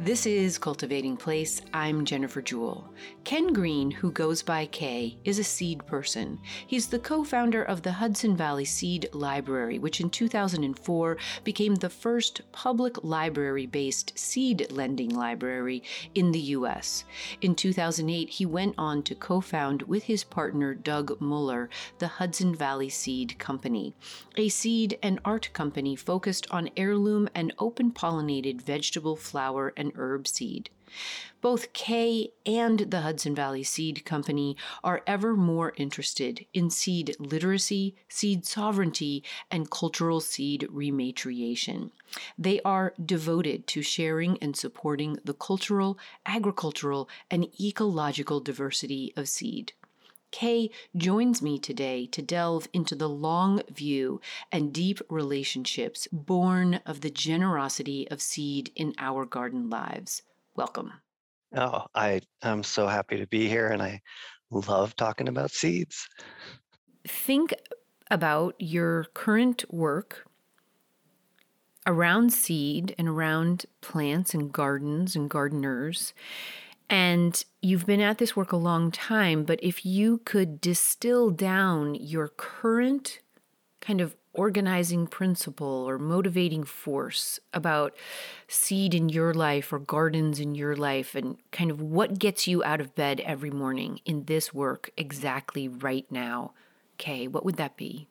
This 0.00 0.26
is 0.26 0.58
Cultivating 0.58 1.16
Place. 1.16 1.60
I'm 1.74 2.04
Jennifer 2.04 2.40
Jewell. 2.40 2.88
Ken 3.24 3.52
Greene, 3.52 3.90
who 3.90 4.12
goes 4.12 4.44
by 4.44 4.66
K, 4.66 5.18
is 5.24 5.40
a 5.40 5.44
seed 5.44 5.84
person. 5.86 6.38
He's 6.68 6.86
the 6.86 7.00
co 7.00 7.24
founder 7.24 7.64
of 7.64 7.82
the 7.82 7.90
Hudson 7.90 8.36
Valley 8.36 8.64
Seed 8.64 9.08
Library, 9.12 9.80
which 9.80 10.00
in 10.00 10.08
2004 10.08 11.16
became 11.42 11.74
the 11.74 11.90
first 11.90 12.42
public 12.52 13.02
library 13.02 13.66
based 13.66 14.16
seed 14.16 14.70
lending 14.70 15.10
library 15.10 15.82
in 16.14 16.30
the 16.30 16.38
U.S. 16.56 17.02
In 17.40 17.56
2008, 17.56 18.28
he 18.28 18.46
went 18.46 18.76
on 18.78 19.02
to 19.02 19.16
co 19.16 19.40
found 19.40 19.82
with 19.82 20.04
his 20.04 20.22
partner 20.22 20.74
Doug 20.74 21.20
Muller 21.20 21.68
the 21.98 22.06
Hudson 22.06 22.54
Valley 22.54 22.88
Seed 22.88 23.36
Company, 23.40 23.94
a 24.36 24.48
seed 24.48 24.96
and 25.02 25.18
art 25.24 25.50
company 25.52 25.96
focused 25.96 26.46
on 26.52 26.70
heirloom 26.76 27.28
and 27.34 27.52
open 27.58 27.90
pollinated 27.90 28.62
vegetable, 28.62 29.16
flower, 29.16 29.72
and 29.76 29.88
herb 29.98 30.26
seed. 30.26 30.70
Both 31.40 31.72
K 31.72 32.30
and 32.46 32.78
the 32.78 33.02
Hudson 33.02 33.34
Valley 33.34 33.62
Seed 33.62 34.04
Company 34.04 34.56
are 34.82 35.02
ever 35.06 35.36
more 35.36 35.74
interested 35.76 36.46
in 36.54 36.70
seed 36.70 37.14
literacy, 37.18 37.94
seed 38.08 38.46
sovereignty, 38.46 39.22
and 39.50 39.70
cultural 39.70 40.20
seed 40.20 40.66
rematriation. 40.72 41.90
They 42.38 42.60
are 42.62 42.94
devoted 43.04 43.66
to 43.68 43.82
sharing 43.82 44.38
and 44.38 44.56
supporting 44.56 45.18
the 45.24 45.34
cultural, 45.34 45.98
agricultural, 46.24 47.08
and 47.30 47.48
ecological 47.60 48.40
diversity 48.40 49.12
of 49.14 49.28
seed. 49.28 49.74
K 50.30 50.70
joins 50.96 51.40
me 51.42 51.58
today 51.58 52.06
to 52.06 52.22
delve 52.22 52.68
into 52.72 52.94
the 52.94 53.08
long 53.08 53.62
view 53.70 54.20
and 54.52 54.72
deep 54.72 55.00
relationships 55.08 56.06
born 56.12 56.80
of 56.86 57.00
the 57.00 57.10
generosity 57.10 58.08
of 58.10 58.20
seed 58.20 58.70
in 58.76 58.94
our 58.98 59.24
garden 59.24 59.70
lives. 59.70 60.22
Welcome. 60.54 60.92
Oh, 61.56 61.86
I 61.94 62.20
am 62.42 62.62
so 62.62 62.86
happy 62.86 63.18
to 63.18 63.26
be 63.26 63.48
here 63.48 63.68
and 63.68 63.82
I 63.82 64.02
love 64.50 64.96
talking 64.96 65.28
about 65.28 65.50
seeds. 65.50 66.08
Think 67.06 67.54
about 68.10 68.54
your 68.58 69.04
current 69.14 69.64
work 69.72 70.26
around 71.86 72.32
seed 72.32 72.94
and 72.98 73.08
around 73.08 73.64
plants 73.80 74.34
and 74.34 74.52
gardens 74.52 75.16
and 75.16 75.30
gardeners 75.30 76.12
and 76.90 77.44
you've 77.60 77.86
been 77.86 78.00
at 78.00 78.18
this 78.18 78.34
work 78.34 78.52
a 78.52 78.56
long 78.56 78.90
time, 78.90 79.44
but 79.44 79.60
if 79.62 79.84
you 79.84 80.18
could 80.24 80.60
distill 80.60 81.30
down 81.30 81.94
your 81.94 82.28
current 82.28 83.20
kind 83.80 84.00
of 84.00 84.16
organizing 84.32 85.06
principle 85.06 85.84
or 85.88 85.98
motivating 85.98 86.62
force 86.62 87.40
about 87.52 87.96
seed 88.46 88.94
in 88.94 89.08
your 89.08 89.34
life 89.34 89.72
or 89.72 89.78
gardens 89.78 90.38
in 90.38 90.54
your 90.54 90.76
life 90.76 91.14
and 91.14 91.36
kind 91.50 91.70
of 91.70 91.80
what 91.80 92.18
gets 92.18 92.46
you 92.46 92.62
out 92.64 92.80
of 92.80 92.94
bed 92.94 93.20
every 93.20 93.50
morning 93.50 94.00
in 94.04 94.24
this 94.24 94.54
work 94.54 94.90
exactly 94.96 95.68
right 95.68 96.06
now, 96.10 96.52
K, 96.98 97.26
what 97.26 97.44
would 97.44 97.56
that 97.56 97.76
be? 97.76 98.08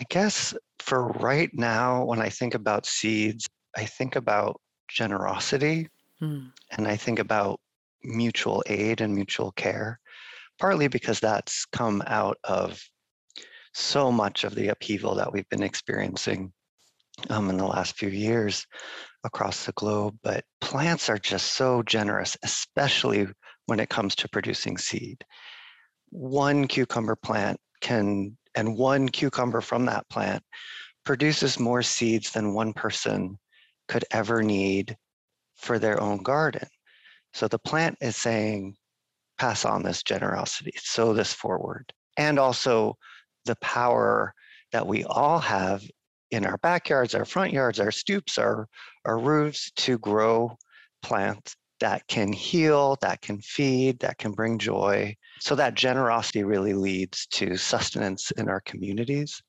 I 0.00 0.04
guess 0.08 0.54
for 0.80 1.08
right 1.08 1.50
now, 1.52 2.04
when 2.04 2.20
I 2.20 2.28
think 2.28 2.54
about 2.54 2.86
seeds, 2.86 3.46
I 3.76 3.84
think 3.84 4.16
about 4.16 4.60
generosity 4.88 5.88
Mm. 6.22 6.52
And 6.70 6.86
I 6.86 6.96
think 6.96 7.18
about 7.18 7.60
mutual 8.04 8.62
aid 8.66 9.00
and 9.00 9.14
mutual 9.14 9.52
care, 9.52 9.98
partly 10.58 10.88
because 10.88 11.20
that's 11.20 11.66
come 11.66 12.02
out 12.06 12.38
of 12.44 12.80
so 13.74 14.12
much 14.12 14.44
of 14.44 14.54
the 14.54 14.68
upheaval 14.68 15.14
that 15.16 15.32
we've 15.32 15.48
been 15.48 15.62
experiencing 15.62 16.52
um, 17.30 17.50
in 17.50 17.56
the 17.56 17.66
last 17.66 17.96
few 17.96 18.08
years 18.08 18.66
across 19.24 19.66
the 19.66 19.72
globe. 19.72 20.16
But 20.22 20.44
plants 20.60 21.08
are 21.08 21.18
just 21.18 21.54
so 21.54 21.82
generous, 21.82 22.36
especially 22.42 23.26
when 23.66 23.80
it 23.80 23.88
comes 23.88 24.14
to 24.16 24.28
producing 24.28 24.78
seed. 24.78 25.24
One 26.10 26.68
cucumber 26.68 27.16
plant 27.16 27.58
can, 27.80 28.36
and 28.54 28.76
one 28.76 29.08
cucumber 29.08 29.60
from 29.60 29.86
that 29.86 30.08
plant 30.10 30.42
produces 31.04 31.58
more 31.58 31.82
seeds 31.82 32.30
than 32.30 32.54
one 32.54 32.72
person 32.72 33.38
could 33.88 34.04
ever 34.12 34.42
need 34.42 34.96
for 35.62 35.78
their 35.78 36.00
own 36.00 36.18
garden. 36.18 36.68
So 37.32 37.48
the 37.48 37.58
plant 37.58 37.96
is 38.00 38.16
saying, 38.16 38.76
pass 39.38 39.64
on 39.64 39.82
this 39.82 40.02
generosity, 40.02 40.72
sow 40.76 41.14
this 41.14 41.32
forward. 41.32 41.92
And 42.16 42.38
also 42.38 42.96
the 43.46 43.56
power 43.56 44.34
that 44.72 44.86
we 44.86 45.04
all 45.04 45.38
have 45.38 45.82
in 46.30 46.44
our 46.44 46.58
backyards, 46.58 47.14
our 47.14 47.24
front 47.24 47.52
yards, 47.52 47.80
our 47.80 47.90
stoops, 47.90 48.38
our, 48.38 48.68
our 49.04 49.18
roofs 49.18 49.70
to 49.76 49.98
grow 49.98 50.56
plants 51.02 51.56
that 51.82 52.06
can 52.06 52.32
heal, 52.32 52.96
that 53.00 53.20
can 53.22 53.40
feed, 53.40 53.98
that 53.98 54.16
can 54.16 54.30
bring 54.30 54.56
joy. 54.56 55.12
So 55.40 55.56
that 55.56 55.74
generosity 55.74 56.44
really 56.44 56.74
leads 56.74 57.26
to 57.32 57.56
sustenance 57.56 58.30
in 58.30 58.48
our 58.48 58.60
communities 58.60 59.42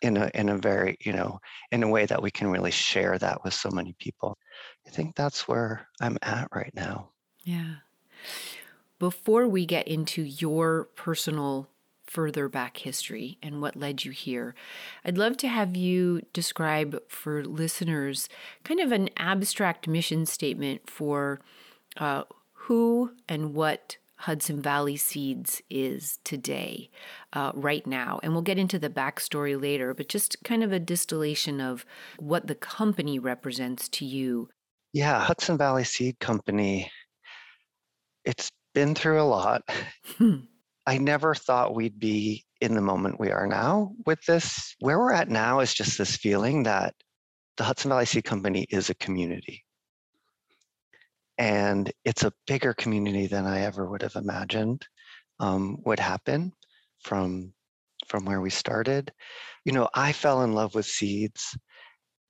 in 0.00 0.16
a 0.16 0.30
in 0.34 0.50
a 0.50 0.58
very, 0.58 0.96
you 1.00 1.12
know, 1.12 1.40
in 1.72 1.82
a 1.82 1.88
way 1.88 2.06
that 2.06 2.22
we 2.22 2.30
can 2.30 2.46
really 2.46 2.70
share 2.70 3.18
that 3.18 3.42
with 3.42 3.54
so 3.54 3.70
many 3.72 3.96
people. 3.98 4.38
I 4.86 4.90
think 4.90 5.14
that's 5.14 5.46
where 5.46 5.86
I'm 6.00 6.18
at 6.22 6.48
right 6.54 6.72
now. 6.74 7.10
Yeah. 7.44 7.76
Before 8.98 9.48
we 9.48 9.64
get 9.66 9.88
into 9.88 10.22
your 10.22 10.84
personal 10.94 11.68
further 12.04 12.48
back 12.48 12.78
history 12.78 13.38
and 13.42 13.62
what 13.62 13.76
led 13.76 14.04
you 14.04 14.10
here, 14.10 14.54
I'd 15.04 15.16
love 15.16 15.36
to 15.38 15.48
have 15.48 15.76
you 15.76 16.22
describe 16.32 17.00
for 17.08 17.44
listeners 17.44 18.28
kind 18.64 18.80
of 18.80 18.92
an 18.92 19.08
abstract 19.16 19.86
mission 19.86 20.26
statement 20.26 20.90
for 20.90 21.40
uh, 21.96 22.24
who 22.52 23.12
and 23.28 23.54
what 23.54 23.96
Hudson 24.16 24.60
Valley 24.60 24.98
Seeds 24.98 25.62
is 25.70 26.18
today, 26.24 26.90
uh, 27.32 27.52
right 27.54 27.86
now. 27.86 28.20
And 28.22 28.34
we'll 28.34 28.42
get 28.42 28.58
into 28.58 28.78
the 28.78 28.90
backstory 28.90 29.60
later, 29.60 29.94
but 29.94 30.08
just 30.08 30.36
kind 30.44 30.62
of 30.62 30.72
a 30.72 30.78
distillation 30.78 31.58
of 31.58 31.86
what 32.18 32.46
the 32.46 32.54
company 32.54 33.18
represents 33.18 33.88
to 33.88 34.04
you 34.04 34.50
yeah, 34.92 35.20
Hudson 35.20 35.56
Valley 35.56 35.84
Seed 35.84 36.18
Company, 36.18 36.90
it's 38.24 38.50
been 38.74 38.94
through 38.94 39.20
a 39.20 39.24
lot. 39.24 39.62
Hmm. 40.18 40.40
I 40.86 40.98
never 40.98 41.34
thought 41.34 41.74
we'd 41.74 41.98
be 41.98 42.44
in 42.60 42.74
the 42.74 42.80
moment 42.80 43.20
we 43.20 43.30
are 43.30 43.46
now 43.46 43.92
with 44.06 44.20
this. 44.26 44.74
Where 44.80 44.98
we're 44.98 45.12
at 45.12 45.28
now 45.28 45.60
is 45.60 45.72
just 45.72 45.98
this 45.98 46.16
feeling 46.16 46.64
that 46.64 46.94
the 47.56 47.64
Hudson 47.64 47.90
Valley 47.90 48.06
Seed 48.06 48.24
Company 48.24 48.66
is 48.70 48.90
a 48.90 48.94
community. 48.94 49.64
And 51.38 51.90
it's 52.04 52.24
a 52.24 52.32
bigger 52.46 52.74
community 52.74 53.26
than 53.26 53.46
I 53.46 53.60
ever 53.60 53.88
would 53.88 54.02
have 54.02 54.16
imagined 54.16 54.86
um, 55.38 55.78
would 55.84 56.00
happen 56.00 56.52
from, 57.02 57.52
from 58.08 58.24
where 58.24 58.40
we 58.40 58.50
started. 58.50 59.12
You 59.64 59.72
know, 59.72 59.88
I 59.94 60.12
fell 60.12 60.42
in 60.42 60.54
love 60.54 60.74
with 60.74 60.86
seeds 60.86 61.56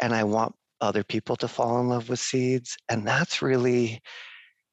and 0.01 0.15
I 0.15 0.25
want 0.25 0.55
other 0.81 1.05
people 1.05 1.37
to 1.37 1.49
fall 1.49 1.81
in 1.81 1.89
love 1.89 2.09
with 2.09 2.21
seeds. 2.21 2.77
And 2.89 3.07
that's 3.07 3.43
really, 3.43 4.01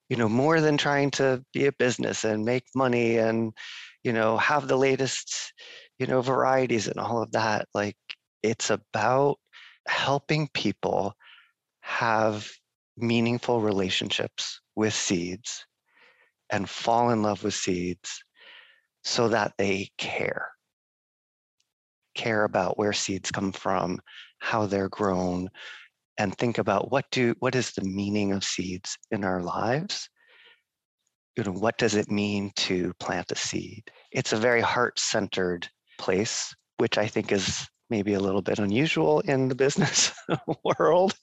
you 0.09 0.17
know, 0.17 0.29
more 0.29 0.61
than 0.61 0.77
trying 0.77 1.11
to 1.11 1.43
be 1.53 1.65
a 1.65 1.71
business 1.73 2.23
and 2.23 2.45
make 2.45 2.63
money 2.75 3.17
and, 3.17 3.53
you 4.03 4.13
know, 4.13 4.37
have 4.37 4.67
the 4.67 4.77
latest, 4.77 5.53
you 5.99 6.07
know, 6.07 6.21
varieties 6.21 6.87
and 6.87 6.99
all 6.99 7.21
of 7.21 7.31
that. 7.31 7.67
Like 7.73 7.97
it's 8.43 8.69
about 8.69 9.37
helping 9.87 10.49
people 10.53 11.13
have 11.81 12.49
meaningful 12.97 13.61
relationships 13.61 14.59
with 14.75 14.93
seeds 14.93 15.65
and 16.49 16.69
fall 16.69 17.09
in 17.09 17.21
love 17.21 17.43
with 17.43 17.53
seeds 17.53 18.23
so 19.03 19.29
that 19.29 19.53
they 19.57 19.89
care 19.97 20.49
care 22.17 22.43
about 22.43 22.77
where 22.77 22.91
seeds 22.91 23.31
come 23.31 23.51
from 23.51 23.99
how 24.39 24.65
they're 24.65 24.89
grown 24.89 25.47
and 26.17 26.35
think 26.37 26.57
about 26.57 26.91
what 26.91 27.05
do 27.11 27.35
what 27.39 27.55
is 27.55 27.71
the 27.71 27.83
meaning 27.83 28.31
of 28.31 28.43
seeds 28.43 28.97
in 29.11 29.23
our 29.23 29.41
lives? 29.41 30.09
You 31.35 31.43
know 31.43 31.51
what 31.51 31.77
does 31.77 31.95
it 31.95 32.09
mean 32.09 32.51
to 32.57 32.93
plant 32.99 33.31
a 33.31 33.35
seed? 33.35 33.83
It's 34.11 34.33
a 34.33 34.37
very 34.37 34.61
heart-centered 34.61 35.67
place 35.99 36.53
which 36.77 36.97
i 36.97 37.07
think 37.07 37.31
is 37.31 37.67
maybe 37.89 38.13
a 38.13 38.19
little 38.19 38.41
bit 38.41 38.59
unusual 38.59 39.21
in 39.21 39.47
the 39.47 39.55
business 39.55 40.11
world. 40.63 41.15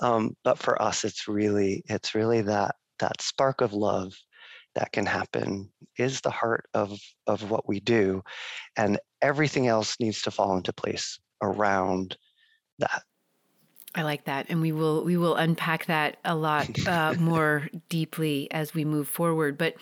Um, 0.00 0.34
but 0.42 0.58
for 0.58 0.80
us 0.80 1.04
it's 1.04 1.28
really 1.28 1.82
it's 1.86 2.14
really 2.14 2.40
that 2.42 2.74
that 2.98 3.20
spark 3.20 3.60
of 3.60 3.72
love 3.72 4.14
that 4.74 4.92
can 4.92 5.04
happen 5.04 5.70
is 5.98 6.20
the 6.20 6.30
heart 6.30 6.66
of 6.74 6.98
of 7.26 7.50
what 7.50 7.68
we 7.68 7.80
do 7.80 8.22
and 8.76 8.98
everything 9.20 9.66
else 9.66 9.96
needs 10.00 10.22
to 10.22 10.30
fall 10.30 10.56
into 10.56 10.72
place 10.72 11.18
around 11.42 12.16
that 12.78 13.02
I 13.94 14.02
like 14.02 14.24
that, 14.24 14.46
and 14.48 14.60
we 14.60 14.72
will 14.72 15.04
we 15.04 15.16
will 15.16 15.36
unpack 15.36 15.86
that 15.86 16.16
a 16.24 16.34
lot 16.34 16.68
uh, 16.86 17.14
more 17.18 17.68
deeply 17.88 18.50
as 18.50 18.74
we 18.74 18.84
move 18.84 19.08
forward. 19.08 19.58
But 19.58 19.74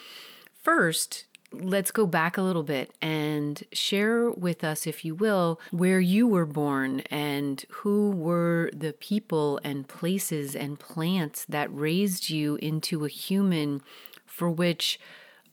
first, 0.62 1.26
let's 1.52 1.90
go 1.90 2.06
back 2.06 2.36
a 2.36 2.42
little 2.42 2.62
bit 2.62 2.92
and 3.00 3.62
share 3.72 4.30
with 4.30 4.62
us, 4.64 4.86
if 4.86 5.04
you 5.04 5.14
will, 5.14 5.60
where 5.70 6.00
you 6.00 6.26
were 6.26 6.46
born 6.46 7.00
and 7.10 7.64
who 7.70 8.10
were 8.10 8.70
the 8.72 8.92
people 8.92 9.60
and 9.64 9.88
places 9.88 10.54
and 10.54 10.78
plants 10.78 11.44
that 11.48 11.74
raised 11.74 12.30
you 12.30 12.56
into 12.56 13.04
a 13.04 13.08
human 13.08 13.82
for 14.26 14.50
which 14.50 14.98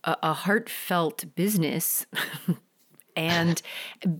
a, 0.04 0.18
a 0.22 0.34
heartfelt 0.34 1.26
business 1.36 2.06
and 3.16 3.62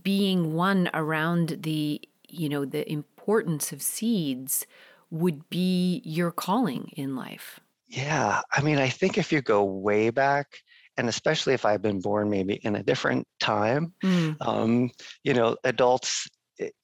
being 0.02 0.54
one 0.54 0.90
around 0.92 1.58
the 1.62 2.00
you 2.28 2.48
know 2.48 2.64
the 2.64 2.90
importance 2.90 3.72
of 3.72 3.82
seeds 3.82 4.66
would 5.10 5.48
be 5.48 6.02
your 6.04 6.30
calling 6.30 6.90
in 6.96 7.16
life 7.16 7.60
yeah 7.88 8.40
i 8.52 8.60
mean 8.60 8.78
i 8.78 8.88
think 8.88 9.18
if 9.18 9.32
you 9.32 9.40
go 9.40 9.64
way 9.64 10.10
back 10.10 10.58
and 10.98 11.08
especially 11.08 11.54
if 11.54 11.64
I've 11.64 11.80
been 11.80 12.00
born 12.00 12.28
maybe 12.28 12.54
in 12.54 12.74
a 12.74 12.82
different 12.82 13.26
time, 13.38 13.94
mm. 14.04 14.36
um, 14.40 14.90
you 15.22 15.32
know, 15.32 15.56
adults 15.62 16.26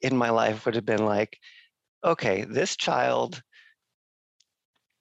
in 0.01 0.17
my 0.17 0.31
life 0.31 0.65
would 0.65 0.77
have 0.77 0.87
been 0.87 1.05
like, 1.05 1.37
okay, 2.05 2.45
this 2.45 2.77
child 2.77 3.43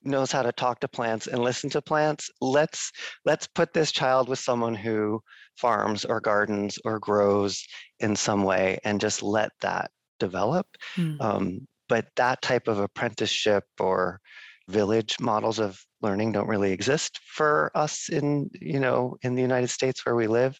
knows 0.02 0.32
how 0.32 0.42
to 0.42 0.52
talk 0.52 0.80
to 0.80 0.88
plants 0.88 1.28
and 1.28 1.38
listen 1.38 1.70
to 1.70 1.80
plants. 1.80 2.28
Let's 2.40 2.90
let's 3.24 3.46
put 3.46 3.72
this 3.72 3.92
child 3.92 4.28
with 4.28 4.40
someone 4.40 4.74
who 4.74 5.22
farms 5.56 6.04
or 6.04 6.20
gardens 6.20 6.78
or 6.84 6.98
grows 6.98 7.64
in 8.00 8.16
some 8.16 8.42
way 8.42 8.78
and 8.84 9.00
just 9.00 9.22
let 9.22 9.52
that 9.62 9.92
develop. 10.18 10.66
Mm. 10.96 11.20
Um, 11.20 11.68
but 11.88 12.06
that 12.16 12.42
type 12.42 12.68
of 12.68 12.78
apprenticeship 12.78 13.64
or 13.78 14.20
village 14.68 15.16
models 15.20 15.58
of 15.58 15.78
learning 16.00 16.32
don't 16.32 16.48
really 16.48 16.72
exist 16.72 17.20
for 17.26 17.70
us 17.74 18.08
in 18.08 18.50
you 18.60 18.80
know 18.80 19.16
in 19.22 19.34
the 19.34 19.42
united 19.42 19.68
states 19.68 20.04
where 20.06 20.14
we 20.14 20.26
live 20.26 20.58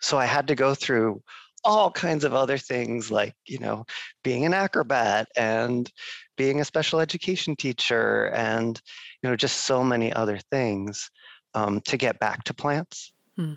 so 0.00 0.18
i 0.18 0.24
had 0.24 0.48
to 0.48 0.56
go 0.56 0.74
through 0.74 1.22
all 1.64 1.90
kinds 1.90 2.24
of 2.24 2.34
other 2.34 2.58
things 2.58 3.10
like 3.10 3.34
you 3.46 3.58
know 3.58 3.84
being 4.24 4.44
an 4.44 4.54
acrobat 4.54 5.28
and 5.36 5.90
being 6.36 6.60
a 6.60 6.64
special 6.64 7.00
education 7.00 7.54
teacher 7.56 8.26
and 8.34 8.80
you 9.22 9.30
know 9.30 9.36
just 9.36 9.64
so 9.64 9.82
many 9.84 10.12
other 10.12 10.38
things 10.50 11.10
um, 11.54 11.80
to 11.82 11.96
get 11.96 12.18
back 12.18 12.44
to 12.44 12.54
plants 12.54 13.12
hmm. 13.36 13.54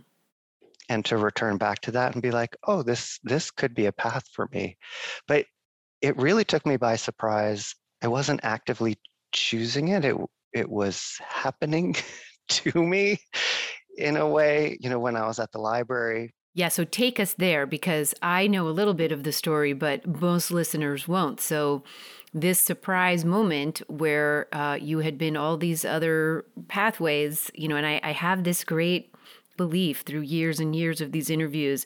And 0.92 1.06
to 1.06 1.18
return 1.18 1.58
back 1.58 1.80
to 1.82 1.92
that 1.92 2.14
and 2.14 2.22
be 2.22 2.32
like 2.32 2.56
oh 2.68 2.84
this 2.84 3.20
this 3.24 3.50
could 3.52 3.74
be 3.74 3.86
a 3.88 3.92
path 3.92 4.24
for 4.34 4.48
me 4.52 4.78
but 5.28 5.46
it 6.02 6.18
really 6.18 6.44
took 6.44 6.66
me 6.66 6.78
by 6.78 6.96
surprise 6.96 7.76
i 8.02 8.08
wasn't 8.08 8.40
actively 8.44 8.98
choosing 9.32 9.90
it. 9.90 10.06
It 10.06 10.18
it 10.54 10.70
was 10.70 11.18
happening 11.28 11.96
to 12.50 12.84
me 12.84 13.20
in 13.98 14.18
a 14.18 14.28
way, 14.28 14.78
you 14.80 14.90
know, 14.90 15.00
when 15.00 15.16
I 15.16 15.28
was 15.28 15.40
at 15.40 15.52
the 15.52 15.60
library. 15.60 16.34
Yeah, 16.54 16.68
so 16.68 16.84
take 16.84 17.20
us 17.20 17.34
there 17.36 17.66
because 17.66 18.14
I 18.22 18.48
know 18.48 18.68
a 18.68 18.72
little 18.72 18.94
bit 18.94 19.14
of 19.14 19.24
the 19.24 19.32
story, 19.32 19.72
but 19.72 20.06
most 20.06 20.52
listeners 20.52 21.08
won't. 21.08 21.40
So, 21.40 21.84
this 22.34 22.60
surprise 22.60 23.26
moment 23.26 23.82
where 23.90 24.48
uh, 24.54 24.78
you 24.80 25.00
had 25.00 25.18
been 25.18 25.36
all 25.36 25.58
these 25.58 25.84
other 25.84 26.46
pathways, 26.70 27.52
you 27.54 27.68
know, 27.68 27.76
and 27.76 27.86
I, 27.86 28.00
I 28.04 28.12
have 28.14 28.46
this 28.46 28.64
great 28.64 29.11
belief 29.62 30.02
through 30.02 30.22
years 30.22 30.60
and 30.60 30.76
years 30.76 31.02
of 31.02 31.12
these 31.12 31.30
interviews 31.30 31.86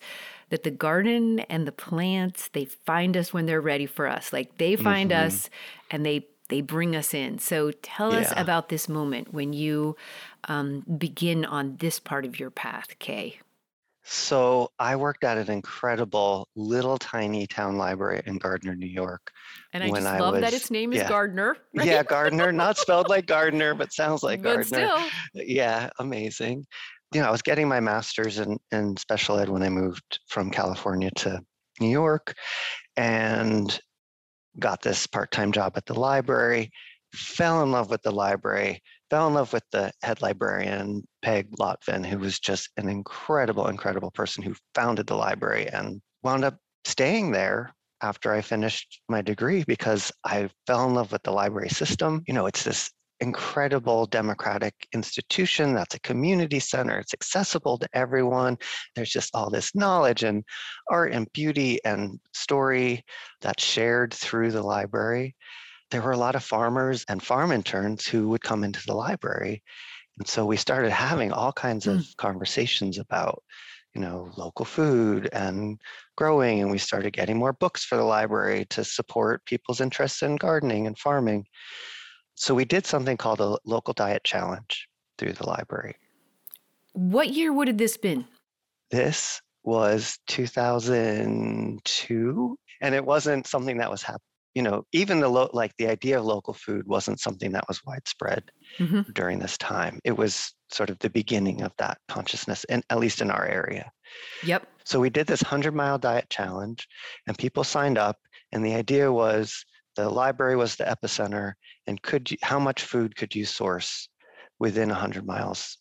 that 0.50 0.64
the 0.64 0.72
garden 0.72 1.40
and 1.42 1.68
the 1.68 1.72
plants 1.72 2.50
they 2.54 2.66
find 2.66 3.18
us 3.18 3.34
when 3.34 3.46
they're 3.46 3.62
ready 3.62 3.86
for 3.86 4.08
us 4.08 4.32
like 4.32 4.58
they 4.58 4.76
find 4.76 5.12
mm-hmm. 5.12 5.28
us 5.28 5.50
and 5.92 6.06
they 6.06 6.26
they 6.50 6.62
bring 6.62 6.96
us 6.96 7.14
in. 7.14 7.40
So 7.40 7.72
tell 7.72 8.14
yeah. 8.14 8.20
us 8.20 8.34
about 8.38 8.70
this 8.70 8.88
moment 8.88 9.34
when 9.34 9.54
you 9.54 9.96
um, 10.48 10.84
begin 10.98 11.46
on 11.46 11.78
this 11.78 12.00
part 12.00 12.26
of 12.26 12.40
your 12.40 12.52
path, 12.52 13.00
K. 13.00 13.40
So 14.08 14.70
I 14.78 14.96
worked 14.96 15.24
at 15.24 15.40
an 15.40 15.50
incredible 15.50 16.48
little 16.56 17.00
tiny 17.00 17.48
town 17.48 17.78
library 17.78 18.22
in 18.28 18.38
Gardiner, 18.38 18.76
New 18.76 18.86
York. 18.86 19.32
And 19.74 19.84
I 19.84 19.90
just 19.90 20.06
I 20.06 20.20
love 20.20 20.34
was, 20.34 20.42
that 20.42 20.54
its 20.54 20.70
name 20.70 20.94
is 20.94 21.00
yeah. 21.00 21.10
Gardiner. 21.10 21.58
Right? 21.74 21.88
Yeah, 21.88 22.04
Gardiner, 22.04 22.52
not 22.52 22.78
spelled 22.78 23.10
like 23.10 23.26
Gardner, 23.26 23.74
but 23.74 23.92
sounds 23.92 24.22
like 24.22 24.44
but 24.44 24.70
Gardner. 24.70 24.88
Still. 24.90 25.00
Yeah, 25.34 25.90
amazing. 25.98 26.68
You 27.14 27.22
know, 27.22 27.28
I 27.28 27.32
was 27.32 27.42
getting 27.42 27.68
my 27.68 27.80
master's 27.80 28.40
in, 28.40 28.58
in 28.72 28.98
special 28.98 29.40
ed 29.40 29.50
when 29.50 29.64
I 29.64 29.70
moved 29.70 30.20
from 30.28 30.52
California 30.52 31.12
to 31.18 31.40
New 31.80 31.90
York. 31.90 32.34
And 32.98 33.78
got 34.60 34.82
this 34.82 35.08
part-time 35.08 35.52
job 35.52 35.74
at 35.76 35.86
the 35.86 36.00
library, 36.00 36.72
fell 37.14 37.64
in 37.64 37.72
love 37.72 37.90
with 37.90 38.02
the 38.04 38.12
library, 38.12 38.82
fell 39.10 39.28
in 39.28 39.34
love 39.34 39.54
with 39.54 39.64
the 39.72 39.92
head 40.02 40.22
librarian, 40.22 41.04
Peg 41.22 41.52
Lotvin, 41.60 42.06
who 42.06 42.18
was 42.18 42.40
just 42.40 42.70
an 42.78 42.90
incredible, 42.90 43.68
incredible 43.68 44.12
person 44.12 44.44
who 44.44 44.56
founded 44.74 45.08
the 45.08 45.16
library 45.16 45.68
and 45.68 46.02
wound 46.24 46.44
up 46.44 46.58
staying 46.86 47.32
there 47.32 47.74
after 48.02 48.34
I 48.34 48.42
finished 48.42 49.02
my 49.10 49.22
degree 49.22 49.64
because 49.66 50.12
I 50.24 50.50
fell 50.68 50.88
in 50.88 50.94
love 50.94 51.12
with 51.12 51.24
the 51.24 51.32
library 51.32 51.70
system. 51.70 52.24
You 52.28 52.34
know, 52.34 52.46
it's 52.46 52.64
this 52.64 52.92
incredible 53.20 54.06
democratic 54.06 54.74
institution 54.94 55.74
that's 55.74 55.96
a 55.96 56.00
community 56.00 56.60
center. 56.60 57.00
It's 57.00 57.14
accessible 57.14 57.78
to 57.78 57.90
everyone. 57.94 58.58
There's 58.96 59.12
just 59.12 59.34
all 59.34 59.50
this 59.50 59.74
knowledge 59.76 60.24
and 60.24 60.44
art 60.90 61.14
and 61.14 61.32
beauty 61.34 61.80
and 61.86 62.20
story 62.34 63.04
that's 63.42 63.64
shared 63.64 64.14
through 64.14 64.52
the 64.52 64.64
library. 64.64 65.36
There 65.92 66.02
were 66.02 66.12
a 66.12 66.18
lot 66.18 66.36
of 66.36 66.44
farmers 66.44 67.06
and 67.08 67.22
farm 67.22 67.52
interns 67.52 68.06
who 68.06 68.30
would 68.30 68.42
come 68.42 68.64
into 68.64 68.82
the 68.86 68.96
library. 68.96 69.64
And 70.18 70.28
so 70.28 70.46
we 70.46 70.58
started 70.58 70.92
having 70.92 71.32
all 71.32 71.54
kinds 71.54 71.88
of 71.88 72.00
mm. 72.00 72.18
conversations 72.18 72.98
about, 72.98 73.44
you 73.94 74.02
know, 74.02 74.30
local 74.38 74.66
food 74.66 75.30
and 75.32 75.80
growing. 76.18 76.62
And 76.62 76.72
we 76.72 76.78
started 76.78 77.14
getting 77.14 77.38
more 77.38 77.54
books 77.54 77.84
for 77.84 77.98
the 77.98 78.04
library 78.04 78.66
to 78.72 78.84
support 78.84 79.46
people's 79.46 79.82
interests 79.82 80.22
in 80.22 80.38
gardening 80.38 80.88
and 80.88 80.98
farming. 80.98 81.46
So 82.36 82.54
we 82.54 82.66
did 82.66 82.86
something 82.86 83.18
called 83.18 83.42
a 83.42 83.58
local 83.66 83.94
diet 83.94 84.24
challenge 84.24 84.88
through 85.18 85.34
the 85.34 85.48
library. 85.48 85.96
What 86.94 87.30
year 87.30 87.52
would 87.52 87.68
have 87.68 87.78
this 87.78 87.98
been? 87.98 88.26
This 88.92 89.42
was 89.64 90.20
2002 90.28 92.58
and 92.82 92.96
it 92.96 93.06
wasn't 93.06 93.48
something 93.48 93.78
that 93.78 93.90
was 93.90 94.04
happening 94.04 94.22
you 94.56 94.64
know 94.64 94.86
even 94.94 95.20
the 95.20 95.28
lo- 95.28 95.50
like 95.54 95.76
the 95.78 95.88
idea 95.88 96.18
of 96.18 96.26
local 96.26 96.54
food 96.54 96.88
wasn't 96.88 97.20
something 97.20 97.52
that 97.52 97.68
was 97.68 97.84
widespread 97.86 98.44
mm-hmm. 98.80 99.02
during 99.14 99.38
this 99.38 99.58
time 99.58 100.00
it 100.04 100.14
was 100.14 100.54
sort 100.72 100.90
of 100.90 100.98
the 101.00 101.10
beginning 101.10 101.62
of 101.62 101.72
that 101.78 101.98
consciousness 102.08 102.64
and 102.66 102.84
at 102.90 103.00
least 103.00 103.22
in 103.22 103.30
our 103.30 103.46
area 103.46 103.92
yep 104.44 104.68
so 104.84 105.00
we 105.00 105.10
did 105.10 105.28
this 105.28 105.44
100 105.44 105.76
mile 105.76 105.98
diet 105.98 106.30
challenge 106.30 106.88
and 107.28 107.38
people 107.38 107.64
signed 107.64 107.98
up 107.98 108.18
and 108.52 108.66
the 108.66 108.74
idea 108.74 109.12
was 109.12 109.66
the 109.96 110.10
library 110.10 110.56
was 110.56 110.76
the 110.76 110.84
epicenter 110.84 111.54
and 111.88 112.02
could 112.02 112.32
you, 112.32 112.38
how 112.42 112.60
much 112.60 112.84
food 112.84 113.16
could 113.16 113.34
you 113.36 113.46
source 113.46 114.10
within 114.60 114.90
100 114.90 115.26
miles 115.26 115.78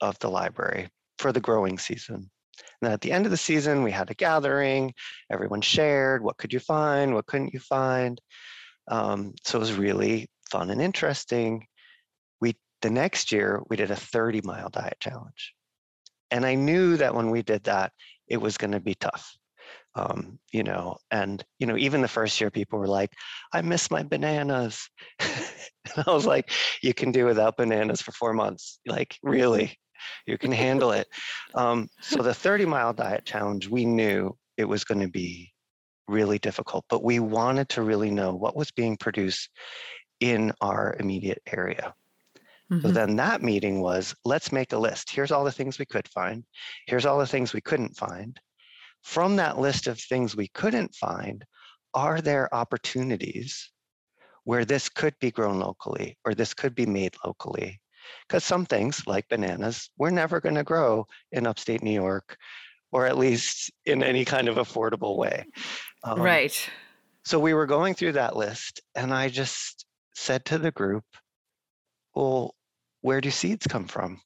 of 0.00 0.18
the 0.18 0.30
library 0.30 0.88
for 1.18 1.32
the 1.32 1.40
growing 1.40 1.78
season? 1.78 2.14
And 2.16 2.82
then 2.82 2.92
at 2.92 3.00
the 3.00 3.12
end 3.12 3.24
of 3.24 3.30
the 3.30 3.36
season 3.36 3.82
we 3.82 3.90
had 3.90 4.10
a 4.10 4.14
gathering 4.14 4.92
everyone 5.30 5.60
shared 5.60 6.22
what 6.22 6.36
could 6.36 6.52
you 6.52 6.60
find 6.60 7.14
what 7.14 7.26
couldn't 7.26 7.54
you 7.54 7.60
find? 7.60 8.20
Um, 8.88 9.34
so 9.44 9.58
it 9.58 9.60
was 9.60 9.72
really 9.74 10.28
fun 10.50 10.70
and 10.70 10.80
interesting. 10.80 11.66
We 12.40 12.54
the 12.82 12.90
next 12.90 13.32
year 13.32 13.62
we 13.68 13.76
did 13.76 13.90
a 13.90 13.96
30 13.96 14.42
mile 14.42 14.68
diet 14.68 14.98
challenge. 15.00 15.54
And 16.30 16.44
i 16.44 16.54
knew 16.54 16.96
that 16.96 17.14
when 17.14 17.30
we 17.30 17.42
did 17.42 17.64
that 17.64 17.92
it 18.28 18.38
was 18.38 18.56
going 18.56 18.72
to 18.72 18.80
be 18.80 18.94
tough 18.94 19.36
um, 19.96 20.38
you 20.52 20.62
know, 20.62 20.98
and 21.10 21.42
you 21.58 21.66
know, 21.66 21.76
even 21.76 22.02
the 22.02 22.08
first 22.08 22.38
year, 22.40 22.50
people 22.50 22.78
were 22.78 22.86
like, 22.86 23.10
"I 23.52 23.62
miss 23.62 23.90
my 23.90 24.02
bananas," 24.02 24.88
and 25.18 25.32
I 26.06 26.12
was 26.12 26.26
like, 26.26 26.50
"You 26.82 26.92
can 26.92 27.12
do 27.12 27.24
without 27.24 27.56
bananas 27.56 28.02
for 28.02 28.12
four 28.12 28.34
months. 28.34 28.78
Like, 28.86 29.16
really, 29.22 29.78
you 30.26 30.36
can 30.36 30.52
handle 30.52 30.92
it." 30.92 31.08
Um, 31.54 31.88
so 32.02 32.22
the 32.22 32.34
30 32.34 32.66
mile 32.66 32.92
diet 32.92 33.24
challenge, 33.24 33.68
we 33.68 33.86
knew 33.86 34.36
it 34.58 34.66
was 34.66 34.84
going 34.84 35.00
to 35.00 35.08
be 35.08 35.50
really 36.08 36.38
difficult, 36.38 36.84
but 36.90 37.02
we 37.02 37.18
wanted 37.18 37.70
to 37.70 37.82
really 37.82 38.10
know 38.10 38.34
what 38.34 38.54
was 38.54 38.70
being 38.70 38.98
produced 38.98 39.48
in 40.20 40.52
our 40.60 40.94
immediate 41.00 41.42
area. 41.52 41.94
Mm-hmm. 42.70 42.86
So 42.86 42.92
then 42.92 43.16
that 43.16 43.42
meeting 43.42 43.80
was 43.80 44.14
let's 44.24 44.52
make 44.52 44.72
a 44.72 44.78
list. 44.78 45.10
Here's 45.10 45.32
all 45.32 45.44
the 45.44 45.52
things 45.52 45.78
we 45.78 45.86
could 45.86 46.08
find. 46.08 46.44
Here's 46.86 47.06
all 47.06 47.18
the 47.18 47.26
things 47.26 47.54
we 47.54 47.60
couldn't 47.60 47.96
find 47.96 48.38
from 49.06 49.36
that 49.36 49.56
list 49.56 49.86
of 49.86 50.00
things 50.00 50.34
we 50.34 50.48
couldn't 50.48 50.92
find, 50.92 51.44
are 51.94 52.20
there 52.20 52.52
opportunities 52.52 53.70
where 54.42 54.64
this 54.64 54.88
could 54.88 55.14
be 55.20 55.30
grown 55.30 55.60
locally 55.60 56.18
or 56.24 56.34
this 56.34 56.52
could 56.52 56.74
be 56.74 56.86
made 56.86 57.14
locally? 57.24 57.80
Because 58.26 58.42
some 58.42 58.66
things, 58.66 59.06
like 59.06 59.28
bananas, 59.28 59.88
we're 59.96 60.10
never 60.10 60.40
going 60.40 60.56
to 60.56 60.64
grow 60.64 61.06
in 61.30 61.46
upstate 61.46 61.84
New 61.84 61.92
York, 61.92 62.36
or 62.90 63.06
at 63.06 63.16
least 63.16 63.70
in 63.84 64.02
any 64.02 64.24
kind 64.24 64.48
of 64.48 64.56
affordable 64.56 65.16
way. 65.16 65.44
Um, 66.02 66.20
right. 66.20 66.68
So 67.24 67.38
we 67.38 67.54
were 67.54 67.66
going 67.66 67.94
through 67.94 68.12
that 68.12 68.34
list, 68.34 68.80
and 68.96 69.14
I 69.14 69.28
just 69.28 69.86
said 70.16 70.44
to 70.46 70.58
the 70.58 70.72
group, 70.72 71.04
Well, 72.16 72.56
where 73.02 73.20
do 73.20 73.30
seeds 73.30 73.68
come 73.68 73.86
from? 73.86 74.20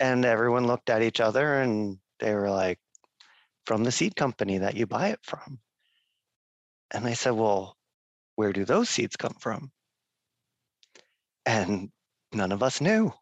And 0.00 0.24
everyone 0.24 0.66
looked 0.66 0.90
at 0.90 1.02
each 1.02 1.20
other 1.20 1.60
and 1.60 1.98
they 2.20 2.34
were 2.34 2.50
like, 2.50 2.78
from 3.66 3.84
the 3.84 3.92
seed 3.92 4.16
company 4.16 4.58
that 4.58 4.76
you 4.76 4.86
buy 4.86 5.08
it 5.08 5.20
from. 5.22 5.58
And 6.92 7.06
I 7.06 7.12
said, 7.12 7.32
well, 7.32 7.76
where 8.36 8.52
do 8.52 8.64
those 8.64 8.88
seeds 8.88 9.16
come 9.16 9.34
from? 9.38 9.70
And 11.44 11.90
none 12.32 12.52
of 12.52 12.62
us 12.62 12.80
knew. 12.80 13.12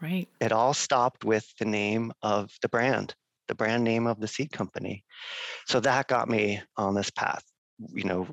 Right. 0.00 0.28
It 0.40 0.52
all 0.52 0.74
stopped 0.74 1.24
with 1.24 1.46
the 1.58 1.64
name 1.64 2.12
of 2.22 2.50
the 2.62 2.68
brand, 2.68 3.14
the 3.48 3.54
brand 3.54 3.82
name 3.82 4.06
of 4.06 4.20
the 4.20 4.28
seed 4.28 4.52
company. 4.52 5.04
So 5.66 5.80
that 5.80 6.06
got 6.06 6.28
me 6.28 6.62
on 6.76 6.94
this 6.94 7.10
path, 7.10 7.42
you 7.92 8.04
know, 8.04 8.28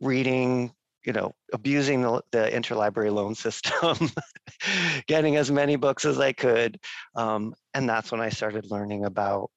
reading, 0.00 0.72
you 1.06 1.12
know, 1.12 1.32
abusing 1.52 2.02
the, 2.02 2.20
the 2.32 2.50
interlibrary 2.52 3.12
loan 3.12 3.34
system, 3.34 4.10
getting 5.06 5.36
as 5.36 5.52
many 5.52 5.76
books 5.76 6.04
as 6.04 6.18
I 6.18 6.32
could. 6.32 6.78
Um, 7.14 7.54
and 7.74 7.88
that's 7.88 8.10
when 8.10 8.20
I 8.20 8.28
started 8.28 8.70
learning 8.70 9.04
about 9.04 9.50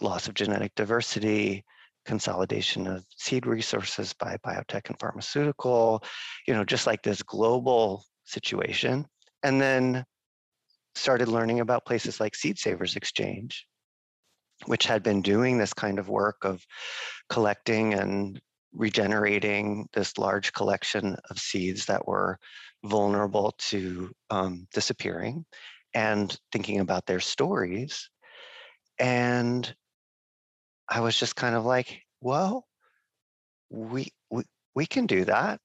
loss 0.00 0.28
of 0.28 0.34
genetic 0.34 0.74
diversity, 0.74 1.62
consolidation 2.06 2.86
of 2.86 3.04
seed 3.16 3.46
resources 3.46 4.14
by 4.14 4.38
biotech 4.44 4.88
and 4.88 4.98
pharmaceutical, 4.98 6.02
you 6.48 6.54
know, 6.54 6.64
just 6.64 6.86
like 6.86 7.02
this 7.02 7.22
global 7.22 8.04
situation. 8.24 9.06
And 9.42 9.60
then 9.60 10.04
started 10.94 11.28
learning 11.28 11.60
about 11.60 11.84
places 11.84 12.18
like 12.18 12.34
Seed 12.34 12.58
Savers 12.58 12.96
Exchange, 12.96 13.66
which 14.66 14.86
had 14.86 15.02
been 15.02 15.20
doing 15.20 15.58
this 15.58 15.74
kind 15.74 15.98
of 15.98 16.08
work 16.08 16.44
of 16.44 16.64
collecting 17.28 17.92
and 17.92 18.40
regenerating 18.74 19.88
this 19.92 20.18
large 20.18 20.52
collection 20.52 21.16
of 21.30 21.38
seeds 21.38 21.86
that 21.86 22.06
were 22.06 22.38
vulnerable 22.84 23.54
to 23.58 24.10
um, 24.30 24.66
disappearing 24.72 25.44
and 25.94 26.38
thinking 26.52 26.80
about 26.80 27.06
their 27.06 27.20
stories. 27.20 28.08
And 28.98 29.72
I 30.88 31.00
was 31.00 31.16
just 31.16 31.36
kind 31.36 31.54
of 31.54 31.64
like, 31.64 32.00
well, 32.20 32.66
we, 33.70 34.08
we, 34.30 34.44
we 34.74 34.86
can 34.86 35.06
do 35.06 35.24
that. 35.24 35.60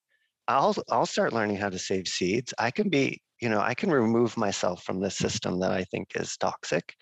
I'll, 0.48 0.76
I'll 0.90 1.06
start 1.06 1.34
learning 1.34 1.58
how 1.58 1.70
to 1.70 1.80
save 1.80 2.08
seeds. 2.08 2.54
I 2.58 2.72
can 2.72 2.90
be, 2.90 3.22
you 3.42 3.50
know, 3.50 3.60
I 3.60 3.74
can 3.74 3.92
remove 3.92 4.38
myself 4.38 4.84
from 4.84 5.02
this 5.02 5.18
system 5.18 5.60
that 5.60 5.72
I 5.72 5.84
think 5.86 6.10
is 6.16 6.38
toxic. 6.38 6.94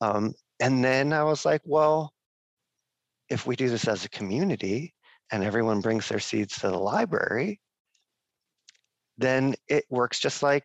Um, 0.00 0.34
and 0.60 0.84
then 0.84 1.12
I 1.12 1.24
was 1.24 1.44
like, 1.44 1.62
well, 1.64 2.12
if 3.30 3.46
we 3.46 3.56
do 3.56 3.68
this 3.68 3.88
as 3.88 4.04
a 4.04 4.10
community 4.10 4.94
and 5.30 5.44
everyone 5.44 5.80
brings 5.80 6.08
their 6.08 6.20
seeds 6.20 6.56
to 6.56 6.68
the 6.68 6.78
library, 6.78 7.60
then 9.18 9.54
it 9.68 9.84
works 9.90 10.20
just 10.20 10.42
like 10.42 10.64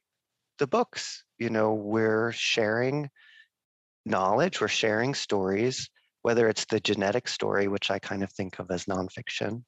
the 0.59 0.67
books. 0.67 1.23
You 1.37 1.49
know, 1.49 1.73
we're 1.73 2.31
sharing 2.31 3.09
knowledge, 4.05 4.61
we're 4.61 4.67
sharing 4.67 5.13
stories, 5.13 5.89
whether 6.21 6.47
it's 6.47 6.65
the 6.65 6.79
genetic 6.79 7.27
story, 7.27 7.67
which 7.67 7.91
I 7.91 7.99
kind 7.99 8.23
of 8.23 8.31
think 8.31 8.59
of 8.59 8.71
as 8.71 8.85
nonfiction 8.85 9.63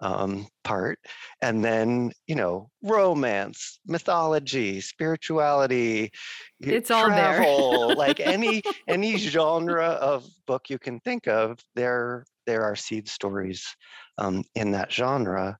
um, 0.00 0.48
part, 0.64 0.98
and 1.42 1.64
then 1.64 2.12
you 2.26 2.34
know 2.34 2.70
romance, 2.82 3.78
mythology, 3.86 4.80
spirituality, 4.80 6.10
it's 6.58 6.88
travel, 6.88 7.46
all 7.46 7.88
there. 7.88 7.96
like 7.96 8.20
any 8.20 8.62
any 8.88 9.16
genre 9.18 9.88
of 9.88 10.26
book 10.46 10.70
you 10.70 10.78
can 10.78 11.00
think 11.00 11.28
of, 11.28 11.58
there 11.74 12.24
there 12.50 12.64
are 12.64 12.74
seed 12.74 13.08
stories 13.08 13.76
um, 14.18 14.42
in 14.56 14.72
that 14.72 14.92
genre, 14.92 15.56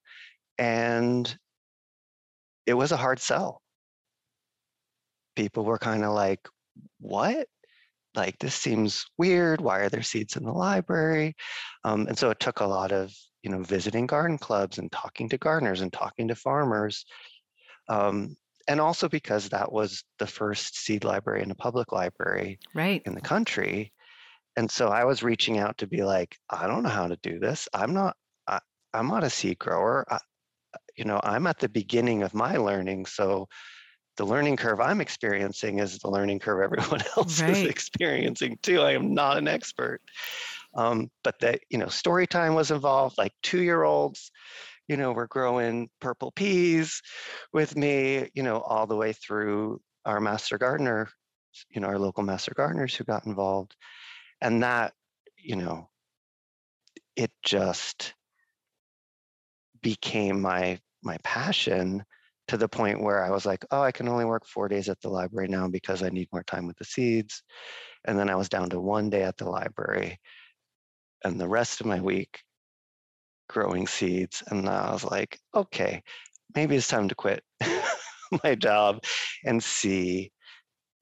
and 0.59 1.39
it 2.67 2.75
was 2.75 2.91
a 2.91 2.97
hard 2.97 3.21
sell. 3.21 3.63
People 5.37 5.65
were 5.65 5.79
kind 5.79 6.05
of 6.05 6.13
like, 6.13 6.41
"What? 6.99 7.47
like 8.17 8.37
this 8.41 8.57
seems 8.57 9.07
weird 9.19 9.61
why 9.61 9.79
are 9.79 9.89
there 9.89 10.03
seeds 10.03 10.35
in 10.35 10.43
the 10.43 10.51
library 10.53 11.33
um, 11.85 12.09
and 12.09 12.19
so 12.19 12.29
it 12.29 12.41
took 12.41 12.59
a 12.59 12.67
lot 12.67 12.91
of 12.91 13.15
you 13.45 13.51
know 13.53 13.63
visiting 13.63 14.05
garden 14.05 14.37
clubs 14.37 14.79
and 14.79 14.91
talking 14.91 15.29
to 15.29 15.39
gardeners 15.39 15.81
and 15.81 15.93
talking 15.93 16.27
to 16.27 16.35
farmers 16.35 17.05
um, 17.89 18.35
and 18.67 18.81
also 18.81 19.09
because 19.09 19.49
that 19.49 19.71
was 19.71 20.03
the 20.19 20.27
first 20.27 20.77
seed 20.77 21.05
library 21.05 21.41
in 21.41 21.53
a 21.53 21.55
public 21.55 21.93
library 21.93 22.59
right. 22.75 23.01
in 23.07 23.15
the 23.15 23.21
country 23.21 23.93
and 24.57 24.71
so 24.71 24.88
i 24.88 25.04
was 25.04 25.23
reaching 25.23 25.59
out 25.59 25.76
to 25.78 25.87
be 25.87 26.02
like 26.02 26.37
i 26.50 26.66
don't 26.66 26.83
know 26.83 26.88
how 26.88 27.09
to 27.09 27.19
do 27.23 27.38
this 27.38 27.69
i'm 27.75 27.92
not 27.92 28.16
I, 28.47 28.61
i'm 28.95 29.09
not 29.09 29.25
a 29.25 29.30
seed 29.30 29.59
grower 29.59 30.04
I, 30.11 30.19
you 30.97 31.04
know 31.04 31.21
i'm 31.23 31.47
at 31.47 31.59
the 31.59 31.69
beginning 31.69 32.23
of 32.23 32.35
my 32.35 32.57
learning 32.57 33.07
so 33.07 33.49
the 34.16 34.26
learning 34.26 34.57
curve 34.57 34.80
I'm 34.80 35.00
experiencing 35.00 35.78
is 35.78 35.99
the 35.99 36.11
learning 36.11 36.40
curve 36.40 36.61
everyone 36.62 37.00
else 37.16 37.40
right. 37.40 37.50
is 37.50 37.62
experiencing 37.62 38.59
too. 38.62 38.83
I 38.83 38.92
am 38.92 39.14
not 39.14 39.38
an 39.38 39.49
expert. 39.49 40.02
Um, 40.75 41.11
but 41.25 41.38
that, 41.40 41.61
you 41.71 41.78
know, 41.78 41.88
story 41.88 42.26
time 42.26 42.54
was 42.54 42.71
involved, 42.71 43.16
like 43.16 43.33
two 43.42 43.62
year 43.62 43.83
olds, 43.83 44.30
you 44.88 44.99
know, 44.99 45.12
were 45.12 45.26
growing 45.26 45.88
purple 46.00 46.33
peas 46.33 47.00
with 47.54 47.76
me, 47.76 48.28
you 48.35 48.42
know, 48.42 48.61
all 48.61 48.87
the 48.87 48.95
way 48.95 49.14
through 49.14 49.80
our 50.04 50.21
master 50.21 50.59
gardener, 50.59 51.09
you 51.71 51.80
know, 51.80 51.88
our 51.88 51.99
local 51.99 52.23
master 52.23 52.52
gardeners 52.54 52.95
who 52.95 53.04
got 53.04 53.25
involved. 53.25 53.75
And 54.41 54.63
that, 54.63 54.93
you 55.37 55.57
know, 55.57 55.89
it 57.17 57.31
just 57.43 58.15
became 59.83 60.41
my 60.41 60.79
my 61.03 61.17
passion 61.25 62.05
to 62.49 62.57
the 62.57 62.69
point 62.69 63.01
where 63.03 63.25
I 63.25 63.31
was 63.31 63.47
like, 63.47 63.65
oh, 63.71 63.81
I 63.81 63.93
can 63.93 64.09
only 64.09 64.25
work 64.25 64.45
four 64.45 64.69
days 64.69 64.89
at 64.89 65.01
the 65.01 65.09
library 65.09 65.49
now 65.49 65.69
because 65.69 66.03
I 66.03 66.09
need 66.11 66.29
more 66.33 66.43
time 66.43 66.67
with 66.67 66.77
the 66.77 66.85
seeds. 66.85 67.43
And 68.05 68.19
then 68.19 68.29
I 68.29 68.35
was 68.35 68.49
down 68.49 68.71
to 68.71 68.81
one 68.81 69.09
day 69.09 69.23
at 69.23 69.37
the 69.37 69.49
library 69.49 70.19
and 71.25 71.41
the 71.41 71.49
rest 71.49 71.81
of 71.81 71.87
my 71.87 72.01
week 72.01 72.41
growing 73.49 73.87
seeds. 73.87 74.43
And 74.49 74.69
I 74.69 74.93
was 74.93 75.05
like, 75.05 75.39
okay, 75.55 76.03
maybe 76.55 76.77
it's 76.77 76.89
time 76.89 77.09
to 77.09 77.15
quit 77.15 77.43
my 78.45 78.55
job 78.55 79.05
and 79.45 79.63
see 79.63 80.33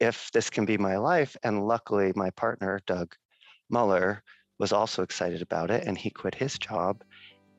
if 0.01 0.31
this 0.33 0.51
can 0.51 0.65
be 0.65 0.79
my 0.79 0.97
life. 0.97 1.37
And 1.43 1.67
luckily, 1.67 2.13
my 2.15 2.31
partner, 2.31 2.81
Doug 2.87 3.15
Muller, 3.71 4.23
was 4.59 4.73
also 4.73 5.03
excited 5.03 5.43
about 5.43 5.71
it 5.71 5.85
and 5.87 5.97
he 5.97 6.11
quit 6.11 6.35
his 6.35 6.59
job. 6.59 7.03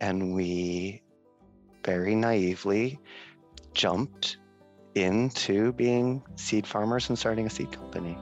And 0.01 0.33
we 0.33 1.01
very 1.83 2.15
naively 2.15 2.99
jumped 3.73 4.37
into 4.95 5.73
being 5.73 6.23
seed 6.35 6.67
farmers 6.67 7.09
and 7.09 7.17
starting 7.17 7.45
a 7.45 7.49
seed 7.49 7.71
company. 7.71 8.17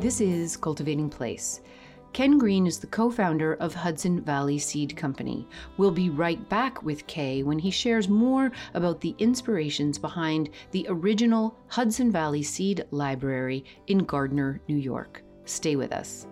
This 0.00 0.20
is 0.20 0.56
Cultivating 0.56 1.10
Place. 1.10 1.60
Ken 2.12 2.38
Greene 2.38 2.66
is 2.66 2.78
the 2.78 2.88
co 2.88 3.08
founder 3.08 3.54
of 3.54 3.72
Hudson 3.72 4.20
Valley 4.20 4.58
Seed 4.58 4.96
Company. 4.96 5.46
We'll 5.76 5.92
be 5.92 6.10
right 6.10 6.48
back 6.48 6.82
with 6.82 7.06
K 7.06 7.44
when 7.44 7.58
he 7.58 7.70
shares 7.70 8.08
more 8.08 8.50
about 8.74 9.00
the 9.00 9.14
inspirations 9.18 9.96
behind 9.96 10.50
the 10.72 10.86
original 10.88 11.56
Hudson 11.68 12.10
Valley 12.10 12.42
Seed 12.42 12.84
Library 12.90 13.64
in 13.86 13.98
Gardiner, 13.98 14.60
New 14.66 14.76
York. 14.76 15.22
Stay 15.44 15.76
with 15.76 15.92
us. 15.92 16.26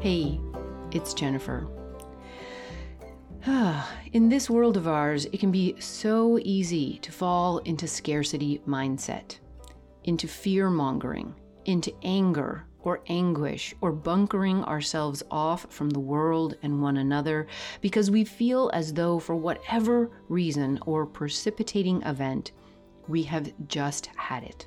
Hey, 0.00 0.40
it's 0.90 1.14
Jennifer. 1.14 1.75
In 4.12 4.28
this 4.28 4.50
world 4.50 4.76
of 4.76 4.88
ours, 4.88 5.26
it 5.26 5.38
can 5.38 5.52
be 5.52 5.76
so 5.78 6.36
easy 6.42 6.98
to 6.98 7.12
fall 7.12 7.58
into 7.58 7.86
scarcity 7.86 8.60
mindset, 8.66 9.38
into 10.02 10.26
fear 10.26 10.68
mongering, 10.68 11.32
into 11.64 11.94
anger 12.02 12.64
or 12.80 13.02
anguish, 13.06 13.72
or 13.80 13.92
bunkering 13.92 14.64
ourselves 14.64 15.22
off 15.30 15.66
from 15.70 15.90
the 15.90 16.00
world 16.00 16.56
and 16.62 16.82
one 16.82 16.96
another 16.96 17.46
because 17.80 18.10
we 18.10 18.24
feel 18.24 18.68
as 18.74 18.92
though, 18.92 19.20
for 19.20 19.36
whatever 19.36 20.10
reason 20.28 20.80
or 20.84 21.06
precipitating 21.06 22.02
event, 22.02 22.50
we 23.06 23.22
have 23.22 23.52
just 23.68 24.06
had 24.16 24.42
it. 24.42 24.66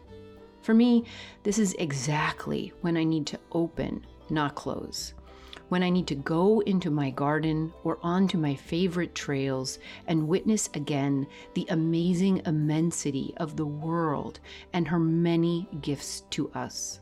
For 0.61 0.73
me, 0.73 1.03
this 1.43 1.59
is 1.59 1.73
exactly 1.79 2.71
when 2.79 2.95
I 2.95 3.03
need 3.03 3.25
to 3.27 3.39
open, 3.51 4.05
not 4.29 4.55
close 4.55 5.13
when 5.69 5.83
I 5.83 5.89
need 5.89 6.07
to 6.07 6.15
go 6.15 6.59
into 6.61 6.91
my 6.91 7.09
garden 7.11 7.73
or 7.83 7.99
onto 8.03 8.37
my 8.37 8.55
favorite 8.55 9.15
trails 9.15 9.79
and 10.07 10.27
witness 10.27 10.69
again 10.73 11.25
the 11.53 11.65
amazing 11.69 12.41
immensity 12.45 13.33
of 13.37 13.55
the 13.55 13.65
world 13.65 14.39
and 14.73 14.87
her 14.87 14.99
many 14.99 15.67
gifts 15.81 16.21
to 16.31 16.51
us. 16.51 16.99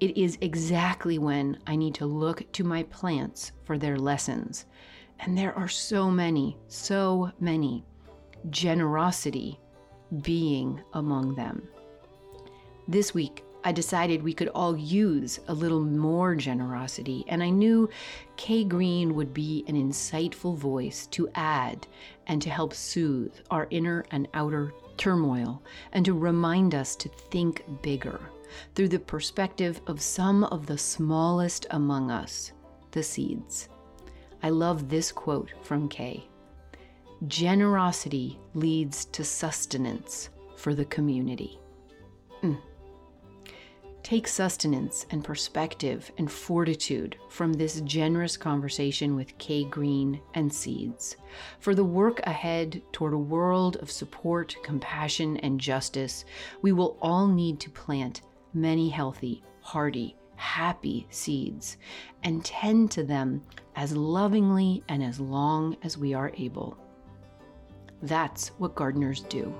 It 0.00 0.16
is 0.16 0.38
exactly 0.40 1.18
when 1.18 1.58
I 1.66 1.76
need 1.76 1.94
to 1.96 2.06
look 2.06 2.50
to 2.52 2.64
my 2.64 2.82
plants 2.84 3.52
for 3.64 3.76
their 3.76 3.98
lessons. 3.98 4.64
And 5.20 5.36
there 5.36 5.56
are 5.56 5.68
so 5.68 6.10
many, 6.10 6.56
so 6.68 7.30
many. 7.38 7.84
Generosity 8.48 9.60
being 10.22 10.80
among 10.94 11.34
them. 11.34 11.68
This 12.88 13.12
week, 13.12 13.44
I 13.62 13.72
decided 13.72 14.22
we 14.22 14.32
could 14.32 14.48
all 14.48 14.76
use 14.76 15.38
a 15.48 15.54
little 15.54 15.82
more 15.82 16.34
generosity, 16.34 17.24
and 17.28 17.42
I 17.42 17.50
knew 17.50 17.90
K 18.36 18.64
Greene 18.64 19.14
would 19.14 19.34
be 19.34 19.64
an 19.68 19.74
insightful 19.74 20.56
voice 20.56 21.06
to 21.08 21.28
add 21.34 21.86
and 22.26 22.40
to 22.40 22.48
help 22.48 22.72
soothe 22.72 23.34
our 23.50 23.66
inner 23.70 24.06
and 24.10 24.28
outer 24.32 24.72
turmoil 24.96 25.62
and 25.92 26.04
to 26.06 26.14
remind 26.14 26.74
us 26.74 26.96
to 26.96 27.08
think 27.08 27.64
bigger 27.82 28.20
through 28.74 28.88
the 28.88 28.98
perspective 28.98 29.80
of 29.86 30.00
some 30.00 30.44
of 30.44 30.66
the 30.66 30.78
smallest 30.78 31.66
among 31.70 32.10
us, 32.10 32.52
the 32.92 33.02
seeds. 33.02 33.68
I 34.42 34.48
love 34.48 34.88
this 34.88 35.12
quote 35.12 35.52
from 35.62 35.88
K 35.88 36.26
Generosity 37.28 38.38
leads 38.54 39.04
to 39.06 39.22
sustenance 39.22 40.30
for 40.56 40.74
the 40.74 40.86
community. 40.86 41.59
Take 44.02 44.26
sustenance 44.26 45.06
and 45.10 45.22
perspective 45.22 46.10
and 46.18 46.30
fortitude 46.30 47.16
from 47.28 47.52
this 47.52 47.80
generous 47.82 48.36
conversation 48.36 49.14
with 49.14 49.36
K 49.38 49.64
Greene 49.64 50.20
and 50.34 50.52
Seeds. 50.52 51.16
For 51.60 51.74
the 51.74 51.84
work 51.84 52.20
ahead 52.24 52.82
toward 52.92 53.12
a 53.12 53.18
world 53.18 53.76
of 53.76 53.90
support, 53.90 54.56
compassion, 54.62 55.36
and 55.38 55.60
justice, 55.60 56.24
we 56.62 56.72
will 56.72 56.96
all 57.00 57.28
need 57.28 57.60
to 57.60 57.70
plant 57.70 58.22
many 58.54 58.88
healthy, 58.88 59.42
hearty, 59.60 60.16
happy 60.40 61.06
seeds 61.10 61.76
and 62.24 62.42
tend 62.44 62.90
to 62.90 63.04
them 63.04 63.42
as 63.76 63.94
lovingly 63.94 64.82
and 64.88 65.02
as 65.02 65.20
long 65.20 65.76
as 65.82 65.98
we 65.98 66.14
are 66.14 66.32
able. 66.38 66.78
That's 68.02 68.48
what 68.58 68.74
gardeners 68.74 69.20
do. 69.24 69.54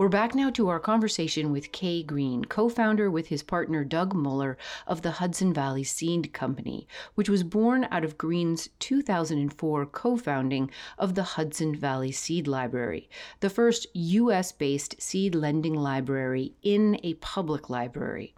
We're 0.00 0.08
back 0.08 0.34
now 0.34 0.48
to 0.52 0.68
our 0.68 0.80
conversation 0.80 1.52
with 1.52 1.72
K 1.72 2.02
Greene, 2.02 2.46
co 2.46 2.70
founder 2.70 3.10
with 3.10 3.26
his 3.26 3.42
partner 3.42 3.84
Doug 3.84 4.14
Muller 4.14 4.56
of 4.86 5.02
the 5.02 5.10
Hudson 5.10 5.52
Valley 5.52 5.84
Seed 5.84 6.32
Company, 6.32 6.88
which 7.16 7.28
was 7.28 7.42
born 7.42 7.86
out 7.90 8.02
of 8.02 8.16
Greene's 8.16 8.70
2004 8.78 9.84
co 9.84 10.16
founding 10.16 10.70
of 10.96 11.16
the 11.16 11.22
Hudson 11.22 11.74
Valley 11.74 12.12
Seed 12.12 12.48
Library, 12.48 13.10
the 13.40 13.50
first 13.50 13.86
U.S. 13.92 14.52
based 14.52 15.02
seed 15.02 15.34
lending 15.34 15.74
library 15.74 16.54
in 16.62 16.98
a 17.02 17.12
public 17.12 17.68
library. 17.68 18.32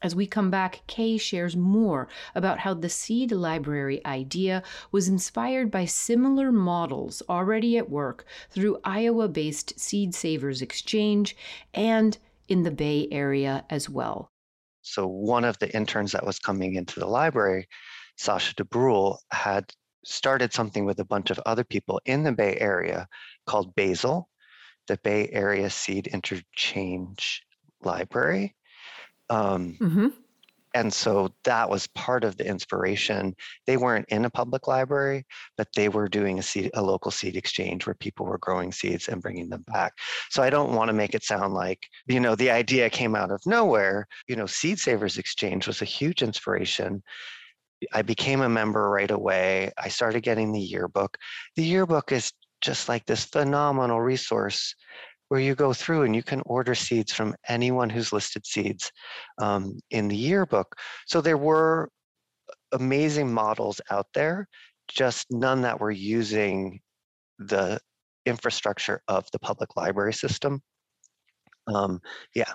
As 0.00 0.14
we 0.14 0.26
come 0.26 0.50
back, 0.50 0.82
K 0.86 1.16
shares 1.16 1.56
more 1.56 2.08
about 2.34 2.60
how 2.60 2.74
the 2.74 2.88
seed 2.88 3.32
library 3.32 4.04
idea 4.06 4.62
was 4.92 5.08
inspired 5.08 5.70
by 5.70 5.86
similar 5.86 6.52
models 6.52 7.22
already 7.28 7.76
at 7.76 7.90
work 7.90 8.24
through 8.50 8.80
Iowa 8.84 9.28
based 9.28 9.78
Seed 9.78 10.14
Savers 10.14 10.62
Exchange 10.62 11.36
and 11.74 12.16
in 12.46 12.62
the 12.62 12.70
Bay 12.70 13.08
Area 13.10 13.64
as 13.68 13.88
well. 13.88 14.30
So, 14.82 15.06
one 15.06 15.44
of 15.44 15.58
the 15.58 15.74
interns 15.74 16.12
that 16.12 16.24
was 16.24 16.38
coming 16.38 16.76
into 16.76 17.00
the 17.00 17.06
library, 17.06 17.68
Sascha 18.18 18.54
DuBrul, 18.54 19.18
had 19.32 19.72
started 20.04 20.52
something 20.52 20.84
with 20.84 21.00
a 21.00 21.04
bunch 21.04 21.30
of 21.30 21.40
other 21.44 21.64
people 21.64 22.00
in 22.06 22.22
the 22.22 22.32
Bay 22.32 22.56
Area 22.58 23.08
called 23.46 23.74
Basil, 23.74 24.28
the 24.86 24.96
Bay 25.02 25.28
Area 25.32 25.68
Seed 25.68 26.06
Interchange 26.06 27.42
Library. 27.82 28.54
Um, 29.30 29.76
mm-hmm. 29.80 30.08
And 30.74 30.92
so 30.92 31.30
that 31.44 31.68
was 31.68 31.86
part 31.88 32.24
of 32.24 32.36
the 32.36 32.46
inspiration. 32.46 33.34
They 33.66 33.76
weren't 33.76 34.08
in 34.10 34.26
a 34.26 34.30
public 34.30 34.68
library, 34.68 35.24
but 35.56 35.68
they 35.74 35.88
were 35.88 36.08
doing 36.08 36.38
a, 36.38 36.42
seed, 36.42 36.70
a 36.74 36.82
local 36.82 37.10
seed 37.10 37.36
exchange 37.36 37.86
where 37.86 37.94
people 37.94 38.26
were 38.26 38.38
growing 38.38 38.70
seeds 38.70 39.08
and 39.08 39.22
bringing 39.22 39.48
them 39.48 39.64
back. 39.66 39.94
So 40.30 40.42
I 40.42 40.50
don't 40.50 40.74
want 40.74 40.88
to 40.88 40.94
make 40.94 41.14
it 41.14 41.24
sound 41.24 41.54
like, 41.54 41.80
you 42.06 42.20
know, 42.20 42.34
the 42.34 42.50
idea 42.50 42.90
came 42.90 43.16
out 43.16 43.30
of 43.30 43.40
nowhere. 43.46 44.06
You 44.28 44.36
know, 44.36 44.46
Seed 44.46 44.78
Savers 44.78 45.16
Exchange 45.16 45.66
was 45.66 45.80
a 45.80 45.86
huge 45.86 46.22
inspiration. 46.22 47.02
I 47.92 48.02
became 48.02 48.42
a 48.42 48.48
member 48.48 48.90
right 48.90 49.10
away. 49.10 49.72
I 49.78 49.88
started 49.88 50.22
getting 50.22 50.52
the 50.52 50.60
yearbook. 50.60 51.16
The 51.56 51.64
yearbook 51.64 52.12
is 52.12 52.32
just 52.60 52.88
like 52.88 53.06
this 53.06 53.24
phenomenal 53.24 54.00
resource 54.00 54.74
where 55.28 55.40
you 55.40 55.54
go 55.54 55.72
through 55.72 56.02
and 56.02 56.16
you 56.16 56.22
can 56.22 56.42
order 56.46 56.74
seeds 56.74 57.12
from 57.12 57.34
anyone 57.48 57.90
who's 57.90 58.12
listed 58.12 58.46
seeds 58.46 58.90
um, 59.38 59.78
in 59.90 60.08
the 60.08 60.16
yearbook. 60.16 60.74
So 61.06 61.20
there 61.20 61.38
were 61.38 61.90
amazing 62.72 63.32
models 63.32 63.80
out 63.90 64.06
there, 64.14 64.48
just 64.88 65.26
none 65.30 65.62
that 65.62 65.80
were 65.80 65.90
using 65.90 66.80
the 67.38 67.78
infrastructure 68.26 69.02
of 69.08 69.26
the 69.32 69.38
public 69.38 69.76
library 69.76 70.14
system. 70.14 70.62
Um, 71.66 72.00
yeah. 72.34 72.52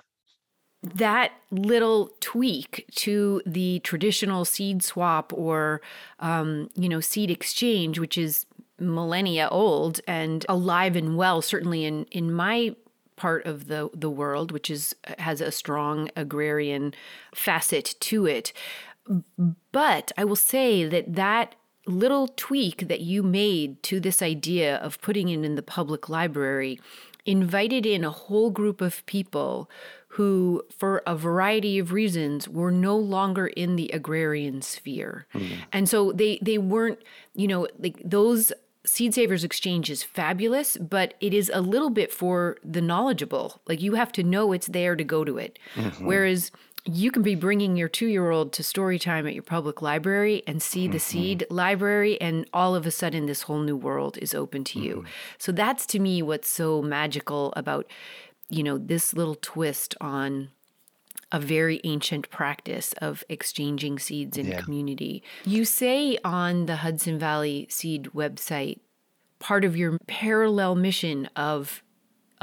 That 0.82 1.32
little 1.50 2.10
tweak 2.20 2.86
to 2.96 3.42
the 3.46 3.80
traditional 3.80 4.44
seed 4.44 4.84
swap 4.84 5.32
or, 5.32 5.82
um, 6.20 6.70
you 6.76 6.90
know, 6.90 7.00
seed 7.00 7.32
exchange, 7.32 8.00
which 8.00 8.18
is 8.18 8.46
millennia 8.84 9.48
old 9.50 10.00
and 10.08 10.46
alive 10.50 10.96
and 10.96 11.18
well, 11.18 11.42
certainly 11.42 11.86
in, 11.86 12.06
in 12.06 12.32
my 12.32 12.76
part 13.16 13.46
of 13.46 13.68
the, 13.68 13.90
the 13.94 14.10
world, 14.10 14.52
which 14.52 14.70
is 14.70 14.96
has 15.20 15.42
a 15.42 15.52
strong 15.52 16.10
agrarian 16.16 16.94
facet 17.34 17.96
to 18.00 18.26
it. 18.26 18.54
But 19.72 20.12
I 20.18 20.24
will 20.24 20.36
say 20.36 20.86
that 20.86 21.16
that 21.16 21.56
little 21.86 22.30
tweak 22.30 22.88
that 22.88 23.02
you 23.02 23.22
made 23.22 23.84
to 23.84 24.00
this 24.00 24.22
idea 24.22 24.78
of 24.78 25.02
putting 25.02 25.28
it 25.30 25.44
in 25.44 25.56
the 25.56 25.62
public 25.62 26.08
library 26.08 26.80
invited 27.26 27.86
in 27.86 28.04
a 28.04 28.10
whole 28.12 28.50
group 28.50 28.82
of 28.82 29.06
people 29.06 29.70
who, 30.10 30.64
for 30.78 31.02
a 31.08 31.16
variety 31.16 31.80
of 31.80 31.92
reasons, 31.92 32.48
were 32.48 32.72
no 32.72 32.96
longer 32.96 33.48
in 33.48 33.76
the 33.76 33.90
agrarian 33.90 34.62
sphere. 34.62 35.26
Mm. 35.34 35.50
And 35.72 35.90
so 35.90 36.12
they 36.12 36.40
they 36.42 36.58
weren't, 36.58 37.00
you 37.34 37.48
know, 37.48 37.68
like 37.80 38.00
those 38.04 38.54
Seed 38.86 39.14
Savers 39.14 39.44
Exchange 39.44 39.90
is 39.90 40.04
fabulous, 40.04 40.78
but 40.78 41.14
it 41.22 41.34
is 41.34 41.50
a 41.54 41.62
little 41.62 41.90
bit 41.90 42.12
for 42.12 42.58
the 42.64 42.82
knowledgeable. 42.82 43.62
Like 43.68 43.82
you 43.82 43.94
have 43.94 44.12
to 44.14 44.24
know 44.24 44.52
it's 44.52 44.68
there 44.68 44.96
to 44.96 45.04
go 45.04 45.24
to 45.24 45.38
it. 45.38 45.58
Mm-hmm. 45.76 46.06
Whereas 46.06 46.52
you 46.86 47.12
can 47.12 47.22
be 47.22 47.36
bringing 47.36 47.78
your 47.78 47.88
two 47.88 48.08
year 48.08 48.30
old 48.30 48.52
to 48.54 48.64
story 48.64 49.00
time 49.00 49.26
at 49.26 49.34
your 49.34 49.44
public 49.44 49.82
library 49.82 50.44
and 50.46 50.62
see 50.62 50.88
the 50.88 50.98
mm-hmm. 50.98 51.20
seed 51.20 51.46
library, 51.50 52.20
and 52.20 52.46
all 52.52 52.76
of 52.76 52.86
a 52.86 52.92
sudden, 52.92 53.26
this 53.26 53.44
whole 53.44 53.62
new 53.62 53.78
world 53.78 54.18
is 54.18 54.34
open 54.34 54.66
to 54.66 54.80
mm-hmm. 54.80 54.88
you. 54.88 55.06
So 55.38 55.54
that's 55.54 55.86
to 55.88 56.00
me 56.00 56.22
what's 56.22 56.50
so 56.50 56.82
magical 56.82 57.54
about, 57.56 57.88
you 58.50 58.64
know, 58.64 58.78
this 58.78 59.14
little 59.14 59.36
twist 59.36 59.96
on 60.02 60.50
a 61.34 61.40
very 61.40 61.82
ancient 61.84 62.30
practice 62.30 62.94
of 63.02 63.24
exchanging 63.28 64.00
seeds 64.00 64.38
in 64.38 64.46
yeah. 64.46 64.62
community. 64.62 65.24
You 65.44 65.66
say 65.66 66.18
on 66.24 66.68
the 66.68 66.78
Hudson 66.78 67.20
Valley 67.20 67.68
Seed 67.70 68.12
website, 68.16 68.80
part 69.40 69.66
of 69.66 69.76
your 69.76 69.98
parallel 70.08 70.76
mission 70.76 71.26
of 71.36 71.83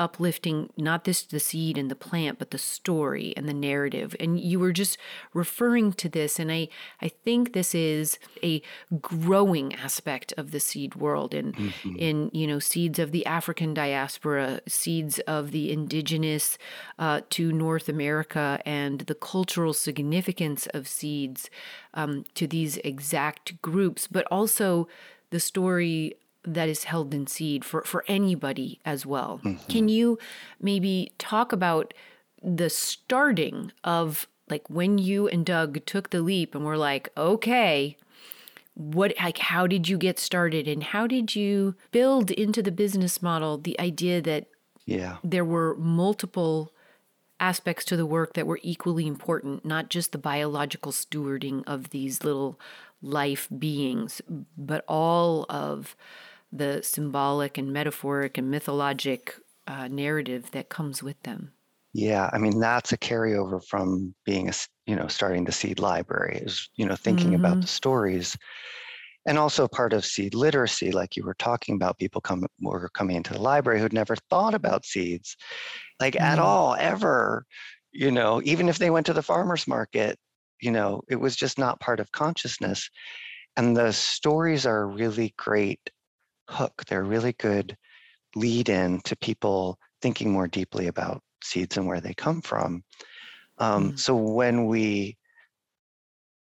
uplifting 0.01 0.71
not 0.79 1.05
this 1.05 1.23
the 1.23 1.39
seed 1.39 1.77
and 1.77 1.91
the 1.91 1.95
plant 1.95 2.39
but 2.39 2.51
the 2.53 2.59
story 2.59 3.35
and 3.37 3.47
the 3.47 3.55
narrative 3.55 4.17
and 4.19 4.41
you 4.41 4.59
were 4.59 4.73
just 4.73 4.97
referring 5.35 5.93
to 5.93 6.09
this 6.09 6.41
and 6.41 6.51
i 6.51 6.67
i 7.03 7.09
think 7.09 7.53
this 7.53 7.75
is 7.75 8.19
a 8.43 8.63
growing 9.03 9.75
aspect 9.75 10.33
of 10.39 10.53
the 10.53 10.59
seed 10.59 10.95
world 10.95 11.35
and 11.35 11.55
mm-hmm. 11.55 11.97
in 11.97 12.31
you 12.33 12.47
know 12.47 12.59
seeds 12.59 12.99
of 12.99 13.13
the 13.13 13.27
african 13.27 13.75
diaspora 13.75 14.63
seeds 14.67 15.19
of 15.21 15.51
the 15.51 15.71
indigenous 15.71 16.57
uh, 16.99 17.21
to 17.29 17.53
north 17.53 17.87
america 17.87 18.59
and 18.65 19.01
the 19.01 19.15
cultural 19.15 19.75
significance 19.75 20.67
of 20.69 20.89
seeds 20.89 21.51
um, 21.93 22.25
to 22.35 22.47
these 22.47 22.79
exact 22.79 23.61
groups 23.61 24.07
but 24.07 24.27
also 24.31 24.89
the 25.29 25.41
story 25.41 26.15
that 26.45 26.69
is 26.69 26.85
held 26.85 27.13
in 27.13 27.27
seed 27.27 27.65
for, 27.65 27.83
for 27.83 28.05
anybody 28.09 28.81
as 28.85 29.05
well. 29.05 29.41
Mm-hmm. 29.45 29.67
Can 29.71 29.89
you 29.89 30.19
maybe 30.61 31.13
talk 31.19 31.53
about 31.53 31.93
the 32.43 32.71
starting 32.71 33.73
of 33.85 34.27
like 34.49 34.69
when 34.69 34.99
you 34.99 35.29
and 35.29 35.45
Doug 35.47 35.85
took 35.87 36.11
the 36.11 36.23
leap 36.23 36.55
and 36.55 36.65
were 36.65 36.79
like, 36.79 37.11
okay, 37.17 37.97
what 38.75 39.13
like 39.21 39.39
how 39.39 39.67
did 39.67 39.89
you 39.89 39.99
get 39.99 40.19
started 40.19 40.67
and 40.67 40.83
how 40.83 41.07
did 41.07 41.37
you 41.37 41.75
build 41.91 42.31
into 42.31 42.63
the 42.63 42.73
business 42.73 43.21
model 43.21 43.59
the 43.59 43.79
idea 43.79 44.23
that 44.23 44.47
yeah 44.87 45.17
there 45.23 45.45
were 45.45 45.75
multiple 45.77 46.73
aspects 47.41 47.85
to 47.87 47.97
the 47.97 48.07
work 48.07 48.35
that 48.35 48.47
were 48.47 48.61
equally 48.63 49.07
important, 49.07 49.65
not 49.65 49.89
just 49.89 50.13
the 50.13 50.19
biological 50.19 50.93
stewarding 50.93 51.65
of 51.67 51.91
these 51.91 52.23
little 52.23 52.61
life 53.03 53.49
beings, 53.59 54.21
but 54.57 54.85
all 54.87 55.47
of 55.49 55.97
the 56.53 56.83
symbolic 56.83 57.59
and 57.59 57.73
metaphoric 57.73 58.39
and 58.39 58.51
mythologic 58.51 59.35
uh, 59.67 59.89
narrative 59.89 60.51
that 60.53 60.69
comes 60.69 61.03
with 61.03 61.23
them. 61.23 61.53
Yeah, 61.93 62.31
I 62.33 62.39
mean 62.39 62.61
that's 62.61 62.93
a 62.93 62.99
carryover 62.99 63.65
from 63.65 64.15
being 64.25 64.49
a 64.49 64.53
you 64.87 64.95
know 64.95 65.09
starting 65.09 65.45
the 65.45 65.53
seed 65.53 65.81
library 65.81 66.39
is 66.45 66.69
you 66.77 66.87
know 66.87 66.97
thinking 66.97 67.33
mm-hmm. 67.33 67.45
about 67.45 67.61
the 67.61 67.67
stories, 67.67 68.37
and 69.27 69.39
also 69.39 69.67
part 69.67 69.93
of 69.93 70.05
seed 70.05 70.35
literacy, 70.35 70.93
like 70.93 71.17
you 71.17 71.25
were 71.25 71.35
talking 71.35 71.75
about. 71.75 71.99
People 71.99 72.21
come 72.21 72.47
were 72.61 72.89
coming 72.91 73.17
into 73.17 73.33
the 73.33 73.41
library 73.41 73.81
who'd 73.81 73.93
never 73.93 74.17
thought 74.29 74.55
about 74.55 74.87
seeds, 74.87 75.37
like 75.99 76.15
mm-hmm. 76.15 76.25
at 76.25 76.39
all 76.39 76.77
ever. 76.77 77.45
You 77.93 78.13
know, 78.13 78.41
even 78.45 78.69
if 78.69 78.79
they 78.79 78.91
went 78.91 79.07
to 79.07 79.13
the 79.13 79.23
farmers 79.23 79.67
market, 79.67 80.17
you 80.61 80.71
know, 80.71 81.03
it 81.09 81.17
was 81.17 81.35
just 81.35 81.59
not 81.59 81.81
part 81.81 81.99
of 81.99 82.13
consciousness. 82.13 82.89
And 83.57 83.77
the 83.77 83.93
stories 83.93 84.65
are 84.65 84.83
a 84.83 84.87
really 84.87 85.35
great 85.37 85.81
hook. 86.51 86.85
They're 86.89 87.05
really 87.05 87.33
good 87.35 87.77
lead 88.35 88.69
in 88.69 89.01
to 89.03 89.17
people 89.17 89.79
thinking 90.03 90.31
more 90.31 90.49
deeply 90.49 90.87
about 90.87 91.23
seeds 91.43 91.77
and 91.77 91.87
where 91.87 92.01
they 92.01 92.15
come 92.15 92.41
from. 92.43 92.83
Um, 93.59 93.93
mm. 93.93 93.99
So 93.99 94.15
when 94.15 94.67
we 94.67 95.17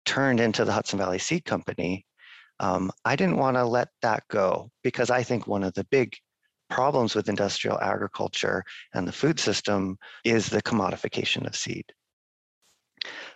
turned 0.04 0.40
into 0.40 0.64
the 0.64 0.72
Hudson 0.72 0.98
Valley 0.98 1.18
Seed 1.18 1.44
Company, 1.44 2.06
um, 2.60 2.90
I 3.04 3.16
didn't 3.16 3.38
want 3.38 3.56
to 3.56 3.64
let 3.64 3.88
that 4.02 4.24
go 4.28 4.70
because 4.82 5.10
I 5.10 5.22
think 5.22 5.46
one 5.46 5.64
of 5.64 5.74
the 5.74 5.84
big 5.90 6.14
problems 6.70 7.14
with 7.14 7.28
industrial 7.28 7.78
agriculture 7.80 8.64
and 8.94 9.06
the 9.06 9.12
food 9.12 9.38
system 9.38 9.98
is 10.24 10.48
the 10.48 10.62
commodification 10.62 11.46
of 11.46 11.56
seed. 11.56 11.84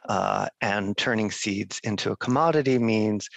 Uh, 0.09 0.47
and 0.61 0.97
turning 0.97 1.31
seeds 1.31 1.81
into 1.83 2.13
a 2.13 2.17
commodity 2.17 2.79
means 2.79 3.29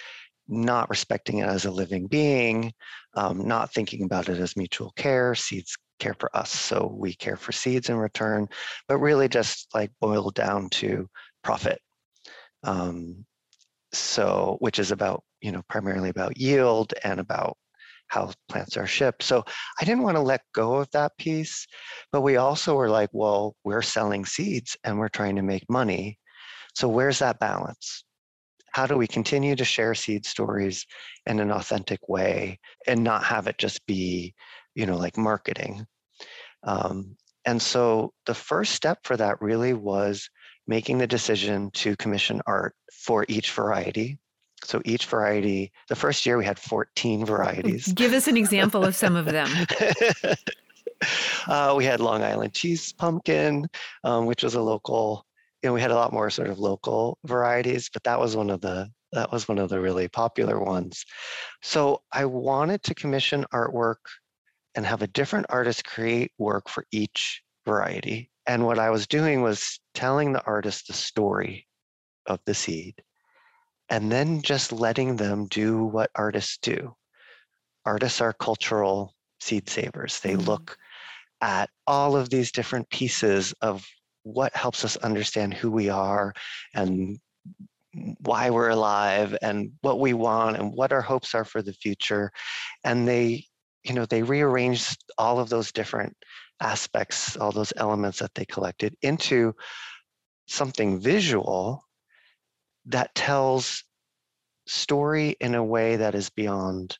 not 0.50 0.90
respecting 0.90 1.38
it 1.38 1.48
as 1.48 1.64
a 1.64 1.70
living 1.70 2.06
being, 2.06 2.72
um, 3.14 3.46
not 3.46 3.72
thinking 3.72 4.04
about 4.04 4.28
it 4.28 4.38
as 4.38 4.56
mutual 4.56 4.92
care. 4.96 5.34
Seeds 5.34 5.76
care 5.98 6.14
for 6.18 6.34
us, 6.36 6.50
so 6.50 6.94
we 6.96 7.14
care 7.14 7.36
for 7.36 7.52
seeds 7.52 7.88
in 7.88 7.96
return, 7.96 8.48
but 8.88 8.98
really 8.98 9.28
just 9.28 9.68
like 9.74 9.90
boiled 10.00 10.34
down 10.34 10.68
to 10.70 11.08
profit. 11.42 11.80
Um, 12.64 13.24
so, 13.92 14.56
which 14.60 14.78
is 14.78 14.90
about, 14.90 15.22
you 15.40 15.52
know, 15.52 15.62
primarily 15.68 16.10
about 16.10 16.38
yield 16.38 16.94
and 17.04 17.20
about 17.20 17.56
how 18.08 18.32
plants 18.48 18.76
are 18.76 18.86
shipped. 18.86 19.22
So 19.22 19.44
I 19.80 19.84
didn't 19.84 20.02
want 20.02 20.16
to 20.16 20.22
let 20.22 20.42
go 20.52 20.76
of 20.76 20.90
that 20.90 21.12
piece, 21.18 21.66
but 22.12 22.22
we 22.22 22.36
also 22.36 22.74
were 22.74 22.90
like, 22.90 23.10
well, 23.12 23.54
we're 23.64 23.82
selling 23.82 24.24
seeds 24.24 24.76
and 24.84 24.98
we're 24.98 25.08
trying 25.08 25.36
to 25.36 25.42
make 25.42 25.64
money. 25.70 26.18
So 26.74 26.88
where's 26.88 27.20
that 27.20 27.38
balance? 27.38 28.04
How 28.72 28.86
do 28.86 28.96
we 28.96 29.06
continue 29.06 29.56
to 29.56 29.64
share 29.64 29.94
seed 29.94 30.24
stories 30.24 30.86
in 31.26 31.40
an 31.40 31.50
authentic 31.50 32.08
way 32.08 32.58
and 32.86 33.02
not 33.02 33.24
have 33.24 33.46
it 33.46 33.58
just 33.58 33.84
be 33.86 34.34
you 34.74 34.86
know 34.86 34.96
like 34.96 35.16
marketing? 35.16 35.86
Um, 36.62 37.16
and 37.44 37.60
so 37.60 38.12
the 38.26 38.34
first 38.34 38.74
step 38.74 38.98
for 39.04 39.16
that 39.16 39.40
really 39.40 39.72
was 39.72 40.28
making 40.66 40.98
the 40.98 41.06
decision 41.06 41.70
to 41.72 41.96
commission 41.96 42.40
art 42.46 42.74
for 42.92 43.24
each 43.28 43.50
variety. 43.50 44.18
So 44.62 44.82
each 44.84 45.06
variety 45.06 45.72
the 45.88 45.96
first 45.96 46.26
year 46.26 46.36
we 46.36 46.44
had 46.44 46.58
14 46.58 47.24
varieties. 47.24 47.92
Give 47.94 48.12
us 48.12 48.28
an 48.28 48.36
example 48.36 48.84
of 48.84 48.94
some 48.94 49.16
of 49.16 49.26
them. 49.26 49.48
Uh, 51.48 51.72
we 51.74 51.84
had 51.86 51.98
long 51.98 52.22
island 52.22 52.52
cheese 52.52 52.92
pumpkin 52.92 53.66
um, 54.04 54.26
which 54.26 54.42
was 54.42 54.54
a 54.54 54.60
local 54.60 55.24
you 55.62 55.68
know, 55.68 55.74
we 55.74 55.80
had 55.80 55.90
a 55.90 55.96
lot 55.96 56.12
more 56.12 56.30
sort 56.30 56.48
of 56.48 56.58
local 56.58 57.18
varieties, 57.24 57.90
but 57.92 58.02
that 58.04 58.18
was 58.18 58.36
one 58.36 58.50
of 58.50 58.60
the 58.60 58.88
that 59.12 59.32
was 59.32 59.48
one 59.48 59.58
of 59.58 59.68
the 59.68 59.80
really 59.80 60.08
popular 60.08 60.62
ones. 60.62 61.04
So 61.62 62.02
I 62.12 62.26
wanted 62.26 62.82
to 62.84 62.94
commission 62.94 63.44
artwork 63.52 63.96
and 64.74 64.86
have 64.86 65.02
a 65.02 65.08
different 65.08 65.46
artist 65.48 65.84
create 65.84 66.30
work 66.38 66.68
for 66.68 66.86
each 66.92 67.42
variety. 67.66 68.30
And 68.46 68.64
what 68.64 68.78
I 68.78 68.90
was 68.90 69.08
doing 69.08 69.42
was 69.42 69.80
telling 69.94 70.32
the 70.32 70.44
artist 70.44 70.86
the 70.86 70.92
story 70.92 71.66
of 72.26 72.38
the 72.46 72.54
seed 72.54 73.02
and 73.88 74.10
then 74.10 74.42
just 74.42 74.72
letting 74.72 75.16
them 75.16 75.46
do 75.46 75.84
what 75.84 76.10
artists 76.14 76.58
do. 76.62 76.94
Artists 77.84 78.20
are 78.20 78.32
cultural 78.32 79.14
seed 79.40 79.68
savers. 79.68 80.20
They 80.20 80.34
mm-hmm. 80.34 80.46
look 80.46 80.78
at 81.40 81.68
all 81.86 82.16
of 82.16 82.30
these 82.30 82.52
different 82.52 82.88
pieces 82.90 83.52
of 83.60 83.84
what 84.22 84.54
helps 84.54 84.84
us 84.84 84.96
understand 84.98 85.54
who 85.54 85.70
we 85.70 85.88
are 85.88 86.32
and 86.74 87.18
why 88.20 88.50
we're 88.50 88.68
alive 88.68 89.36
and 89.42 89.72
what 89.80 89.98
we 89.98 90.12
want 90.12 90.56
and 90.56 90.72
what 90.72 90.92
our 90.92 91.00
hopes 91.00 91.34
are 91.34 91.44
for 91.44 91.62
the 91.62 91.72
future. 91.72 92.30
And 92.84 93.06
they 93.06 93.44
you 93.84 93.94
know 93.94 94.06
they 94.06 94.22
rearrange 94.22 94.96
all 95.18 95.38
of 95.38 95.48
those 95.48 95.72
different 95.72 96.14
aspects 96.60 97.36
all 97.36 97.52
those 97.52 97.72
elements 97.76 98.18
that 98.18 98.34
they 98.34 98.44
collected 98.44 98.94
into 99.02 99.54
something 100.46 101.00
visual 101.00 101.82
that 102.86 103.14
tells 103.14 103.84
story 104.66 105.36
in 105.40 105.54
a 105.54 105.64
way 105.64 105.96
that 105.96 106.14
is 106.14 106.30
beyond 106.30 106.98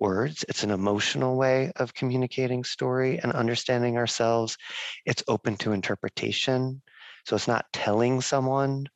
words. 0.00 0.44
It's 0.48 0.64
an 0.64 0.70
emotional 0.70 1.36
way 1.36 1.72
of 1.76 1.94
communicating 1.94 2.64
story 2.64 3.18
and 3.18 3.32
understanding 3.32 3.96
ourselves. 3.96 4.56
It's 5.06 5.22
open 5.28 5.56
to 5.58 5.72
interpretation. 5.72 6.82
So 7.26 7.36
it's 7.36 7.48
not 7.48 7.66
telling 7.72 8.20
someone 8.20 8.86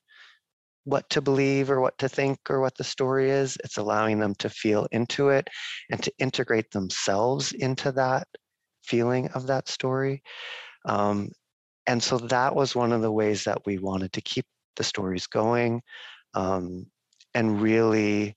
what 0.84 1.08
to 1.10 1.22
believe 1.22 1.70
or 1.70 1.80
what 1.80 1.96
to 1.98 2.08
think 2.08 2.38
or 2.50 2.60
what 2.60 2.76
the 2.76 2.84
story 2.84 3.30
is. 3.30 3.56
It's 3.64 3.78
allowing 3.78 4.18
them 4.18 4.34
to 4.36 4.50
feel 4.50 4.86
into 4.92 5.30
it 5.30 5.48
and 5.90 6.02
to 6.02 6.12
integrate 6.18 6.70
themselves 6.70 7.52
into 7.52 7.92
that 7.92 8.26
feeling 8.82 9.28
of 9.28 9.46
that 9.46 9.68
story. 9.68 10.22
Um, 10.86 11.30
and 11.86 12.02
so 12.02 12.18
that 12.18 12.54
was 12.54 12.74
one 12.74 12.92
of 12.92 13.02
the 13.02 13.12
ways 13.12 13.44
that 13.44 13.64
we 13.66 13.78
wanted 13.78 14.12
to 14.14 14.20
keep 14.20 14.46
the 14.76 14.84
stories 14.84 15.26
going 15.26 15.82
um, 16.34 16.86
and 17.34 17.60
really 17.60 18.36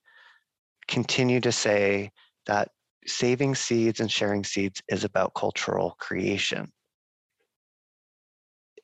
continue 0.86 1.40
to 1.40 1.52
say, 1.52 2.10
that 2.48 2.70
saving 3.06 3.54
seeds 3.54 4.00
and 4.00 4.10
sharing 4.10 4.42
seeds 4.42 4.82
is 4.88 5.04
about 5.04 5.34
cultural 5.34 5.96
creation. 6.00 6.72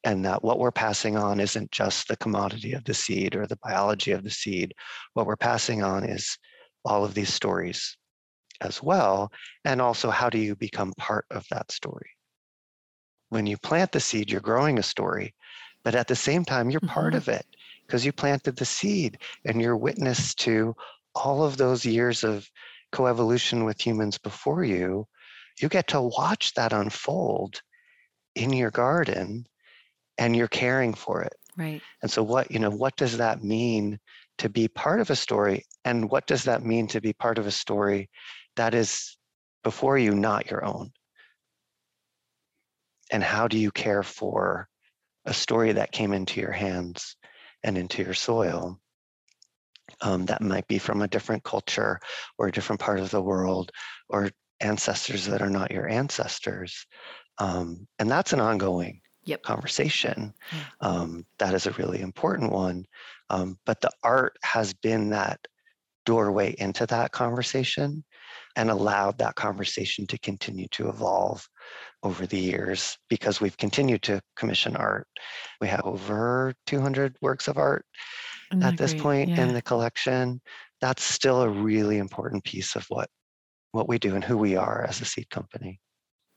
And 0.05 0.25
that 0.27 0.45
what 0.45 0.59
we're 0.59 0.71
passing 0.71 1.17
on 1.17 1.41
isn't 1.41 1.71
just 1.73 2.09
the 2.09 2.17
commodity 2.17 2.75
of 2.75 2.85
the 2.85 2.95
seed 2.95 3.35
or 3.35 3.47
the 3.47 3.59
biology 3.63 4.13
of 4.13 4.23
the 4.23 4.31
seed. 4.31 4.75
What 5.15 5.27
we're 5.27 5.37
passing 5.37 5.83
on 5.83 6.05
is 6.05 6.39
all 6.85 7.05
of 7.05 7.15
these 7.15 7.33
stories 7.33 7.97
as 8.61 8.83
well. 8.83 9.33
And 9.65 9.81
also, 9.81 10.11
how 10.11 10.29
do 10.29 10.39
you 10.39 10.55
become 10.57 10.93
part 10.99 11.25
of 11.31 11.47
that 11.51 11.73
story? 11.73 12.11
When 13.31 13.47
you 13.47 13.57
plant 13.57 13.93
the 13.93 14.01
seed, 14.01 14.31
you're 14.31 14.41
growing 14.41 14.79
a 14.79 14.83
story, 14.83 15.35
but 15.83 15.95
at 15.95 16.07
the 16.07 16.17
same 16.17 16.45
time, 16.45 16.71
you're 16.71 16.81
mm-hmm. 16.81 16.93
part 16.93 17.15
of 17.15 17.29
it 17.29 17.47
because 17.87 18.05
you 18.05 18.13
planted 18.13 18.57
the 18.57 18.65
seed 18.65 19.19
and 19.47 19.61
you're 19.61 19.77
witness 19.77 20.35
to 20.35 20.75
all 21.15 21.43
of 21.45 21.57
those 21.57 21.85
years 21.85 22.25
of 22.25 22.49
coevolution 22.95 23.65
with 23.65 23.85
humans 23.85 24.19
before 24.19 24.65
you, 24.65 25.07
you 25.61 25.69
get 25.69 25.89
to 25.89 26.01
watch 26.01 26.55
that 26.55 26.73
unfold 26.73 27.61
in 28.35 28.53
your 28.53 28.71
garden 28.71 29.47
and 30.17 30.37
you're 30.37 30.49
caring 30.49 30.95
for 30.95 31.23
it. 31.23 31.35
Right. 31.57 31.83
And 32.03 32.11
so 32.11 32.23
what, 32.23 32.51
you 32.51 32.59
know, 32.59 32.71
what 32.71 32.97
does 32.97 33.19
that 33.19 33.43
mean 33.43 33.99
to 34.39 34.49
be 34.49 34.69
part 34.69 35.01
of 35.01 35.11
a 35.11 35.17
story? 35.17 35.65
And 35.85 36.11
what 36.11 36.27
does 36.27 36.45
that 36.45 36.65
mean 36.65 36.87
to 36.89 37.01
be 37.01 37.13
part 37.13 37.39
of 37.39 37.47
a 37.47 37.53
story 37.53 38.09
that 38.57 38.75
is 38.75 39.17
before 39.63 39.99
you, 39.99 40.15
not 40.15 40.51
your 40.51 40.65
own? 40.65 40.91
And 43.11 43.23
how 43.23 43.49
do 43.49 43.59
you 43.59 43.71
care 43.71 44.03
for 44.03 44.69
a 45.25 45.35
story 45.35 45.73
that 45.73 45.93
came 45.93 46.13
into 46.13 46.41
your 46.41 46.53
hands 46.53 47.17
and 47.63 47.77
into 47.79 48.03
your 48.03 48.15
soil? 48.15 48.81
Um, 50.01 50.27
that 50.27 50.43
might 50.43 50.67
be 50.69 50.79
from 50.79 51.03
a 51.03 51.09
different 51.09 51.43
culture 51.45 52.01
or 52.39 52.49
a 52.49 52.53
different 52.53 52.81
part 52.81 53.01
of 53.01 53.11
the 53.11 53.23
world 53.23 53.71
or 54.09 54.31
ancestors 54.61 55.27
that 55.27 55.43
are 55.43 55.51
not 55.51 55.71
your 55.71 55.89
ancestors. 55.89 56.87
Um, 57.39 57.87
and 57.99 58.11
that's 58.11 58.33
an 58.33 58.41
ongoing 58.41 59.01
yep. 59.25 59.43
conversation. 59.43 60.33
Um, 60.81 61.27
that 61.39 61.55
is 61.55 61.67
a 61.67 61.73
really 61.73 62.01
important 62.01 62.53
one. 62.53 62.85
Um, 63.31 63.59
but 63.67 63.81
the 63.81 63.91
art 64.03 64.37
has 64.43 64.75
been 64.75 65.11
that 65.11 65.41
doorway 66.05 66.55
into 66.59 66.87
that 66.87 67.13
conversation 67.13 68.05
and 68.57 68.71
allowed 68.71 69.19
that 69.19 69.35
conversation 69.35 70.07
to 70.07 70.19
continue 70.19 70.69
to 70.69 70.89
evolve 70.89 71.47
over 72.03 72.27
the 72.27 72.39
years 72.39 72.97
because 73.09 73.41
we've 73.41 73.57
continued 73.57 74.03
to 74.03 74.21
commission 74.37 74.77
art. 74.77 75.07
We 75.61 75.69
have 75.69 75.85
over 75.85 76.55
200 76.67 77.17
works 77.21 77.49
of 77.49 77.59
art 77.59 77.85
at 78.63 78.77
this 78.77 78.95
point 78.95 79.31
yeah. 79.31 79.43
in 79.43 79.55
the 79.55 79.63
collection, 79.63 80.41
that's 80.81 81.03
still 81.03 81.43
a 81.43 81.49
really 81.49 81.99
important 81.99 82.45
piece 82.45 82.77
of 82.77 82.85
what 82.89 83.09
what 83.73 83.89
we 83.89 83.99
do 83.99 84.15
and 84.15 84.23
who 84.23 84.39
we 84.39 84.55
are 84.55 84.85
as 84.89 85.01
a 85.01 85.05
seed 85.05 85.29
company. 85.31 85.81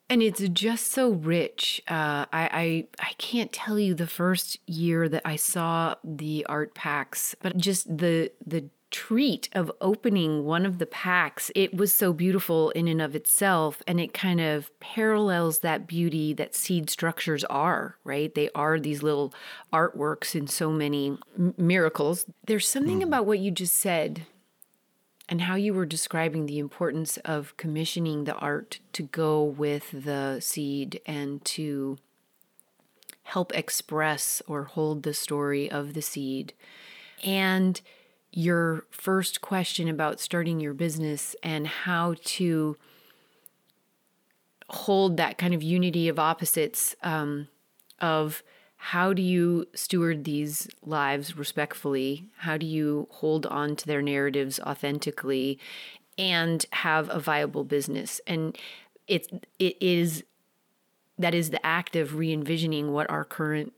And 0.10 0.23
it's 0.23 0.41
just 0.49 0.91
so 0.91 1.12
rich. 1.12 1.82
Uh, 1.88 2.25
I, 2.32 2.49
I 2.51 2.88
I 2.99 3.13
can't 3.17 3.51
tell 3.51 3.77
you 3.77 3.93
the 3.93 4.08
first 4.08 4.58
year 4.67 5.10
that 5.10 5.21
I 5.25 5.36
saw 5.36 5.95
the 6.03 6.45
art 6.47 6.73
packs, 6.73 7.36
but 7.41 7.58
just 7.58 7.86
the 7.97 8.32
the 8.45 8.69
treat 8.97 9.47
of 9.53 9.71
opening 9.79 10.43
one 10.43 10.65
of 10.65 10.79
the 10.79 10.86
packs. 10.88 11.51
It 11.53 11.77
was 11.77 11.93
so 11.93 12.13
beautiful 12.13 12.71
in 12.71 12.88
and 12.88 12.99
of 12.99 13.15
itself, 13.15 13.83
and 13.86 13.99
it 13.99 14.12
kind 14.12 14.41
of 14.41 14.71
parallels 14.79 15.60
that 15.60 15.86
beauty 15.86 16.33
that 16.33 16.55
seed 16.55 16.89
structures 16.89 17.43
are, 17.43 17.97
right? 18.03 18.33
They 18.33 18.49
are 18.55 18.79
these 18.79 19.03
little 19.03 19.36
artworks 19.71 20.33
in 20.33 20.47
so 20.47 20.71
many 20.71 21.15
m- 21.38 21.53
miracles. 21.60 22.25
There's 22.47 22.67
something 22.67 23.01
mm. 23.01 23.03
about 23.03 23.27
what 23.27 23.38
you 23.38 23.51
just 23.51 23.75
said 23.75 24.25
and 25.29 25.41
how 25.41 25.53
you 25.53 25.75
were 25.75 25.86
describing 25.86 26.47
the 26.47 26.57
importance 26.57 27.17
of 27.17 27.55
commissioning 27.55 28.23
the 28.23 28.33
art 28.33 28.79
to 28.93 29.03
go 29.03 29.43
with 29.43 29.91
the 29.91 30.39
seed 30.39 31.01
and 31.05 31.45
to 31.45 31.99
help 33.21 33.55
express 33.55 34.41
or 34.47 34.63
hold 34.63 35.03
the 35.03 35.13
story 35.13 35.69
of 35.69 35.93
the 35.93 36.01
seed. 36.01 36.53
And 37.23 37.79
your 38.38 38.86
first 38.91 39.41
question 39.41 39.89
about 39.89 40.19
starting 40.19 40.60
your 40.60 40.76
business 40.76 41.36
and 41.41 41.65
how 41.65 42.13
to 42.23 42.78
hold 44.69 45.17
that 45.17 45.39
kind 45.39 45.56
of 45.56 45.63
unity 45.63 46.08
of 46.08 46.19
opposites 46.19 46.95
um, 47.02 47.47
of 48.00 48.43
how 48.76 49.12
do 49.12 49.23
you 49.23 49.65
steward 49.73 50.23
these 50.23 50.67
lives 50.86 51.36
respectfully? 51.36 52.30
How 52.38 52.58
do 52.58 52.67
you 52.67 53.08
hold 53.10 53.47
on 53.47 53.76
to 53.76 53.88
their 53.88 54.04
narratives 54.04 54.60
authentically 54.60 55.58
and 56.15 56.63
have 56.73 57.10
a 57.10 57.19
viable 57.19 57.63
business? 57.63 58.21
And 58.28 58.56
it 59.08 59.47
it 59.58 59.78
is 59.82 60.23
that 61.17 61.34
is 61.34 61.50
the 61.50 61.65
act 61.65 61.95
of 61.95 62.13
re-envisioning 62.13 62.91
what 62.91 63.10
our 63.10 63.26
current 63.26 63.73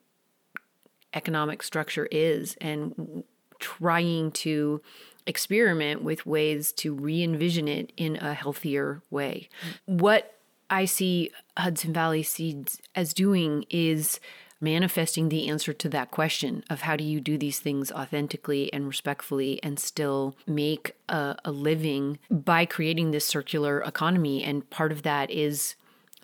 economic 1.14 1.64
structure 1.64 2.10
is 2.12 2.58
and 2.60 3.24
trying 3.60 4.32
to 4.32 4.82
experiment 5.26 6.04
with 6.04 6.26
ways 6.26 6.72
to 6.72 6.94
re 6.94 7.24
envision 7.24 7.68
it 7.68 7.92
in 7.98 8.16
a 8.18 8.34
healthier 8.34 9.02
way. 9.10 9.50
What 9.86 10.36
I 10.70 10.86
see 10.86 11.32
Hudson 11.58 11.94
Valley 11.94 12.24
Seeds 12.24 12.82
as 12.96 13.14
doing 13.14 13.66
is 13.70 14.20
manifesting 14.62 15.30
the 15.30 15.48
answer 15.48 15.72
to 15.72 15.90
that 15.90 16.12
question 16.12 16.64
of 16.70 16.82
how 16.82 16.96
do 16.96 17.04
you 17.04 17.22
do 17.22 17.38
these 17.38 17.60
things 17.60 17.92
authentically 17.92 18.72
and 18.74 18.88
respectfully 18.88 19.62
and 19.64 19.80
still 19.80 20.36
make 20.46 20.96
a, 21.08 21.36
a 21.46 21.52
living 21.52 22.20
by 22.30 22.66
creating 22.66 23.12
this 23.12 23.26
circular 23.26 23.82
economy. 23.82 24.44
And 24.44 24.70
part 24.70 24.92
of 24.92 25.04
that 25.04 25.32
is 25.32 25.76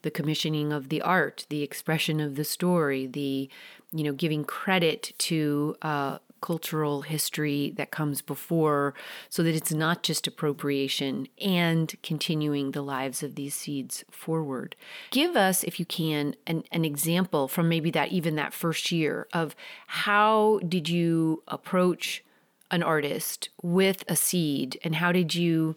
the 0.02 0.12
commissioning 0.12 0.74
of 0.74 0.89
the 0.89 1.02
art, 1.02 1.45
the 1.50 1.63
expression 1.63 2.19
of 2.19 2.36
the 2.36 2.43
story, 2.43 3.08
the 3.08 3.50
you 3.91 4.04
know 4.04 4.13
giving 4.13 4.43
credit 4.43 5.13
to 5.17 5.76
uh, 5.82 6.19
cultural 6.41 7.02
history 7.02 7.74
that 7.78 7.91
comes 7.91 8.21
before 8.21 8.93
so 9.30 9.41
that 9.43 9.56
it's 9.56 9.71
not 9.71 10.04
just 10.04 10.28
appropriation 10.28 11.28
and 11.41 11.95
continuing 12.04 12.71
the 12.71 12.82
lives 12.82 13.24
of 13.24 13.36
these 13.36 13.54
seeds 13.54 14.04
forward. 14.12 14.76
Give 15.12 15.36
us, 15.36 15.63
if 15.63 15.80
you 15.80 15.86
can, 15.86 16.36
an, 16.45 16.63
an 16.71 16.86
example 16.86 17.48
from 17.48 17.69
maybe 17.69 17.91
that 17.91 18.12
even 18.12 18.36
that 18.36 18.54
first 18.54 18.91
year 18.91 19.28
of 19.34 19.56
how 19.88 20.60
did 20.67 20.89
you 20.89 21.43
approach 21.48 22.24
an 22.71 22.84
artist 22.84 23.50
with 23.62 24.04
a 24.08 24.15
seed 24.15 24.80
and 24.84 24.95
how 24.95 25.12
did 25.12 25.36
you 25.36 25.76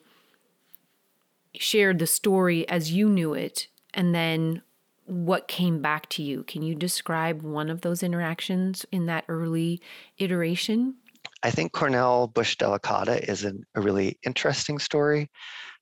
share 1.54 1.92
the 1.92 2.06
story 2.06 2.68
as 2.68 2.92
you 2.92 3.08
knew 3.08 3.34
it 3.34 3.68
and 3.94 4.14
then 4.14 4.62
what 5.08 5.48
came 5.48 5.80
back 5.80 6.08
to 6.10 6.22
you. 6.22 6.42
Can 6.44 6.62
you 6.62 6.74
describe 6.74 7.42
one 7.42 7.70
of 7.70 7.80
those 7.80 8.02
interactions 8.02 8.84
in 8.92 9.06
that 9.06 9.24
early 9.28 9.80
iteration? 10.18 10.96
I 11.42 11.50
think 11.50 11.72
Cornell 11.72 12.26
Bush 12.26 12.56
delicata 12.56 13.26
is 13.28 13.44
an, 13.44 13.64
a 13.74 13.80
really 13.80 14.18
interesting 14.24 14.78
story 14.78 15.30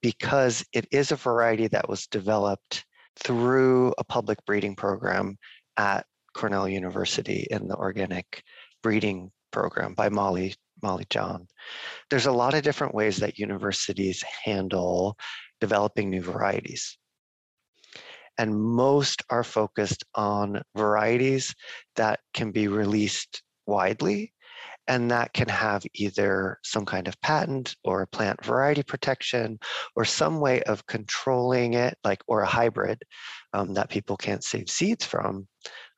because 0.00 0.64
it 0.72 0.86
is 0.90 1.12
a 1.12 1.16
variety 1.16 1.66
that 1.68 1.88
was 1.88 2.06
developed 2.06 2.84
through 3.16 3.94
a 3.98 4.04
public 4.04 4.38
breeding 4.46 4.76
program 4.76 5.36
at 5.76 6.06
Cornell 6.34 6.68
University 6.68 7.46
in 7.50 7.66
the 7.66 7.76
organic 7.76 8.42
breeding 8.82 9.30
program 9.50 9.94
by 9.94 10.08
Molly 10.08 10.54
Molly 10.82 11.06
Jahn. 11.08 11.48
There's 12.10 12.26
a 12.26 12.32
lot 12.32 12.52
of 12.52 12.62
different 12.62 12.94
ways 12.94 13.16
that 13.16 13.38
universities 13.38 14.22
handle 14.44 15.16
developing 15.60 16.10
new 16.10 16.20
varieties 16.20 16.98
and 18.38 18.58
most 18.58 19.22
are 19.30 19.44
focused 19.44 20.04
on 20.14 20.62
varieties 20.76 21.54
that 21.96 22.20
can 22.34 22.50
be 22.52 22.68
released 22.68 23.42
widely 23.66 24.32
and 24.88 25.10
that 25.10 25.32
can 25.32 25.48
have 25.48 25.84
either 25.94 26.58
some 26.62 26.84
kind 26.84 27.08
of 27.08 27.20
patent 27.20 27.76
or 27.84 28.06
plant 28.06 28.44
variety 28.44 28.82
protection 28.82 29.58
or 29.96 30.04
some 30.04 30.40
way 30.40 30.62
of 30.62 30.86
controlling 30.86 31.74
it 31.74 31.96
like 32.04 32.22
or 32.26 32.42
a 32.42 32.46
hybrid 32.46 33.02
um, 33.52 33.74
that 33.74 33.90
people 33.90 34.16
can't 34.16 34.44
save 34.44 34.68
seeds 34.68 35.04
from 35.04 35.46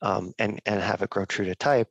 um, 0.03 0.33
and, 0.39 0.61
and 0.67 0.81
have 0.81 1.03
it 1.03 1.11
grow 1.11 1.25
true 1.25 1.45
to 1.45 1.55
type 1.55 1.89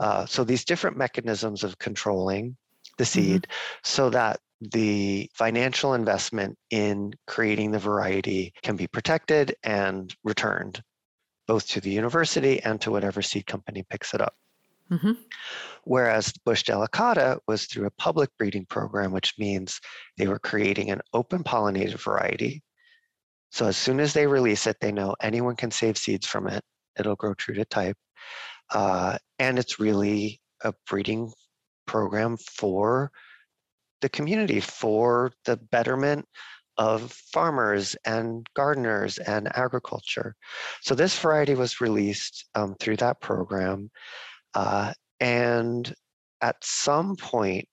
uh, 0.00 0.26
so 0.26 0.42
these 0.42 0.64
different 0.64 0.96
mechanisms 0.96 1.62
of 1.62 1.78
controlling 1.78 2.56
the 2.98 3.04
mm-hmm. 3.04 3.20
seed 3.20 3.42
mm-hmm. 3.42 3.80
so 3.84 4.10
that 4.10 4.40
the 4.70 5.28
financial 5.34 5.94
investment 5.94 6.56
in 6.70 7.12
creating 7.26 7.72
the 7.72 7.78
variety 7.78 8.52
can 8.62 8.76
be 8.76 8.86
protected 8.86 9.56
and 9.64 10.14
returned 10.22 10.80
both 11.48 11.66
to 11.66 11.80
the 11.80 11.90
university 11.90 12.62
and 12.62 12.80
to 12.80 12.90
whatever 12.90 13.20
seed 13.22 13.46
company 13.46 13.84
picks 13.90 14.14
it 14.14 14.20
up. 14.20 14.34
Mm-hmm. 14.90 15.12
Whereas 15.84 16.32
Bush 16.44 16.64
delicata 16.64 17.38
was 17.48 17.64
through 17.64 17.86
a 17.86 17.90
public 17.92 18.30
breeding 18.38 18.66
program, 18.66 19.10
which 19.10 19.34
means 19.38 19.80
they 20.16 20.28
were 20.28 20.38
creating 20.38 20.90
an 20.90 21.00
open 21.12 21.42
pollinated 21.42 21.98
variety. 22.00 22.62
So 23.50 23.66
as 23.66 23.76
soon 23.76 23.98
as 24.00 24.12
they 24.12 24.26
release 24.26 24.66
it, 24.66 24.76
they 24.80 24.92
know 24.92 25.16
anyone 25.20 25.56
can 25.56 25.70
save 25.70 25.98
seeds 25.98 26.26
from 26.26 26.46
it. 26.46 26.62
It'll 26.98 27.16
grow 27.16 27.34
true 27.34 27.54
to 27.54 27.64
type. 27.64 27.96
Uh, 28.70 29.18
and 29.38 29.58
it's 29.58 29.80
really 29.80 30.40
a 30.62 30.72
breeding 30.88 31.32
program 31.86 32.36
for 32.36 33.10
the 34.02 34.08
community 34.10 34.60
for 34.60 35.32
the 35.46 35.56
betterment 35.56 36.26
of 36.76 37.12
farmers 37.32 37.96
and 38.04 38.46
gardeners 38.54 39.18
and 39.18 39.54
agriculture. 39.56 40.34
So 40.82 40.94
this 40.94 41.18
variety 41.18 41.54
was 41.54 41.80
released 41.80 42.46
um, 42.54 42.74
through 42.80 42.96
that 42.98 43.20
program. 43.20 43.90
Uh, 44.54 44.92
and 45.20 45.94
at 46.40 46.56
some 46.62 47.16
point, 47.16 47.68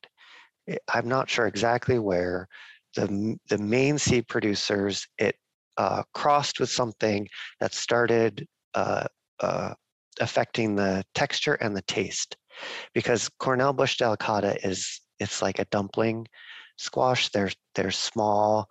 eh, 0.68 0.78
I'm 0.94 1.08
not 1.08 1.30
sure 1.30 1.48
exactly 1.48 2.00
where, 2.00 2.48
the, 2.96 3.38
the 3.50 3.58
main 3.58 3.98
seed 3.98 4.28
producers, 4.28 5.08
it 5.18 5.36
uh, 5.78 6.04
crossed 6.14 6.60
with 6.60 6.70
something 6.70 7.28
that 7.60 7.74
started 7.74 8.46
uh, 8.74 9.06
uh 9.40 9.74
affecting 10.20 10.76
the 10.76 11.04
texture 11.16 11.54
and 11.56 11.76
the 11.76 11.82
taste. 11.84 12.36
Because 12.94 13.30
Cornell 13.40 13.72
Bush 13.72 13.98
delicata 13.98 14.58
is 14.66 15.00
it's 15.20 15.42
like 15.42 15.60
a 15.60 15.66
dumpling 15.66 16.28
squash. 16.78 17.30
They're 17.30 17.52
they're 17.76 17.92
small. 17.92 18.70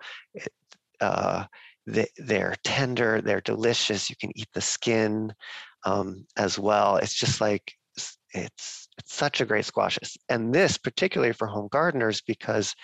Uh, 1.00 1.44
they, 1.86 2.08
they're 2.18 2.54
tender. 2.64 3.20
They're 3.20 3.40
delicious. 3.40 4.10
You 4.10 4.16
can 4.16 4.36
eat 4.36 4.48
the 4.52 4.60
skin 4.60 5.32
um, 5.84 6.26
as 6.36 6.58
well. 6.58 6.96
It's 6.96 7.14
just 7.14 7.40
like 7.40 7.72
it's, 7.96 8.18
it's 8.32 8.88
it's 8.98 9.14
such 9.14 9.40
a 9.40 9.46
great 9.46 9.64
squash. 9.64 9.98
And 10.28 10.54
this 10.54 10.76
particularly 10.76 11.32
for 11.32 11.46
home 11.46 11.68
gardeners 11.70 12.20
because 12.20 12.74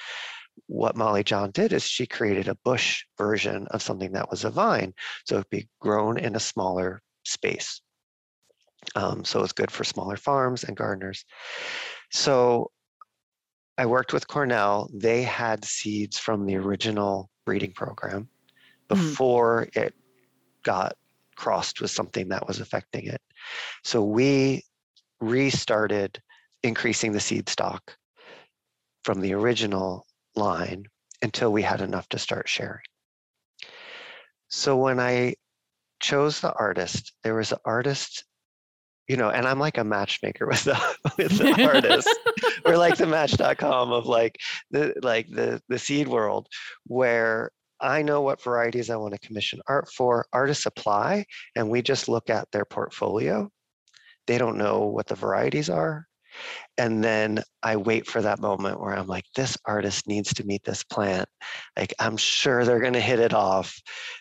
what 0.67 0.97
Molly 0.97 1.25
Jahn 1.25 1.51
did 1.51 1.73
is 1.73 1.83
she 1.83 2.07
created 2.07 2.49
a 2.49 2.57
bush 2.65 3.05
version 3.19 3.67
of 3.73 3.83
something 3.83 4.13
that 4.13 4.31
was 4.31 4.45
a 4.45 4.51
vine, 4.51 4.95
so 5.27 5.37
it'd 5.37 5.51
be 5.51 5.69
grown 5.81 6.17
in 6.17 6.37
a 6.37 6.41
smaller 6.41 7.03
space. 7.25 7.81
Um, 8.95 9.25
so 9.25 9.43
it's 9.43 9.53
good 9.53 9.71
for 9.71 9.83
smaller 9.83 10.17
farms 10.17 10.63
and 10.65 10.77
gardeners. 10.77 11.25
So 12.13 12.71
I 13.77 13.87
worked 13.87 14.13
with 14.13 14.29
Cornell. 14.29 14.89
They 14.93 15.23
had 15.23 15.65
seeds 15.65 16.19
from 16.19 16.47
the 16.47 16.57
original 16.57 17.31
breeding 17.45 17.73
program 17.73 18.23
mm-hmm. 18.23 18.89
before 18.89 19.67
mm. 19.67 19.83
it 19.85 19.95
got 20.63 20.97
crossed 21.37 21.81
with 21.81 21.91
something 21.91 22.29
that 22.29 22.47
was 22.47 22.61
affecting 22.61 23.07
it. 23.07 23.21
So 23.83 24.03
we 24.03 24.63
restarted 25.21 26.21
increasing 26.63 27.13
the 27.13 27.21
seed 27.21 27.49
stock 27.49 27.97
from 29.05 29.21
the 29.21 29.35
original 29.35 30.07
line 30.37 30.87
until 31.23 31.53
we 31.53 31.63
had 31.63 31.81
enough 31.81 32.09
to 32.11 32.19
start 32.19 32.49
sharing. 32.49 32.81
So 34.49 34.77
when 34.77 35.01
I 35.01 35.35
chose 36.01 36.41
the 36.41 36.53
artist, 36.53 37.13
there 37.23 37.35
was 37.35 37.53
an 37.53 37.59
artist 37.65 38.25
you 39.09 39.17
know, 39.17 39.31
and 39.31 39.47
I'm 39.47 39.59
like 39.59 39.79
a 39.79 39.85
matchmaker 39.85 40.47
with 40.51 40.65
the 40.65 40.97
with 41.19 41.39
the 41.39 41.65
artists. 41.65 42.13
We're 42.65 42.79
like 42.79 42.97
the 42.97 43.07
match.com 43.07 43.93
of 43.93 44.07
like 44.07 44.39
the 44.71 44.95
like 45.03 45.29
the 45.29 45.61
the 45.69 45.79
seed 45.79 46.09
world 46.09 46.49
where 46.87 47.51
I 47.81 48.03
know 48.03 48.23
what 48.23 48.43
varieties 48.43 48.89
I 48.89 48.97
want 48.97 49.13
to 49.15 49.27
commission 49.27 49.61
art 49.69 49.91
for. 49.93 50.27
Artists 50.33 50.67
apply 50.67 51.27
and 51.55 51.69
we 51.69 51.83
just 51.83 52.09
look 52.09 52.31
at 52.31 52.51
their 52.51 52.65
portfolio. 52.65 53.51
They 54.27 54.39
don't 54.39 54.57
know 54.57 54.87
what 54.87 55.07
the 55.07 55.17
varieties 55.17 55.69
are. 55.69 56.07
and 56.79 57.05
then 57.05 57.43
I 57.63 57.77
wait 57.77 58.07
for 58.07 58.23
that 58.23 58.41
moment 58.41 58.81
where 58.81 58.97
I'm 58.97 59.07
like, 59.07 59.25
this 59.37 59.57
artist 59.67 60.07
needs 60.09 60.33
to 60.35 60.45
meet 60.45 60.65
this 60.65 60.83
plant. 60.83 61.29
Like 61.77 61.95
I'm 61.99 62.17
sure 62.17 62.65
they're 62.65 62.81
going 62.81 62.95
to 62.95 63.01
hit 63.01 63.21
it 63.21 63.35
off, 63.35 63.79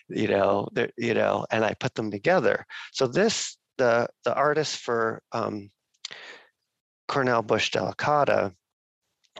you 0.08 0.28
know, 0.28 0.68
you 0.96 1.14
know, 1.14 1.46
and 1.50 1.64
I 1.64 1.74
put 1.74 1.94
them 1.94 2.10
together. 2.10 2.64
So 2.92 3.06
this 3.06 3.56
the 3.78 4.08
the 4.24 4.34
artist 4.34 4.78
for 4.78 5.22
um, 5.32 5.70
Cornell 7.08 7.42
Bush 7.42 7.70
delicata, 7.70 8.52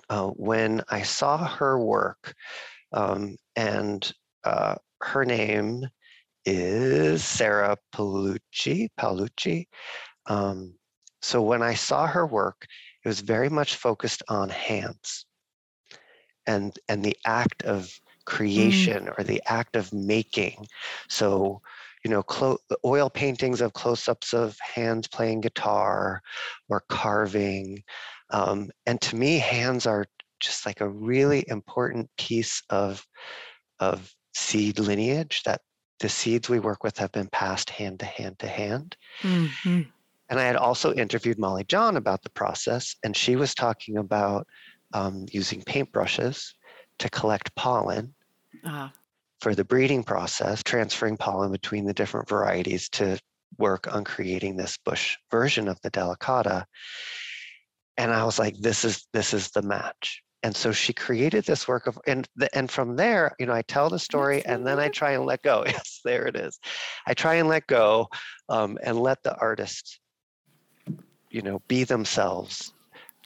uh, 0.09 0.29
when 0.29 0.83
I 0.89 1.03
saw 1.03 1.47
her 1.47 1.79
work, 1.79 2.35
um, 2.93 3.37
and 3.57 4.11
uh, 4.45 4.77
her 5.01 5.25
name 5.25 5.87
is 6.45 7.25
Sarah 7.25 7.77
Palucci. 7.95 8.89
Paolucci. 8.99 9.67
Um, 10.27 10.75
so 11.23 11.41
when 11.41 11.63
I 11.63 11.75
saw 11.75 12.07
her 12.07 12.27
work, 12.27 12.67
it 13.05 13.09
was 13.09 13.21
very 13.21 13.49
much 13.49 13.77
focused 13.77 14.23
on 14.29 14.49
hands 14.51 15.27
and 16.47 16.79
and 16.89 17.03
the 17.03 17.17
act 17.25 17.63
of 17.63 17.83
mm. 17.85 18.01
creation 18.27 19.07
mm. 19.07 19.19
or 19.19 19.25
the 19.25 19.43
act 19.47 19.77
of 19.77 19.93
making. 19.93 20.67
So 21.09 21.63
you 22.05 22.11
know, 22.11 22.23
clo- 22.23 22.59
oil 22.85 23.09
paintings 23.09 23.61
of 23.61 23.73
close-ups 23.73 24.35
of 24.35 24.57
hands 24.61 25.09
playing 25.09 25.41
guitar 25.41 26.21
or 26.69 26.85
carving. 26.89 27.83
Um, 28.31 28.71
and 28.87 29.01
to 29.01 29.17
me, 29.17 29.39
hands 29.39 29.87
are 29.87 30.05
just 30.39 30.67
like 30.67 30.81
a 30.81 30.89
really 30.89 31.45
important 31.49 32.11
piece 32.19 32.63
of 32.71 33.05
of 33.81 34.15
seed 34.35 34.79
lineage 34.79 35.43
that 35.45 35.63
the 36.01 36.09
seeds 36.09 36.49
we 36.49 36.61
work 36.61 36.85
with 36.85 36.99
have 36.99 37.13
been 37.13 37.29
passed 37.29 37.71
hand 37.71 37.99
to 38.01 38.07
hand 38.07 38.39
to 38.39 38.47
hand. 38.47 38.97
Mm-hmm. 39.23 39.83
And 40.29 40.41
I 40.41 40.45
had 40.45 40.57
also 40.57 40.93
interviewed 40.93 41.39
Molly 41.39 41.65
Jahn 41.65 41.97
about 41.97 42.23
the 42.23 42.31
process, 42.31 42.95
and 43.05 43.17
she 43.17 43.37
was 43.37 43.55
talking 43.55 43.99
about 43.99 44.47
um, 44.93 45.27
using 45.31 45.63
paintbrushes 45.63 46.53
to 46.99 47.11
collect 47.11 47.55
pollen 47.57 48.15
uh-huh. 48.63 48.89
For 49.45 49.55
the 49.55 49.63
breeding 49.63 50.03
process, 50.03 50.63
transferring 50.63 51.19
pollen 51.19 51.53
between 51.53 51.85
the 51.85 51.93
different 51.93 52.27
varieties 52.27 52.89
to 52.89 53.19
work 53.59 53.95
on 53.95 54.03
creating 54.03 54.57
this 54.57 54.79
bush 54.87 55.19
version 55.31 55.69
of 55.69 55.79
the 55.83 55.91
delicata. 55.91 56.65
And 57.99 58.11
I 58.11 58.25
was 58.25 58.39
like, 58.39 58.57
this 58.57 58.87
is 58.87 59.07
this 59.13 59.35
is 59.35 59.51
the 59.51 59.61
match. 59.61 60.23
And 60.43 60.57
so 60.57 60.73
she 60.73 60.95
created 60.95 61.45
this 61.45 61.69
work 61.69 61.87
of 61.87 61.99
and 62.07 62.27
the, 62.37 62.49
and 62.57 62.71
from 62.71 62.97
there 62.97 63.33
you 63.39 63.45
know 63.45 63.53
i 63.53 63.61
tell 63.61 63.91
the 63.91 63.99
story 63.99 64.43
and 64.47 64.67
then 64.67 64.79
i 64.79 64.89
try 64.89 65.13
and 65.13 65.27
let 65.27 65.43
go. 65.43 65.63
Yes 65.75 66.01
there 66.07 66.27
it 66.27 66.37
is. 66.37 66.59
I 67.07 67.13
try 67.13 67.35
and 67.35 67.47
let 67.47 67.67
go 67.67 68.09
um, 68.49 68.79
and 68.83 68.99
let 68.99 69.23
the 69.25 69.37
artist 69.37 70.01
you 71.29 71.43
know 71.43 71.61
be 71.69 71.85
themselves. 71.85 72.73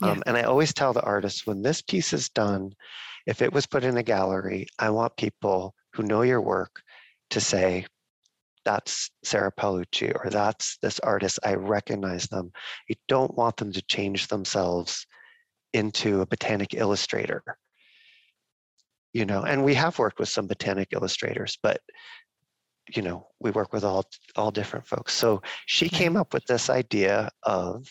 Yeah. 0.02 0.10
um, 0.10 0.22
and 0.26 0.36
i 0.36 0.42
always 0.42 0.74
tell 0.74 0.92
the 0.92 1.08
artists 1.14 1.46
when 1.46 1.62
this 1.62 1.80
piece 1.80 2.12
is 2.12 2.28
done 2.28 2.72
if 3.26 3.40
it 3.40 3.52
was 3.52 3.66
put 3.66 3.84
in 3.84 3.96
a 3.98 4.02
gallery 4.02 4.66
i 4.78 4.90
want 4.90 5.16
people 5.16 5.74
who 5.98 6.04
know 6.04 6.22
your 6.22 6.40
work 6.40 6.80
to 7.30 7.40
say 7.40 7.84
that's 8.64 9.10
Sarah 9.24 9.52
Paolucci 9.52 10.12
or 10.14 10.30
that's 10.30 10.78
this 10.80 10.98
artist. 11.00 11.38
I 11.44 11.54
recognize 11.54 12.26
them. 12.28 12.52
You 12.88 12.96
don't 13.08 13.36
want 13.36 13.56
them 13.56 13.72
to 13.72 13.82
change 13.82 14.28
themselves 14.28 15.06
into 15.72 16.20
a 16.20 16.26
botanic 16.26 16.72
illustrator 16.72 17.42
you 19.12 19.24
know 19.24 19.42
and 19.42 19.64
we 19.64 19.74
have 19.74 19.98
worked 19.98 20.18
with 20.18 20.28
some 20.28 20.46
botanic 20.46 20.88
illustrators 20.92 21.58
but 21.62 21.80
you 22.94 23.02
know 23.02 23.26
we 23.40 23.50
work 23.50 23.72
with 23.72 23.84
all 23.84 24.04
all 24.36 24.50
different 24.50 24.86
folks 24.86 25.12
so 25.12 25.42
she 25.66 25.88
came 25.88 26.16
up 26.16 26.32
with 26.32 26.44
this 26.46 26.70
idea 26.70 27.30
of 27.42 27.86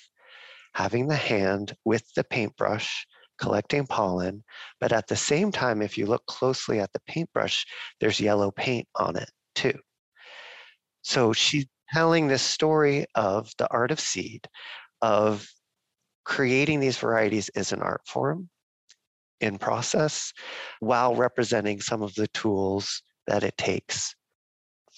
having 0.74 1.08
the 1.08 1.16
hand 1.16 1.76
with 1.86 2.04
the 2.16 2.24
paintbrush 2.24 3.06
collecting 3.40 3.86
pollen 3.86 4.44
but 4.80 4.92
at 4.92 5.08
the 5.08 5.16
same 5.16 5.52
time 5.52 5.82
if 5.82 5.98
you 5.98 6.06
look 6.06 6.26
closely 6.26 6.80
at 6.80 6.92
the 6.94 7.00
paintbrush 7.08 7.66
there's 8.00 8.20
yellow 8.20 8.52
paint 8.52 8.88
on 8.96 9.16
it 9.16 9.30
too. 9.56 9.78
So 11.02 11.34
she's 11.34 11.66
telling 11.94 12.28
this 12.28 12.42
story 12.42 13.06
of 13.16 13.50
the 13.58 13.68
art 13.72 13.92
of 13.92 14.00
seed 14.00 14.48
of 15.02 15.48
creating 16.26 16.80
these 16.80 16.98
varieties 16.98 17.50
is 17.56 17.72
an 17.72 17.82
art 17.82 18.02
form 18.06 18.50
in 19.40 19.58
process 19.58 20.34
while 20.80 21.16
representing 21.16 21.80
some 21.80 22.02
of 22.02 22.14
the 22.16 22.28
tools 22.30 23.02
that 23.28 23.44
it 23.44 23.58
takes 23.58 24.16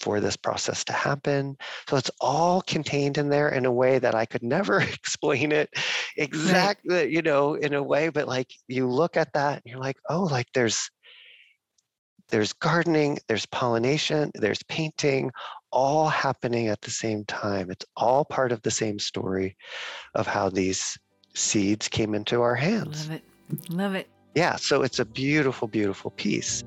for 0.00 0.20
this 0.20 0.36
process 0.36 0.84
to 0.84 0.92
happen. 0.92 1.56
So 1.88 1.96
it's 1.96 2.10
all 2.20 2.62
contained 2.62 3.18
in 3.18 3.28
there 3.28 3.50
in 3.50 3.66
a 3.66 3.72
way 3.72 3.98
that 3.98 4.14
I 4.14 4.24
could 4.24 4.42
never 4.42 4.80
explain 4.80 5.52
it 5.52 5.70
exactly, 6.16 6.94
right. 6.94 7.10
you 7.10 7.22
know, 7.22 7.54
in 7.54 7.74
a 7.74 7.82
way, 7.82 8.08
but 8.08 8.26
like 8.26 8.50
you 8.66 8.88
look 8.88 9.16
at 9.16 9.32
that 9.34 9.54
and 9.56 9.62
you're 9.66 9.80
like, 9.80 9.98
oh, 10.08 10.22
like 10.22 10.46
there's 10.54 10.90
there's 12.30 12.52
gardening, 12.52 13.18
there's 13.26 13.46
pollination, 13.46 14.30
there's 14.34 14.62
painting, 14.68 15.32
all 15.72 16.08
happening 16.08 16.68
at 16.68 16.80
the 16.80 16.90
same 16.90 17.24
time. 17.24 17.70
It's 17.70 17.84
all 17.96 18.24
part 18.24 18.52
of 18.52 18.62
the 18.62 18.70
same 18.70 19.00
story 19.00 19.56
of 20.14 20.28
how 20.28 20.48
these 20.48 20.96
seeds 21.34 21.88
came 21.88 22.14
into 22.14 22.40
our 22.40 22.54
hands. 22.54 23.08
Love 23.08 23.16
it. 23.16 23.70
Love 23.70 23.94
it. 23.94 24.08
Yeah, 24.36 24.56
so 24.56 24.82
it's 24.82 25.00
a 25.00 25.04
beautiful, 25.04 25.66
beautiful 25.66 26.12
piece. 26.12 26.62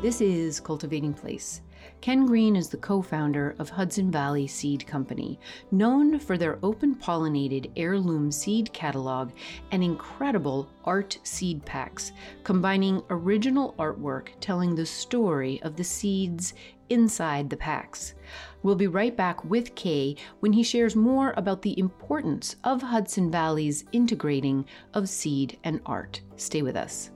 This 0.00 0.20
is 0.20 0.60
Cultivating 0.60 1.12
Place. 1.12 1.60
Ken 2.00 2.24
Greene 2.24 2.54
is 2.54 2.68
the 2.68 2.76
co 2.76 3.02
founder 3.02 3.56
of 3.58 3.68
Hudson 3.68 4.12
Valley 4.12 4.46
Seed 4.46 4.86
Company, 4.86 5.40
known 5.72 6.20
for 6.20 6.38
their 6.38 6.60
open 6.62 6.94
pollinated 6.94 7.72
heirloom 7.74 8.30
seed 8.30 8.72
catalog 8.72 9.32
and 9.72 9.82
incredible 9.82 10.70
art 10.84 11.18
seed 11.24 11.64
packs, 11.64 12.12
combining 12.44 13.02
original 13.10 13.74
artwork 13.76 14.28
telling 14.38 14.76
the 14.76 14.86
story 14.86 15.60
of 15.62 15.74
the 15.74 15.82
seeds 15.82 16.54
inside 16.90 17.50
the 17.50 17.56
packs. 17.56 18.14
We'll 18.62 18.76
be 18.76 18.86
right 18.86 19.16
back 19.16 19.44
with 19.44 19.74
K 19.74 20.14
when 20.38 20.52
he 20.52 20.62
shares 20.62 20.94
more 20.94 21.34
about 21.36 21.62
the 21.62 21.76
importance 21.76 22.54
of 22.62 22.82
Hudson 22.82 23.32
Valley's 23.32 23.84
integrating 23.90 24.64
of 24.94 25.08
seed 25.08 25.58
and 25.64 25.80
art. 25.84 26.20
Stay 26.36 26.62
with 26.62 26.76
us. 26.76 27.10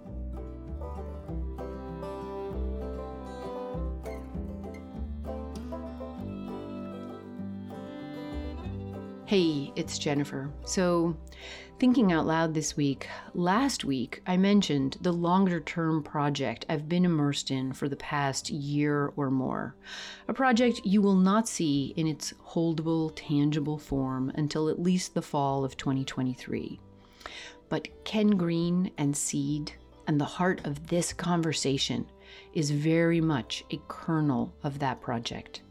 Hey, 9.32 9.72
it's 9.76 9.98
Jennifer. 9.98 10.50
So, 10.66 11.16
Thinking 11.78 12.12
out 12.12 12.26
loud 12.26 12.52
this 12.52 12.76
week, 12.76 13.08
last 13.32 13.82
week 13.82 14.20
I 14.26 14.36
mentioned 14.36 14.98
the 15.00 15.14
longer 15.14 15.58
term 15.58 16.02
project 16.02 16.66
I've 16.68 16.86
been 16.86 17.06
immersed 17.06 17.50
in 17.50 17.72
for 17.72 17.88
the 17.88 17.96
past 17.96 18.50
year 18.50 19.10
or 19.16 19.30
more. 19.30 19.74
A 20.28 20.34
project 20.34 20.82
you 20.84 21.00
will 21.00 21.16
not 21.16 21.48
see 21.48 21.94
in 21.96 22.06
its 22.06 22.34
holdable, 22.46 23.10
tangible 23.16 23.78
form 23.78 24.30
until 24.34 24.68
at 24.68 24.82
least 24.82 25.14
the 25.14 25.22
fall 25.22 25.64
of 25.64 25.78
2023. 25.78 26.78
But 27.70 28.04
Ken 28.04 28.36
Greene 28.36 28.90
and 28.98 29.16
Seed 29.16 29.72
and 30.06 30.20
the 30.20 30.26
heart 30.26 30.60
of 30.66 30.88
this 30.88 31.14
conversation 31.14 32.04
is 32.52 32.70
very 32.70 33.22
much 33.22 33.64
a 33.70 33.80
kernel 33.88 34.52
of 34.62 34.78
that 34.80 35.00
project. 35.00 35.62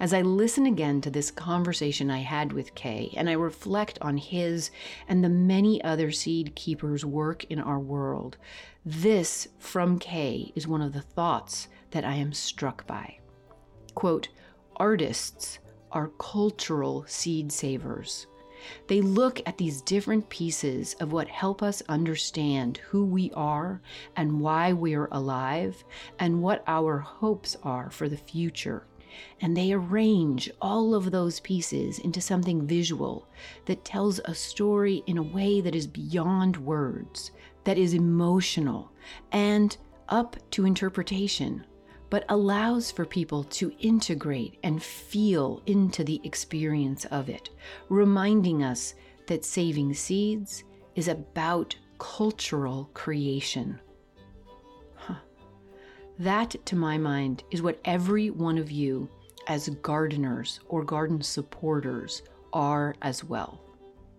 As 0.00 0.14
I 0.14 0.22
listen 0.22 0.66
again 0.66 1.00
to 1.02 1.10
this 1.10 1.30
conversation 1.30 2.10
I 2.10 2.18
had 2.18 2.52
with 2.52 2.74
K 2.74 3.12
and 3.16 3.28
I 3.28 3.34
reflect 3.34 3.98
on 4.00 4.16
his 4.16 4.70
and 5.06 5.22
the 5.22 5.28
many 5.28 5.84
other 5.84 6.10
seed 6.10 6.54
keepers' 6.56 7.04
work 7.04 7.44
in 7.44 7.60
our 7.60 7.78
world, 7.78 8.36
this 8.84 9.48
from 9.58 9.98
K 9.98 10.52
is 10.54 10.66
one 10.66 10.82
of 10.82 10.92
the 10.92 11.02
thoughts 11.02 11.68
that 11.90 12.04
I 12.04 12.14
am 12.14 12.32
struck 12.32 12.86
by. 12.86 13.18
Quote, 13.94 14.28
artists 14.76 15.58
are 15.92 16.08
cultural 16.18 17.04
seed 17.06 17.52
savers. 17.52 18.26
They 18.88 19.00
look 19.00 19.40
at 19.46 19.58
these 19.58 19.82
different 19.82 20.28
pieces 20.28 20.94
of 20.94 21.12
what 21.12 21.28
help 21.28 21.62
us 21.62 21.82
understand 21.88 22.78
who 22.78 23.04
we 23.04 23.30
are 23.32 23.80
and 24.16 24.40
why 24.40 24.72
we're 24.72 25.08
alive 25.12 25.84
and 26.18 26.42
what 26.42 26.64
our 26.66 26.98
hopes 26.98 27.56
are 27.62 27.90
for 27.90 28.08
the 28.08 28.16
future 28.16 28.86
and 29.40 29.56
they 29.56 29.72
arrange 29.72 30.50
all 30.60 30.94
of 30.94 31.10
those 31.10 31.40
pieces 31.40 31.98
into 31.98 32.20
something 32.20 32.66
visual 32.66 33.28
that 33.66 33.84
tells 33.84 34.20
a 34.24 34.34
story 34.34 35.02
in 35.06 35.18
a 35.18 35.22
way 35.22 35.60
that 35.60 35.74
is 35.74 35.86
beyond 35.86 36.56
words, 36.56 37.30
that 37.64 37.78
is 37.78 37.94
emotional, 37.94 38.92
and 39.32 39.76
up 40.08 40.36
to 40.50 40.66
interpretation, 40.66 41.64
but 42.10 42.24
allows 42.28 42.90
for 42.90 43.04
people 43.04 43.44
to 43.44 43.72
integrate 43.78 44.58
and 44.62 44.82
feel 44.82 45.62
into 45.66 46.02
the 46.02 46.20
experience 46.24 47.04
of 47.06 47.28
it, 47.28 47.50
reminding 47.88 48.62
us 48.62 48.94
that 49.26 49.44
saving 49.44 49.94
seeds 49.94 50.64
is 50.96 51.06
about 51.08 51.76
cultural 51.98 52.90
creation. 52.94 53.78
That, 56.20 56.54
to 56.66 56.76
my 56.76 56.98
mind, 56.98 57.44
is 57.50 57.62
what 57.62 57.80
every 57.86 58.28
one 58.28 58.58
of 58.58 58.70
you, 58.70 59.08
as 59.46 59.70
gardeners 59.70 60.60
or 60.68 60.84
garden 60.84 61.22
supporters, 61.22 62.20
are 62.52 62.94
as 63.00 63.24
well. 63.24 63.62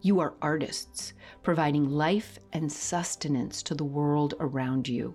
You 0.02 0.20
are 0.20 0.34
artists, 0.42 1.14
providing 1.44 1.92
life 1.92 2.40
and 2.54 2.72
sustenance 2.72 3.62
to 3.62 3.76
the 3.76 3.84
world 3.84 4.34
around 4.40 4.88
you. 4.88 5.14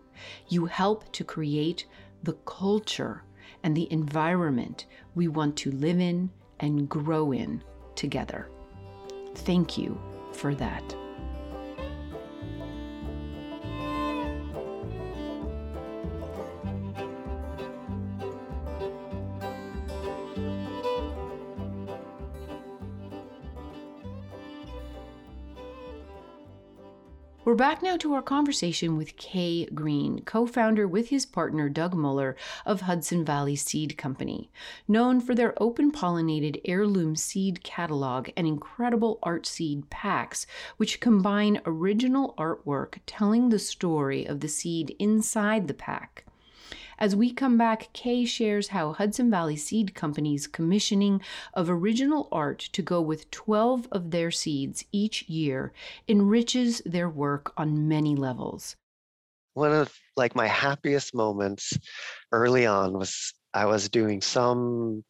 You 0.48 0.66
help 0.66 1.10
to 1.14 1.24
create 1.24 1.86
the 2.22 2.34
culture 2.44 3.24
and 3.64 3.76
the 3.76 3.92
environment 3.92 4.86
we 5.16 5.26
want 5.26 5.56
to 5.56 5.72
live 5.72 5.98
in 5.98 6.30
and 6.60 6.88
grow 6.88 7.32
in 7.32 7.64
together. 7.96 8.48
Thank 9.34 9.76
you 9.76 10.00
for 10.32 10.54
that. 10.54 10.94
We're 27.46 27.54
back 27.54 27.80
now 27.80 27.96
to 27.98 28.12
our 28.14 28.22
conversation 28.22 28.96
with 28.96 29.16
K 29.16 29.66
Greene, 29.66 30.22
co 30.24 30.46
founder 30.46 30.88
with 30.88 31.10
his 31.10 31.24
partner 31.24 31.68
Doug 31.68 31.94
Muller 31.94 32.34
of 32.64 32.80
Hudson 32.80 33.24
Valley 33.24 33.54
Seed 33.54 33.96
Company. 33.96 34.50
Known 34.88 35.20
for 35.20 35.32
their 35.32 35.54
open 35.62 35.92
pollinated 35.92 36.60
heirloom 36.64 37.14
seed 37.14 37.62
catalog 37.62 38.30
and 38.36 38.48
incredible 38.48 39.20
art 39.22 39.46
seed 39.46 39.88
packs, 39.90 40.48
which 40.76 40.98
combine 40.98 41.60
original 41.64 42.34
artwork 42.36 42.98
telling 43.06 43.50
the 43.50 43.60
story 43.60 44.24
of 44.24 44.40
the 44.40 44.48
seed 44.48 44.96
inside 44.98 45.68
the 45.68 45.74
pack. 45.74 46.25
As 46.98 47.14
we 47.14 47.30
come 47.30 47.58
back, 47.58 47.92
K 47.92 48.24
shares 48.24 48.68
how 48.68 48.94
Hudson 48.94 49.30
Valley 49.30 49.56
Seed 49.56 49.94
Company's 49.94 50.46
commissioning 50.46 51.20
of 51.52 51.68
original 51.68 52.26
art 52.32 52.58
to 52.72 52.80
go 52.80 53.02
with 53.02 53.30
12 53.30 53.86
of 53.92 54.10
their 54.10 54.30
seeds 54.30 54.84
each 54.92 55.28
year 55.28 55.74
enriches 56.08 56.80
their 56.86 57.10
work 57.10 57.52
on 57.58 57.86
many 57.86 58.16
levels. 58.16 58.76
One 59.52 59.72
of 59.72 59.94
like 60.16 60.34
my 60.34 60.46
happiest 60.46 61.14
moments 61.14 61.78
early 62.32 62.64
on 62.64 62.94
was 62.94 63.34
I 63.52 63.66
was 63.66 63.90
doing 63.90 64.22
some 64.22 65.04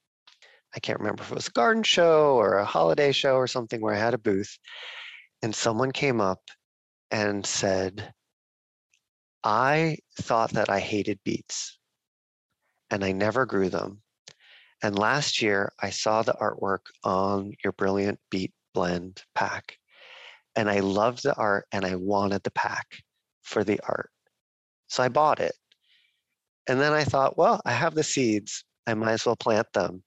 I 0.74 0.80
can't 0.80 0.98
remember 0.98 1.22
if 1.22 1.30
it 1.30 1.34
was 1.34 1.48
a 1.48 1.52
garden 1.52 1.84
show 1.84 2.34
or 2.34 2.58
a 2.58 2.64
holiday 2.64 3.12
show 3.12 3.36
or 3.36 3.46
something 3.46 3.80
where 3.80 3.94
I 3.94 3.98
had 3.98 4.14
a 4.14 4.18
booth 4.18 4.58
and 5.42 5.54
someone 5.54 5.92
came 5.92 6.20
up 6.20 6.40
and 7.12 7.46
said 7.46 8.12
I 9.44 9.98
thought 10.20 10.50
that 10.54 10.68
I 10.68 10.80
hated 10.80 11.20
beets 11.24 11.75
and 12.90 13.04
I 13.04 13.12
never 13.12 13.46
grew 13.46 13.68
them. 13.68 14.02
And 14.82 14.98
last 14.98 15.40
year 15.42 15.72
I 15.80 15.90
saw 15.90 16.22
the 16.22 16.34
artwork 16.34 16.86
on 17.02 17.52
your 17.64 17.72
brilliant 17.72 18.18
beet 18.30 18.52
blend 18.74 19.22
pack 19.34 19.78
and 20.54 20.70
I 20.70 20.80
loved 20.80 21.22
the 21.22 21.34
art 21.34 21.66
and 21.72 21.84
I 21.84 21.96
wanted 21.96 22.42
the 22.42 22.50
pack 22.50 22.86
for 23.42 23.62
the 23.62 23.80
art. 23.86 24.10
So 24.88 25.02
I 25.02 25.08
bought 25.08 25.40
it. 25.40 25.54
And 26.66 26.80
then 26.80 26.92
I 26.92 27.04
thought, 27.04 27.38
well, 27.38 27.60
I 27.64 27.72
have 27.72 27.94
the 27.94 28.02
seeds. 28.02 28.64
I 28.86 28.94
might 28.94 29.12
as 29.12 29.26
well 29.26 29.36
plant 29.36 29.66
them. 29.72 30.02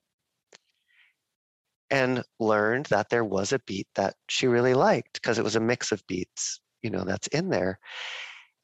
And 1.92 2.24
learned 2.40 2.88
that 2.88 3.10
there 3.10 3.24
was 3.24 3.54
a 3.54 3.60
beet 3.60 3.88
that 3.96 4.16
she 4.28 4.48
really 4.48 4.74
liked 4.74 5.14
because 5.14 5.40
it 5.40 5.44
was 5.44 5.56
a 5.56 5.62
mix 5.62 5.92
of 5.92 6.06
beets, 6.08 6.62
you 6.84 6.90
know, 6.90 7.04
that's 7.04 7.28
in 7.28 7.50
there. 7.50 7.80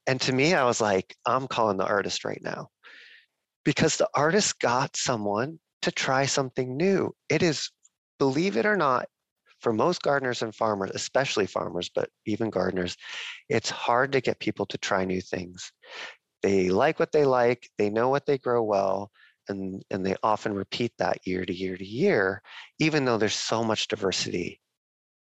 And 0.08 0.22
to 0.22 0.34
me, 0.34 0.54
I 0.54 0.66
was 0.66 0.82
like, 0.82 1.16
I'm 1.26 1.48
calling 1.48 1.78
the 1.78 1.88
artist 1.88 2.24
right 2.26 2.42
now 2.44 2.70
because 3.66 3.98
the 3.98 4.08
artist 4.14 4.60
got 4.60 4.96
someone 4.96 5.60
to 5.82 5.92
try 5.92 6.26
something 6.26 6.78
new. 6.78 7.14
It 7.28 7.44
is, 7.44 7.70
believe 8.20 8.56
it 8.56 8.66
or 8.66 8.78
not, 8.78 9.08
for 9.60 9.74
most 9.74 10.02
gardeners 10.02 10.42
and 10.42 10.56
farmers, 10.56 10.92
especially 10.94 11.48
farmers, 11.48 11.90
but 11.94 12.10
even 12.26 12.50
gardeners, 12.50 12.96
it's 13.50 13.70
hard 13.70 14.12
to 14.12 14.22
get 14.22 14.40
people 14.40 14.66
to 14.68 14.78
try 14.78 15.04
new 15.04 15.22
things. 15.22 15.72
They 16.44 16.70
like 16.70 17.00
what 17.00 17.12
they 17.12 17.26
like, 17.26 17.68
they 17.78 17.90
know 17.90 18.10
what 18.10 18.26
they 18.26 18.38
grow 18.38 18.62
well, 18.64 19.12
and, 19.50 19.84
and 19.90 20.06
they 20.06 20.16
often 20.22 20.54
repeat 20.54 20.94
that 21.00 21.26
year 21.26 21.46
to 21.46 21.54
year 21.54 21.76
to 21.78 21.86
year, 21.86 22.42
even 22.80 23.06
though 23.06 23.18
there's 23.18 23.36
so 23.36 23.64
much 23.64 23.88
diversity 23.88 24.62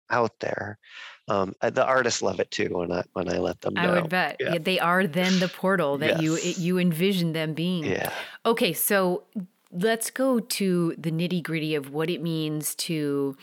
out 0.09 0.31
there. 0.39 0.79
Um, 1.27 1.55
uh, 1.61 1.69
the 1.69 1.85
artists 1.85 2.21
love 2.21 2.39
it 2.39 2.51
too 2.51 2.69
when 2.71 2.91
I 2.91 3.03
when 3.13 3.29
I 3.29 3.37
let 3.37 3.61
them 3.61 3.75
know. 3.75 3.81
I 3.81 4.01
would 4.01 4.09
bet 4.09 4.37
yeah. 4.39 4.57
they 4.57 4.79
are 4.79 5.07
then 5.07 5.39
the 5.39 5.47
portal 5.47 5.97
that 5.99 6.21
yes. 6.21 6.57
you 6.57 6.63
you 6.63 6.77
envision 6.79 7.33
them 7.33 7.53
being. 7.53 7.85
Yeah. 7.85 8.11
Okay, 8.45 8.73
so 8.73 9.23
let's 9.71 10.09
go 10.09 10.39
to 10.39 10.95
the 10.97 11.11
nitty 11.11 11.43
gritty 11.43 11.75
of 11.75 11.93
what 11.93 12.09
it 12.09 12.21
means 12.21 12.75
to 12.75 13.37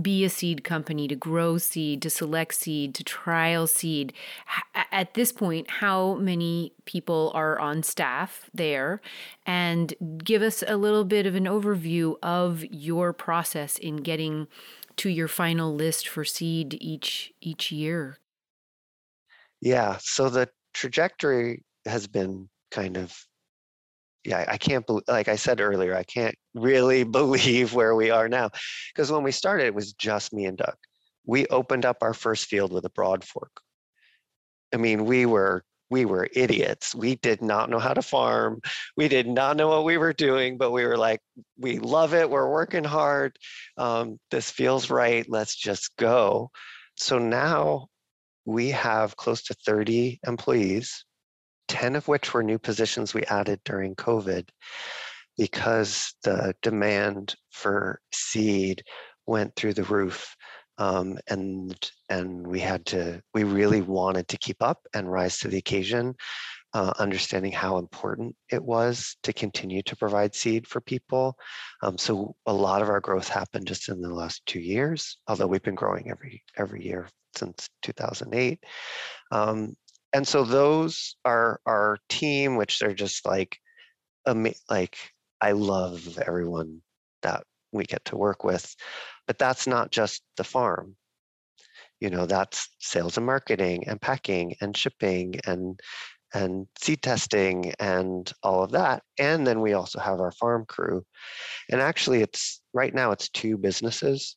be 0.00 0.24
a 0.24 0.30
seed 0.30 0.64
company, 0.64 1.06
to 1.06 1.14
grow 1.14 1.56
seed, 1.56 2.02
to 2.02 2.10
select 2.10 2.54
seed, 2.54 2.94
to 2.96 3.04
trial 3.04 3.66
seed. 3.66 4.12
At 4.90 5.14
this 5.14 5.30
point, 5.30 5.70
how 5.70 6.14
many 6.14 6.72
people 6.84 7.30
are 7.34 7.58
on 7.58 7.82
staff 7.82 8.50
there? 8.52 9.00
And 9.46 9.94
give 10.24 10.42
us 10.42 10.64
a 10.66 10.76
little 10.76 11.04
bit 11.04 11.26
of 11.26 11.34
an 11.34 11.44
overview 11.44 12.16
of 12.22 12.64
your 12.64 13.12
process 13.12 13.78
in 13.78 13.98
getting 13.98 14.48
to 14.96 15.08
your 15.08 15.28
final 15.28 15.74
list 15.74 16.08
for 16.08 16.24
seed 16.24 16.76
each 16.80 17.32
each 17.40 17.70
year? 17.72 18.18
Yeah, 19.60 19.98
so 20.00 20.28
the 20.28 20.48
trajectory 20.72 21.64
has 21.86 22.06
been 22.06 22.48
kind 22.70 22.96
of 22.96 23.16
yeah, 24.24 24.44
I 24.48 24.56
can't 24.56 24.86
believe, 24.86 25.04
like 25.06 25.28
I 25.28 25.36
said 25.36 25.60
earlier, 25.60 25.94
I 25.94 26.02
can't 26.02 26.34
really 26.54 27.04
believe 27.20 27.74
where 27.74 27.94
we 27.94 28.10
are 28.10 28.28
now. 28.28 28.50
Because 28.94 29.12
when 29.12 29.22
we 29.22 29.32
started, 29.32 29.66
it 29.66 29.74
was 29.74 29.92
just 29.92 30.32
me 30.32 30.46
and 30.46 30.56
Doug. 30.56 30.76
We 31.26 31.46
opened 31.46 31.84
up 31.84 31.98
our 32.00 32.14
first 32.14 32.46
field 32.46 32.72
with 32.72 32.84
a 32.84 32.90
broad 32.90 33.24
fork. 33.24 33.60
I 34.72 34.78
mean, 34.78 35.04
we 35.04 35.26
were 35.26 35.64
we 35.94 36.04
were 36.04 36.28
idiots. 36.34 36.92
We 36.92 37.14
did 37.14 37.40
not 37.40 37.70
know 37.70 37.78
how 37.78 37.94
to 37.94 38.02
farm. 38.02 38.60
We 38.96 39.06
did 39.06 39.28
not 39.28 39.56
know 39.56 39.68
what 39.68 39.84
we 39.84 39.96
were 39.96 40.12
doing, 40.12 40.58
but 40.58 40.72
we 40.72 40.84
were 40.84 40.96
like, 40.96 41.20
we 41.56 41.78
love 41.78 42.14
it. 42.14 42.28
We're 42.28 42.50
working 42.50 42.82
hard. 42.82 43.38
Um, 43.78 44.18
this 44.32 44.50
feels 44.50 44.90
right. 44.90 45.24
Let's 45.28 45.54
just 45.54 45.96
go. 45.96 46.50
So 46.96 47.20
now 47.20 47.86
we 48.44 48.70
have 48.70 49.16
close 49.16 49.44
to 49.44 49.54
30 49.54 50.18
employees, 50.26 51.04
10 51.68 51.94
of 51.94 52.08
which 52.08 52.34
were 52.34 52.42
new 52.42 52.58
positions 52.58 53.14
we 53.14 53.22
added 53.26 53.60
during 53.64 53.94
COVID 53.94 54.48
because 55.38 56.12
the 56.24 56.56
demand 56.60 57.36
for 57.52 58.00
seed 58.12 58.82
went 59.26 59.54
through 59.54 59.74
the 59.74 59.84
roof 59.84 60.34
um, 60.78 61.18
and 61.28 61.90
and 62.08 62.46
we 62.46 62.60
had 62.60 62.84
to 62.86 63.22
we 63.32 63.44
really 63.44 63.82
wanted 63.82 64.28
to 64.28 64.38
keep 64.38 64.62
up 64.62 64.80
and 64.94 65.10
rise 65.10 65.38
to 65.38 65.48
the 65.48 65.58
occasion 65.58 66.14
uh, 66.74 66.92
understanding 66.98 67.52
how 67.52 67.78
important 67.78 68.34
it 68.50 68.62
was 68.62 69.16
to 69.22 69.32
continue 69.32 69.80
to 69.82 69.96
provide 69.96 70.34
seed 70.34 70.66
for 70.66 70.80
people. 70.80 71.36
Um, 71.82 71.96
so 71.96 72.34
a 72.46 72.52
lot 72.52 72.82
of 72.82 72.88
our 72.88 73.00
growth 73.00 73.28
happened 73.28 73.68
just 73.68 73.88
in 73.88 74.00
the 74.00 74.12
last 74.12 74.44
two 74.46 74.60
years 74.60 75.18
although 75.28 75.46
we've 75.46 75.62
been 75.62 75.74
growing 75.74 76.10
every 76.10 76.42
every 76.56 76.84
year 76.84 77.08
since 77.36 77.68
2008 77.82 78.62
um, 79.32 79.74
and 80.12 80.26
so 80.26 80.44
those 80.44 81.16
are 81.24 81.60
our 81.66 81.98
team 82.08 82.56
which 82.56 82.78
they're 82.78 82.94
just 82.94 83.26
like 83.26 83.58
like 84.70 84.96
i 85.40 85.52
love 85.52 86.18
everyone 86.26 86.80
that 87.22 87.44
we 87.74 87.84
get 87.84 88.04
to 88.06 88.16
work 88.16 88.44
with 88.44 88.74
but 89.26 89.38
that's 89.38 89.66
not 89.66 89.90
just 89.90 90.22
the 90.36 90.44
farm. 90.44 90.96
You 92.00 92.10
know, 92.10 92.26
that's 92.26 92.68
sales 92.80 93.16
and 93.16 93.26
marketing 93.26 93.84
and 93.86 94.00
packing 94.00 94.56
and 94.60 94.76
shipping 94.76 95.40
and 95.46 95.80
and 96.34 96.66
seed 96.80 97.00
testing 97.00 97.72
and 97.78 98.30
all 98.42 98.64
of 98.64 98.72
that. 98.72 99.04
And 99.18 99.46
then 99.46 99.60
we 99.60 99.72
also 99.74 100.00
have 100.00 100.18
our 100.18 100.32
farm 100.32 100.64
crew. 100.66 101.04
And 101.70 101.80
actually 101.80 102.22
it's 102.22 102.60
right 102.72 102.92
now 102.92 103.12
it's 103.12 103.28
two 103.28 103.56
businesses. 103.56 104.36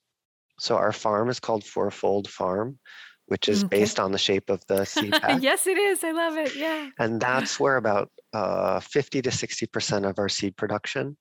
So 0.59 0.75
our 0.75 0.91
farm 0.91 1.29
is 1.29 1.39
called 1.39 1.63
Fourfold 1.63 2.29
Farm, 2.29 2.77
which 3.25 3.49
is 3.49 3.63
okay. 3.63 3.79
based 3.79 3.99
on 3.99 4.11
the 4.11 4.19
shape 4.19 4.51
of 4.51 4.63
the 4.67 4.85
seed 4.85 5.11
pack. 5.21 5.41
yes, 5.41 5.65
it 5.65 5.77
is. 5.77 6.03
I 6.03 6.11
love 6.11 6.37
it. 6.37 6.55
Yeah. 6.55 6.89
And 6.99 7.19
that's 7.19 7.59
where 7.59 7.77
about 7.77 8.11
uh, 8.31 8.79
50 8.79 9.23
to 9.23 9.31
60% 9.31 10.07
of 10.07 10.19
our 10.19 10.29
seed 10.29 10.55
production 10.55 11.17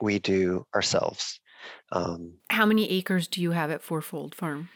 we 0.00 0.18
do 0.18 0.66
ourselves. 0.74 1.40
Um, 1.92 2.34
How 2.50 2.66
many 2.66 2.90
acres 2.90 3.28
do 3.28 3.40
you 3.40 3.50
have 3.52 3.70
at 3.70 3.82
Fourfold 3.82 4.34
Farm? 4.34 4.68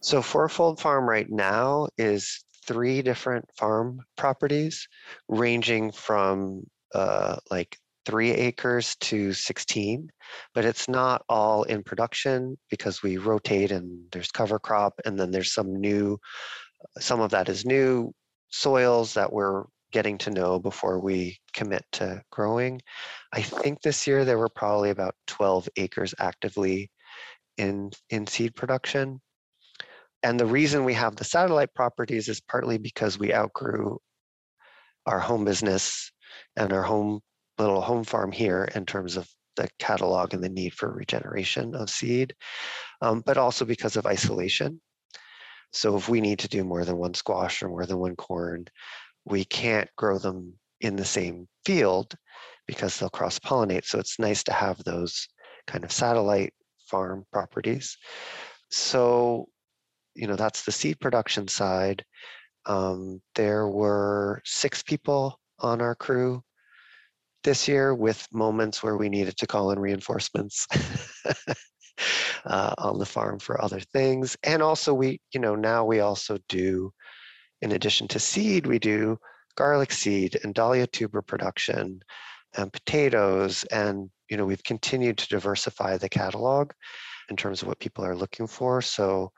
So 0.00 0.22
Fourfold 0.22 0.80
Farm 0.80 1.08
right 1.08 1.28
now 1.28 1.88
is 1.96 2.44
three 2.66 3.02
different 3.02 3.46
farm 3.56 4.00
properties, 4.16 4.86
ranging 5.28 5.90
from 5.90 6.64
uh, 6.94 7.36
like 7.50 7.76
three 8.06 8.30
acres 8.30 8.96
to 9.00 9.32
16, 9.32 10.08
but 10.54 10.64
it's 10.64 10.88
not 10.88 11.22
all 11.28 11.62
in 11.64 11.82
production 11.82 12.56
because 12.70 13.02
we 13.02 13.16
rotate 13.16 13.70
and 13.70 14.04
there's 14.12 14.30
cover 14.30 14.58
crop 14.58 14.94
and 15.04 15.18
then 15.18 15.30
there's 15.30 15.52
some 15.52 15.74
new, 15.80 16.18
some 16.98 17.20
of 17.20 17.30
that 17.30 17.48
is 17.48 17.64
new 17.64 18.12
soils 18.48 19.14
that 19.14 19.32
we're 19.32 19.64
getting 19.92 20.18
to 20.18 20.30
know 20.30 20.58
before 20.58 21.00
we 21.00 21.38
commit 21.54 21.84
to 21.92 22.22
growing. 22.30 22.80
I 23.32 23.42
think 23.42 23.80
this 23.82 24.06
year 24.06 24.24
there 24.24 24.38
were 24.38 24.48
probably 24.48 24.90
about 24.90 25.14
12 25.26 25.68
acres 25.76 26.14
actively 26.18 26.90
in 27.58 27.90
in 28.10 28.26
seed 28.26 28.54
production. 28.54 29.20
and 30.22 30.38
the 30.38 30.46
reason 30.46 30.84
we 30.84 30.94
have 30.94 31.16
the 31.16 31.24
satellite 31.24 31.74
properties 31.74 32.28
is 32.28 32.40
partly 32.40 32.78
because 32.78 33.18
we 33.18 33.34
outgrew 33.34 33.98
our 35.06 35.18
home 35.18 35.44
business 35.44 36.10
and 36.56 36.72
our 36.72 36.82
home 36.82 37.20
little 37.58 37.80
home 37.80 38.04
farm 38.04 38.32
here 38.32 38.68
in 38.74 38.86
terms 38.86 39.16
of 39.16 39.28
the 39.56 39.68
catalog 39.78 40.32
and 40.34 40.42
the 40.42 40.48
need 40.48 40.72
for 40.74 40.90
regeneration 40.92 41.74
of 41.74 41.90
seed, 41.90 42.34
um, 43.02 43.22
but 43.26 43.36
also 43.36 43.64
because 43.64 43.96
of 43.96 44.06
isolation. 44.06 44.80
So 45.72 45.96
if 45.96 46.08
we 46.08 46.20
need 46.20 46.38
to 46.40 46.48
do 46.48 46.64
more 46.64 46.84
than 46.84 46.96
one 46.96 47.14
squash 47.14 47.62
or 47.62 47.68
more 47.68 47.86
than 47.86 47.98
one 47.98 48.16
corn, 48.16 48.66
we 49.24 49.44
can't 49.44 49.88
grow 49.96 50.18
them 50.18 50.54
in 50.80 50.96
the 50.96 51.04
same 51.04 51.46
field 51.64 52.14
because 52.66 52.98
they'll 52.98 53.10
cross 53.10 53.38
pollinate. 53.38 53.84
So 53.84 53.98
it's 53.98 54.18
nice 54.18 54.42
to 54.44 54.52
have 54.52 54.82
those 54.84 55.28
kind 55.66 55.84
of 55.84 55.92
satellite 55.92 56.54
farm 56.88 57.24
properties. 57.32 57.96
So, 58.70 59.48
you 60.14 60.26
know, 60.26 60.36
that's 60.36 60.64
the 60.64 60.72
seed 60.72 61.00
production 61.00 61.48
side. 61.48 62.04
Um, 62.66 63.20
there 63.34 63.68
were 63.68 64.42
six 64.44 64.82
people 64.82 65.38
on 65.58 65.80
our 65.80 65.94
crew 65.94 66.42
this 67.42 67.66
year 67.66 67.94
with 67.94 68.26
moments 68.32 68.82
where 68.82 68.96
we 68.96 69.08
needed 69.08 69.36
to 69.38 69.46
call 69.46 69.70
in 69.70 69.78
reinforcements 69.78 70.66
uh, 72.44 72.74
on 72.78 72.98
the 72.98 73.06
farm 73.06 73.38
for 73.38 73.62
other 73.62 73.80
things. 73.80 74.36
And 74.42 74.62
also 74.62 74.92
we, 74.92 75.20
you 75.32 75.40
know, 75.40 75.54
now 75.54 75.84
we 75.84 76.00
also 76.00 76.38
do, 76.48 76.92
in 77.62 77.72
addition 77.72 78.08
to 78.08 78.18
seed, 78.18 78.66
we 78.66 78.78
do 78.78 79.18
garlic 79.56 79.92
seed 79.92 80.38
and 80.42 80.54
dahlia 80.54 80.86
tuber 80.86 81.22
production 81.22 82.00
and 82.56 82.72
potatoes. 82.72 83.64
And, 83.64 84.10
you 84.28 84.36
know, 84.36 84.46
we've 84.46 84.64
continued 84.64 85.18
to 85.18 85.28
diversify 85.28 85.96
the 85.96 86.08
catalog 86.08 86.72
in 87.28 87.36
terms 87.36 87.62
of 87.62 87.68
what 87.68 87.80
people 87.80 88.04
are 88.04 88.16
looking 88.16 88.46
for. 88.46 88.82
So 88.82 89.32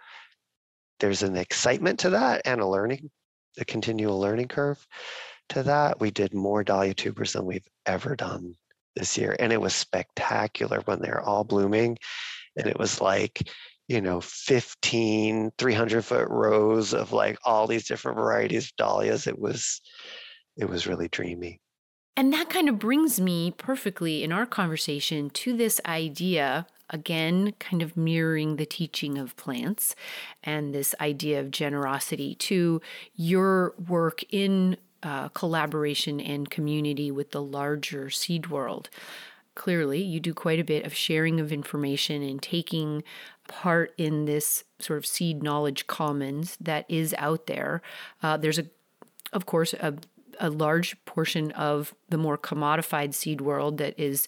there's 1.00 1.22
an 1.22 1.36
excitement 1.36 1.98
to 2.00 2.10
that 2.10 2.42
and 2.44 2.60
a 2.60 2.66
learning, 2.66 3.10
a 3.58 3.64
continual 3.64 4.18
learning 4.18 4.48
curve 4.48 4.86
to 5.50 5.62
that. 5.64 6.00
We 6.00 6.10
did 6.10 6.32
more 6.32 6.62
dahlia 6.64 6.94
tubers 6.94 7.32
than 7.32 7.44
we've 7.44 7.68
ever 7.86 8.16
done 8.16 8.54
this 8.96 9.18
year. 9.18 9.36
And 9.38 9.52
it 9.52 9.60
was 9.60 9.74
spectacular 9.74 10.80
when 10.84 11.00
they're 11.00 11.20
all 11.20 11.44
blooming. 11.44 11.98
And 12.56 12.66
it 12.66 12.78
was 12.78 13.00
like, 13.00 13.48
you 13.92 14.00
know, 14.00 14.22
15, 14.22 15.52
300 15.58 16.02
foot 16.02 16.28
rows 16.30 16.94
of 16.94 17.12
like 17.12 17.38
all 17.44 17.66
these 17.66 17.86
different 17.86 18.16
varieties 18.16 18.66
of 18.66 18.76
dahlias. 18.76 19.26
It 19.26 19.38
was, 19.38 19.82
it 20.56 20.64
was 20.64 20.86
really 20.86 21.08
dreamy. 21.08 21.60
And 22.16 22.32
that 22.32 22.48
kind 22.48 22.68
of 22.70 22.78
brings 22.78 23.20
me 23.20 23.50
perfectly 23.50 24.24
in 24.24 24.32
our 24.32 24.46
conversation 24.46 25.28
to 25.30 25.54
this 25.54 25.78
idea, 25.84 26.66
again, 26.88 27.52
kind 27.58 27.82
of 27.82 27.96
mirroring 27.96 28.56
the 28.56 28.66
teaching 28.66 29.18
of 29.18 29.36
plants 29.36 29.94
and 30.42 30.74
this 30.74 30.94
idea 31.00 31.40
of 31.40 31.50
generosity 31.50 32.34
to 32.36 32.80
your 33.14 33.74
work 33.88 34.22
in 34.30 34.78
uh, 35.02 35.28
collaboration 35.30 36.18
and 36.18 36.48
community 36.48 37.10
with 37.10 37.32
the 37.32 37.42
larger 37.42 38.08
seed 38.08 38.48
world. 38.48 38.88
Clearly, 39.54 40.00
you 40.02 40.18
do 40.18 40.32
quite 40.32 40.60
a 40.60 40.64
bit 40.64 40.86
of 40.86 40.94
sharing 40.94 41.38
of 41.38 41.52
information 41.52 42.22
and 42.22 42.42
taking 42.42 43.02
part 43.52 43.92
in 43.98 44.24
this 44.24 44.64
sort 44.78 44.96
of 44.96 45.04
seed 45.04 45.42
knowledge 45.42 45.86
commons 45.86 46.56
that 46.58 46.86
is 46.88 47.14
out 47.18 47.46
there. 47.46 47.82
Uh, 48.22 48.38
there's 48.38 48.58
a, 48.58 48.64
of 49.32 49.44
course, 49.44 49.74
a 49.74 49.94
a 50.40 50.48
large 50.48 50.96
portion 51.04 51.52
of 51.52 51.94
the 52.08 52.16
more 52.16 52.38
commodified 52.38 53.12
seed 53.12 53.42
world 53.42 53.76
that 53.76 53.94
is 54.00 54.26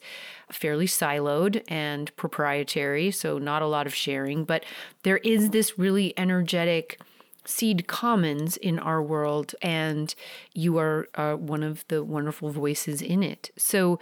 fairly 0.52 0.86
siloed 0.86 1.64
and 1.66 2.14
proprietary, 2.14 3.10
so 3.10 3.38
not 3.38 3.62
a 3.62 3.66
lot 3.66 3.86
of 3.86 3.94
sharing. 3.94 4.44
But 4.44 4.64
there 5.02 5.16
is 5.18 5.50
this 5.50 5.78
really 5.78 6.12
energetic 6.18 7.00
seed 7.46 7.86
commons 7.86 8.58
in 8.58 8.78
our 8.78 9.02
world, 9.02 9.54
and 9.62 10.14
you 10.52 10.76
are 10.76 11.08
uh, 11.14 11.34
one 11.34 11.62
of 11.62 11.86
the 11.88 12.04
wonderful 12.04 12.50
voices 12.50 13.02
in 13.02 13.22
it. 13.22 13.50
So, 13.56 13.98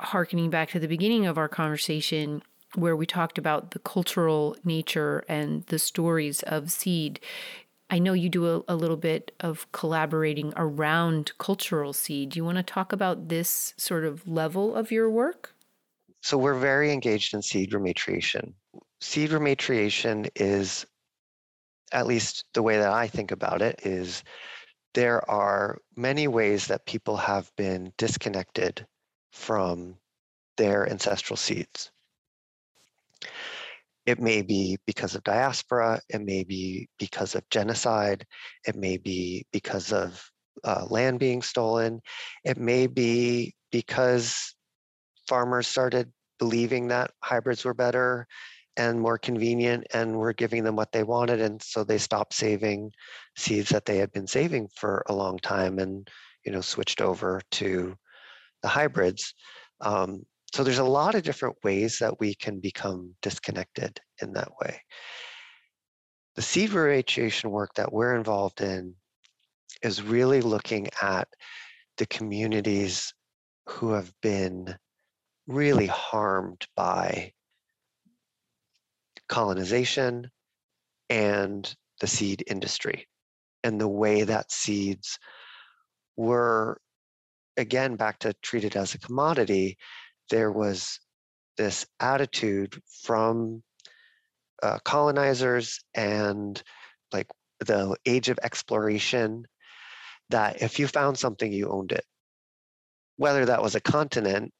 harkening 0.00 0.48
back 0.48 0.70
to 0.70 0.80
the 0.80 0.88
beginning 0.88 1.26
of 1.26 1.36
our 1.36 1.48
conversation, 1.48 2.42
where 2.74 2.96
we 2.96 3.06
talked 3.06 3.38
about 3.38 3.72
the 3.72 3.78
cultural 3.80 4.56
nature 4.64 5.24
and 5.28 5.64
the 5.66 5.78
stories 5.78 6.42
of 6.44 6.70
seed. 6.70 7.20
I 7.88 7.98
know 7.98 8.12
you 8.12 8.28
do 8.28 8.46
a, 8.46 8.62
a 8.68 8.76
little 8.76 8.96
bit 8.96 9.32
of 9.40 9.70
collaborating 9.72 10.52
around 10.56 11.32
cultural 11.38 11.92
seed. 11.92 12.30
Do 12.30 12.38
you 12.38 12.44
want 12.44 12.58
to 12.58 12.62
talk 12.62 12.92
about 12.92 13.28
this 13.28 13.74
sort 13.76 14.04
of 14.04 14.26
level 14.28 14.74
of 14.76 14.92
your 14.92 15.10
work? 15.10 15.54
So, 16.22 16.36
we're 16.38 16.58
very 16.58 16.92
engaged 16.92 17.34
in 17.34 17.42
seed 17.42 17.72
rematriation. 17.72 18.52
Seed 19.00 19.30
rematriation 19.30 20.28
is 20.36 20.86
at 21.92 22.06
least 22.06 22.44
the 22.54 22.62
way 22.62 22.76
that 22.76 22.92
I 22.92 23.08
think 23.08 23.32
about 23.32 23.62
it, 23.62 23.80
is 23.84 24.22
there 24.94 25.28
are 25.30 25.78
many 25.96 26.28
ways 26.28 26.66
that 26.66 26.86
people 26.86 27.16
have 27.16 27.50
been 27.56 27.92
disconnected 27.96 28.86
from 29.32 29.96
their 30.56 30.88
ancestral 30.88 31.36
seeds. 31.36 31.90
It 34.10 34.18
may 34.18 34.42
be 34.42 34.76
because 34.86 35.14
of 35.14 35.22
diaspora, 35.22 36.00
it 36.08 36.20
may 36.20 36.42
be 36.42 36.88
because 36.98 37.36
of 37.36 37.48
genocide, 37.48 38.26
it 38.66 38.74
may 38.74 38.96
be 38.96 39.46
because 39.52 39.92
of 39.92 40.20
uh, 40.64 40.84
land 40.90 41.20
being 41.20 41.42
stolen, 41.42 42.00
it 42.44 42.58
may 42.58 42.88
be 42.88 43.54
because 43.70 44.56
farmers 45.28 45.68
started 45.68 46.10
believing 46.40 46.88
that 46.88 47.12
hybrids 47.22 47.64
were 47.64 47.72
better 47.72 48.26
and 48.76 49.00
more 49.00 49.16
convenient 49.16 49.86
and 49.94 50.18
we're 50.18 50.32
giving 50.32 50.64
them 50.64 50.74
what 50.74 50.90
they 50.90 51.04
wanted 51.04 51.40
and 51.40 51.62
so 51.62 51.84
they 51.84 51.98
stopped 51.98 52.34
saving 52.34 52.90
seeds 53.36 53.68
that 53.68 53.84
they 53.84 53.98
had 53.98 54.10
been 54.10 54.26
saving 54.26 54.68
for 54.74 55.04
a 55.08 55.14
long 55.14 55.38
time 55.38 55.78
and 55.78 56.08
you 56.44 56.50
know 56.50 56.60
switched 56.60 57.00
over 57.00 57.40
to 57.52 57.94
the 58.62 58.68
hybrids. 58.68 59.34
Um, 59.80 60.24
so 60.52 60.64
there's 60.64 60.78
a 60.78 60.84
lot 60.84 61.14
of 61.14 61.22
different 61.22 61.56
ways 61.62 61.98
that 61.98 62.18
we 62.18 62.34
can 62.34 62.60
become 62.60 63.14
disconnected 63.22 64.00
in 64.20 64.32
that 64.32 64.50
way. 64.60 64.80
The 66.36 66.42
seed 66.42 66.70
rematriation 66.70 67.50
work 67.50 67.74
that 67.74 67.92
we're 67.92 68.16
involved 68.16 68.60
in 68.60 68.94
is 69.82 70.02
really 70.02 70.40
looking 70.40 70.88
at 71.02 71.28
the 71.98 72.06
communities 72.06 73.12
who 73.66 73.92
have 73.92 74.12
been 74.22 74.76
really 75.46 75.86
harmed 75.86 76.66
by 76.76 77.32
colonization 79.28 80.30
and 81.08 81.74
the 82.00 82.06
seed 82.06 82.42
industry 82.46 83.06
and 83.62 83.80
the 83.80 83.88
way 83.88 84.22
that 84.24 84.50
seeds 84.50 85.18
were 86.16 86.80
again 87.56 87.96
back 87.96 88.18
to 88.18 88.32
treated 88.42 88.76
as 88.76 88.94
a 88.94 88.98
commodity 88.98 89.76
there 90.30 90.50
was 90.50 90.98
this 91.56 91.86
attitude 92.00 92.80
from 93.02 93.62
uh, 94.62 94.78
colonizers 94.84 95.80
and 95.94 96.62
like 97.12 97.26
the 97.60 97.96
age 98.06 98.28
of 98.28 98.38
exploration 98.42 99.46
that 100.30 100.62
if 100.62 100.78
you 100.78 100.86
found 100.86 101.18
something 101.18 101.52
you 101.52 101.68
owned 101.68 101.92
it 101.92 102.04
whether 103.16 103.44
that 103.44 103.62
was 103.62 103.74
a 103.74 103.80
continent 103.80 104.50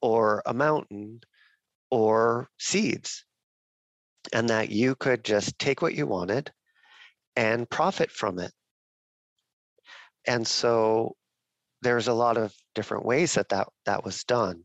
or 0.00 0.40
a 0.46 0.54
mountain 0.54 1.20
or 1.90 2.48
seeds 2.60 3.24
and 4.32 4.48
that 4.48 4.70
you 4.70 4.94
could 4.94 5.24
just 5.24 5.58
take 5.58 5.82
what 5.82 5.94
you 5.94 6.06
wanted 6.06 6.52
and 7.34 7.68
profit 7.68 8.10
from 8.10 8.38
it. 8.38 8.52
And 10.26 10.46
so 10.46 11.16
there's 11.82 12.08
a 12.08 12.12
lot 12.12 12.36
of 12.36 12.54
different 12.74 13.04
ways 13.04 13.34
that 13.34 13.48
that, 13.48 13.68
that 13.86 14.04
was 14.04 14.24
done. 14.24 14.64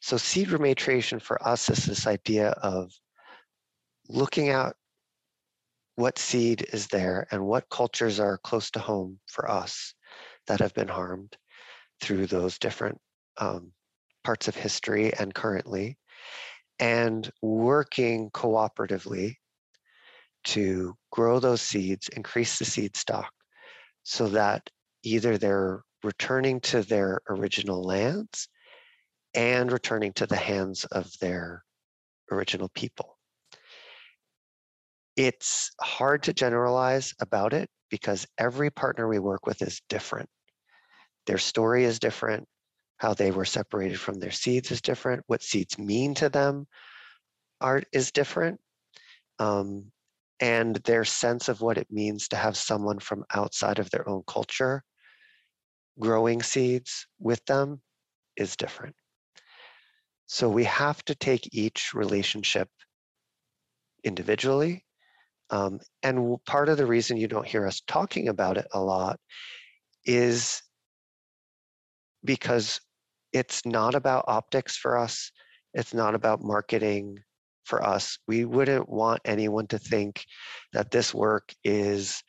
So 0.00 0.16
seed 0.16 0.48
rematriation 0.48 1.20
for 1.20 1.46
us 1.46 1.68
is 1.68 1.84
this 1.84 2.06
idea 2.06 2.50
of 2.50 2.92
looking 4.08 4.48
at 4.48 4.74
what 5.96 6.18
seed 6.18 6.66
is 6.72 6.86
there 6.86 7.26
and 7.30 7.44
what 7.44 7.68
cultures 7.68 8.18
are 8.18 8.38
close 8.38 8.70
to 8.70 8.78
home 8.78 9.18
for 9.26 9.50
us 9.50 9.94
that 10.46 10.60
have 10.60 10.74
been 10.74 10.88
harmed 10.88 11.36
through 12.00 12.26
those 12.26 12.58
different 12.58 12.98
um, 13.38 13.72
parts 14.24 14.48
of 14.48 14.56
history 14.56 15.12
and 15.18 15.34
currently, 15.34 15.98
and 16.78 17.30
working 17.42 18.30
cooperatively 18.30 19.34
to 20.44 20.96
grow 21.12 21.38
those 21.38 21.60
seeds, 21.60 22.08
increase 22.08 22.58
the 22.58 22.64
seed 22.64 22.96
stock 22.96 23.30
so 24.02 24.26
that 24.28 24.68
either 25.02 25.36
they're 25.36 25.82
returning 26.02 26.60
to 26.60 26.82
their 26.82 27.20
original 27.28 27.82
lands 27.82 28.48
and 29.34 29.70
returning 29.70 30.12
to 30.14 30.26
the 30.26 30.36
hands 30.36 30.84
of 30.86 31.10
their 31.20 31.64
original 32.30 32.68
people. 32.74 33.18
It's 35.16 35.70
hard 35.80 36.22
to 36.24 36.32
generalize 36.32 37.14
about 37.20 37.52
it 37.52 37.68
because 37.90 38.26
every 38.38 38.70
partner 38.70 39.08
we 39.08 39.18
work 39.18 39.46
with 39.46 39.60
is 39.62 39.82
different. 39.88 40.28
Their 41.26 41.38
story 41.38 41.84
is 41.84 41.98
different, 41.98 42.46
how 42.98 43.14
they 43.14 43.30
were 43.30 43.44
separated 43.44 44.00
from 44.00 44.18
their 44.18 44.30
seeds 44.30 44.70
is 44.70 44.80
different. 44.80 45.24
What 45.26 45.42
seeds 45.42 45.78
mean 45.78 46.14
to 46.14 46.28
them 46.28 46.66
are 47.60 47.82
is 47.92 48.12
different. 48.12 48.60
Um, 49.38 49.90
and 50.40 50.76
their 50.76 51.04
sense 51.04 51.48
of 51.48 51.60
what 51.60 51.76
it 51.76 51.88
means 51.90 52.28
to 52.28 52.36
have 52.36 52.56
someone 52.56 52.98
from 52.98 53.24
outside 53.34 53.78
of 53.78 53.90
their 53.90 54.08
own 54.08 54.22
culture 54.26 54.82
growing 56.00 56.42
seeds 56.42 57.06
with 57.18 57.44
them 57.46 57.80
is 58.36 58.56
different. 58.56 58.96
So 60.26 60.48
we 60.48 60.64
have 60.64 61.04
to 61.04 61.14
take 61.14 61.48
each 61.52 61.92
relationship 61.94 62.68
individually. 64.04 64.84
Um, 65.50 65.80
and 66.02 66.36
part 66.46 66.68
of 66.68 66.78
the 66.78 66.86
reason 66.86 67.16
you 67.16 67.28
don't 67.28 67.46
hear 67.46 67.66
us 67.66 67.82
talking 67.86 68.28
about 68.28 68.56
it 68.56 68.66
a 68.72 68.80
lot 68.80 69.18
is 70.04 70.62
because 72.24 72.80
it's 73.32 73.66
not 73.66 73.94
about 73.94 74.24
optics 74.28 74.76
for 74.76 74.96
us. 74.98 75.32
It's 75.74 75.94
not 75.94 76.14
about 76.14 76.42
marketing 76.42 77.18
for 77.64 77.84
us. 77.84 78.18
We 78.26 78.44
wouldn't 78.44 78.88
want 78.88 79.20
anyone 79.24 79.66
to 79.68 79.78
think 79.78 80.24
that 80.72 80.90
this 80.90 81.14
work 81.14 81.52
is, 81.64 82.22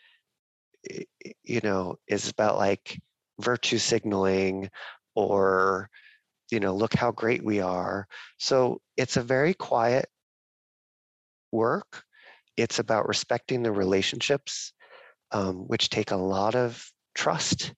you 1.43 1.61
know, 1.63 1.95
is 2.07 2.30
about 2.30 2.57
like 2.57 2.99
virtue 3.39 3.77
signaling 3.77 4.69
or, 5.15 5.89
you 6.51 6.59
know, 6.59 6.75
look 6.75 6.93
how 6.93 7.11
great 7.11 7.43
we 7.43 7.59
are. 7.59 8.07
So 8.39 8.82
it's 8.97 9.17
a 9.17 9.23
very 9.23 9.53
quiet 9.53 10.07
work. 11.51 12.03
It's 12.57 12.79
about 12.79 13.07
respecting 13.07 13.63
the 13.63 13.71
relationships, 13.71 14.73
um, 15.32 15.67
which 15.67 15.89
take 15.89 16.11
a 16.11 16.17
lot 16.17 16.55
of 16.55 16.86
trust 17.15 17.73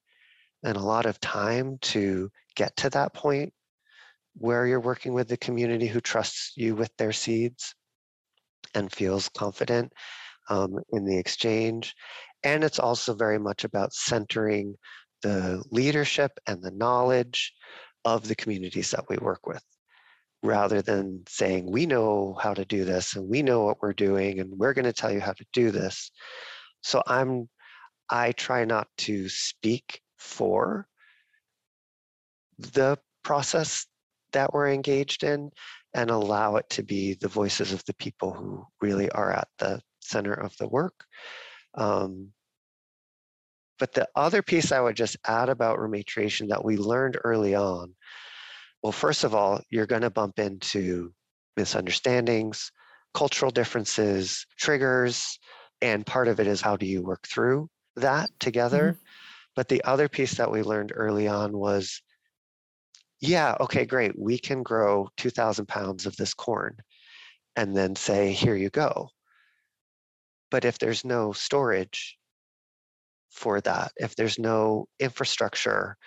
and 0.64 0.78
a 0.78 0.84
lot 0.84 1.06
of 1.06 1.20
time 1.20 1.78
to 1.82 2.30
get 2.56 2.76
to 2.78 2.90
that 2.92 3.14
point 3.14 3.54
where 4.36 4.66
you're 4.66 4.80
working 4.80 5.14
with 5.14 5.28
the 5.28 5.38
community 5.38 5.88
who 5.88 6.02
trusts 6.02 6.54
you 6.56 6.76
with 6.76 6.92
their 6.98 7.12
seeds 7.12 7.76
and 8.74 8.92
feels 8.92 9.30
confident 9.30 9.92
um, 10.50 10.80
in 10.92 11.06
the 11.06 11.18
exchange. 11.18 11.94
And 12.44 12.64
it's 12.64 12.80
also 12.80 13.14
very 13.14 13.40
much 13.40 13.64
about 13.64 13.94
centering 13.94 14.76
the 15.24 15.64
leadership 15.72 16.32
and 16.48 16.62
the 16.62 16.72
knowledge 16.72 17.54
of 18.06 18.28
the 18.28 18.36
communities 18.36 18.92
that 18.92 19.06
we 19.10 19.18
work 19.18 19.48
with 19.48 19.64
rather 20.44 20.82
than 20.82 21.24
saying 21.28 21.72
we 21.72 21.86
know 21.86 22.38
how 22.40 22.54
to 22.54 22.66
do 22.66 22.84
this 22.84 23.16
and 23.16 23.28
we 23.28 23.42
know 23.42 23.64
what 23.64 23.82
we're 23.82 23.94
doing 23.94 24.40
and 24.40 24.52
we're 24.58 24.74
going 24.74 24.86
to 24.86 24.94
tell 24.94 25.12
you 25.12 25.22
how 25.22 25.32
to 25.32 25.46
do 25.54 25.72
this 25.72 26.12
so 26.82 27.02
i'm 27.08 27.48
i 28.10 28.32
try 28.34 28.66
not 28.66 28.88
to 28.98 29.30
speak 29.30 30.02
for 30.18 30.86
the 32.60 32.98
process 33.24 33.88
that 34.34 34.54
we're 34.54 34.70
engaged 34.70 35.24
in 35.24 35.50
and 35.94 36.10
allow 36.10 36.56
it 36.56 36.70
to 36.70 36.84
be 36.84 37.14
the 37.16 37.28
voices 37.28 37.72
of 37.72 37.84
the 37.86 37.94
people 37.96 38.34
who 38.34 38.66
really 38.82 39.10
are 39.12 39.32
at 39.32 39.48
the 39.60 39.80
center 40.02 40.34
of 40.34 40.56
the 40.58 40.68
work. 40.68 41.06
Um, 41.76 42.30
but 43.84 43.92
the 43.92 44.08
other 44.16 44.42
piece 44.42 44.72
I 44.72 44.80
would 44.80 44.96
just 44.96 45.18
add 45.28 45.50
about 45.50 45.78
rematriation 45.78 46.48
that 46.48 46.64
we 46.64 46.78
learned 46.78 47.18
early 47.26 47.54
on 47.54 47.94
well, 48.84 48.92
first 48.92 49.24
of 49.24 49.34
all, 49.34 49.62
you're 49.70 49.86
going 49.86 50.02
to 50.02 50.10
bump 50.10 50.40
into 50.40 51.14
misunderstandings, 51.56 52.72
cultural 53.14 53.50
differences, 53.50 54.46
triggers, 54.58 55.40
and 55.82 56.06
part 56.06 56.28
of 56.28 56.42
it 56.42 56.48
is 56.48 56.60
how 56.60 56.76
do 56.76 56.86
you 56.86 57.02
work 57.02 57.26
through 57.26 57.70
that 57.96 58.30
together. 58.40 58.92
Mm-hmm. 58.92 59.04
But 59.56 59.70
the 59.70 59.84
other 59.86 60.10
piece 60.10 60.36
that 60.36 60.52
we 60.52 60.64
learned 60.64 60.92
early 60.94 61.28
on 61.28 61.58
was 61.58 62.02
yeah, 63.22 63.56
okay, 63.62 63.86
great. 63.86 64.20
We 64.20 64.38
can 64.38 64.64
grow 64.64 65.08
2,000 65.16 65.66
pounds 65.66 66.06
of 66.06 66.18
this 66.18 66.34
corn 66.34 66.76
and 67.56 67.74
then 67.74 67.96
say, 67.96 68.34
here 68.34 68.56
you 68.56 68.70
go. 68.70 69.08
But 70.52 70.66
if 70.66 70.78
there's 70.78 71.06
no 71.06 71.32
storage 71.32 72.18
for 73.34 73.60
that, 73.62 73.92
if 73.98 74.16
there's 74.16 74.40
no 74.40 74.88
infrastructure 75.00 75.98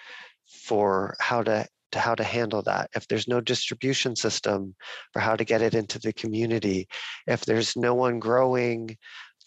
for 0.64 1.16
how 1.20 1.43
to, 1.43 1.66
to 1.93 1.99
how 1.99 2.14
to 2.14 2.24
handle 2.24 2.62
that, 2.62 2.89
if 2.95 3.07
there's 3.09 3.29
no 3.29 3.41
distribution 3.41 4.16
system 4.16 4.74
for 5.12 5.20
how 5.20 5.37
to 5.37 5.45
get 5.45 5.62
it 5.62 5.74
into 5.74 5.99
the 5.99 6.12
community, 6.12 6.89
if 7.27 7.45
there's 7.45 7.77
no 7.77 7.95
one 7.95 8.18
growing 8.18 8.97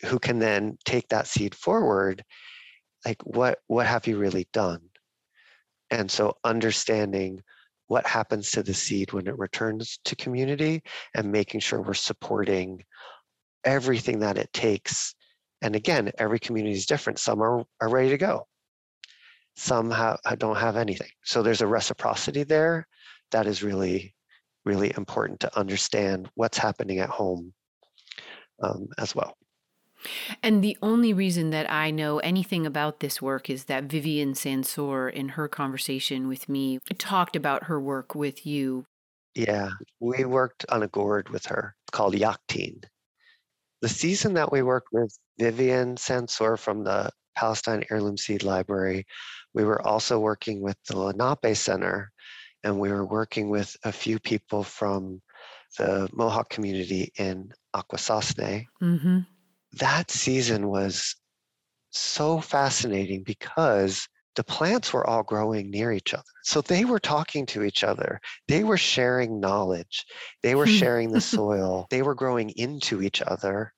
who 0.05 0.19
can 0.19 0.39
then 0.39 0.77
take 0.86 1.07
that 1.09 1.27
seed 1.27 1.55
forward, 1.55 2.23
like 3.05 3.21
what 3.23 3.59
what 3.67 3.86
have 3.86 4.07
you 4.07 4.17
really 4.17 4.47
done? 4.53 4.82
And 5.89 6.09
so 6.11 6.36
understanding 6.43 7.41
what 7.88 8.05
happens 8.05 8.51
to 8.51 8.61
the 8.61 8.73
seed 8.73 9.13
when 9.13 9.27
it 9.27 9.38
returns 9.38 9.99
to 10.05 10.15
community 10.15 10.84
and 11.15 11.32
making 11.32 11.59
sure 11.59 11.82
we're 11.82 11.93
supporting 11.95 12.84
everything 13.63 14.19
that 14.19 14.38
it 14.38 14.51
takes. 14.53 15.15
And 15.62 15.76
again, 15.76 16.12
every 16.18 16.39
community 16.39 16.76
is 16.76 16.86
different. 16.86 17.20
Some 17.20 17.41
are, 17.41 17.64
are 17.82 17.89
ready 17.89 18.10
to 18.10 18.18
go. 18.18 18.47
Some 19.55 19.91
have, 19.91 20.20
don't 20.38 20.57
have 20.57 20.78
anything. 20.78 21.10
So 21.24 21.43
there's 21.43 21.62
a 21.62 21.68
reciprocity 21.68 22.43
there 22.43 22.88
that 23.32 23.45
is 23.45 23.62
really, 23.62 24.16
really 24.64 24.93
important 24.95 25.41
to 25.41 25.60
understand 25.60 26.30
what's 26.36 26.57
happening 26.57 26.99
at 26.99 27.10
home 27.10 27.53
um, 28.62 28.88
as 28.97 29.14
well. 29.14 29.36
And 30.41 30.64
the 30.64 30.78
only 30.82 31.12
reason 31.12 31.49
that 31.49 31.70
I 31.70 31.91
know 31.91 32.20
anything 32.20 32.66
about 32.66 33.01
this 33.01 33.22
work 33.22 33.49
is 33.49 33.66
that 33.66 33.84
Vivien 33.86 34.34
Sansour, 34.34 35.12
in 35.12 35.30
her 35.30 35.49
conversation 35.49 36.30
with 36.30 36.47
me, 36.47 36.80
talked 36.97 37.36
about 37.36 37.66
her 37.66 37.82
work 37.82 38.16
with 38.16 38.45
you. 38.45 38.86
Yeah, 39.36 39.72
we 39.99 40.24
worked 40.24 40.66
on 40.70 40.84
a 40.84 40.88
gourd 40.88 41.30
with 41.30 41.45
her 41.47 41.76
called 41.91 42.14
Yakhtin. 42.16 42.86
The 43.82 43.89
season 43.89 44.34
that 44.34 44.51
we 44.51 44.61
worked 44.61 44.89
with 44.91 45.17
Vivien 45.39 45.95
Sansour 45.95 46.57
from 46.57 46.84
the 46.84 47.09
Palestine 47.36 47.84
Heirloom 47.89 48.17
Seed 48.17 48.43
Library, 48.43 49.05
we 49.53 49.63
were 49.63 49.82
also 49.86 50.19
working 50.19 50.61
with 50.61 50.77
the 50.88 50.97
Lenape 50.97 51.55
Center, 51.55 52.11
and 52.63 52.80
we 52.80 52.91
were 52.91 53.05
working 53.05 53.49
with 53.49 53.75
a 53.84 53.91
few 53.91 54.19
people 54.19 54.63
from 54.63 55.21
the 55.77 56.09
Mohawk 56.11 56.49
community 56.49 57.11
in 57.17 57.51
Akwesasne. 57.73 58.65
Mm-hmm 58.82 59.19
that 59.73 60.09
season 60.11 60.67
was 60.67 61.15
so 61.91 62.39
fascinating 62.39 63.23
because 63.23 64.07
the 64.39 64.43
plants 64.45 64.93
were 64.93 65.05
all 65.05 65.21
growing 65.21 65.69
near 65.69 65.91
each 65.91 66.13
other. 66.13 66.23
So 66.45 66.61
they 66.61 66.85
were 66.85 66.97
talking 66.97 67.45
to 67.47 67.61
each 67.61 67.83
other. 67.83 68.21
They 68.47 68.63
were 68.63 68.77
sharing 68.77 69.41
knowledge. 69.41 70.05
They 70.43 70.55
were 70.55 70.65
sharing 70.81 71.11
the 71.11 71.19
soil. 71.19 71.87
They 71.89 72.03
were 72.03 72.15
growing 72.15 72.51
into 72.51 73.01
each 73.01 73.21
other. 73.21 73.73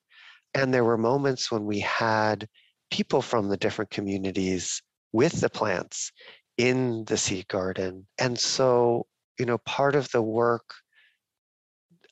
And 0.54 0.72
there 0.72 0.84
were 0.84 1.00
moments 1.00 1.52
when 1.52 1.66
we 1.66 1.80
had 1.80 2.48
people 2.92 3.24
from 3.24 3.50
the 3.50 3.58
different 3.58 3.90
communities 3.90 4.84
with 5.12 5.42
the 5.42 5.50
plants 5.50 6.12
in 6.60 7.06
the 7.06 7.18
seed 7.18 7.48
garden. 7.48 8.06
And 8.20 8.38
so, 8.38 9.08
you 9.40 9.48
know, 9.48 9.58
part 9.66 9.96
of 9.96 10.12
the 10.12 10.22
work 10.22 10.76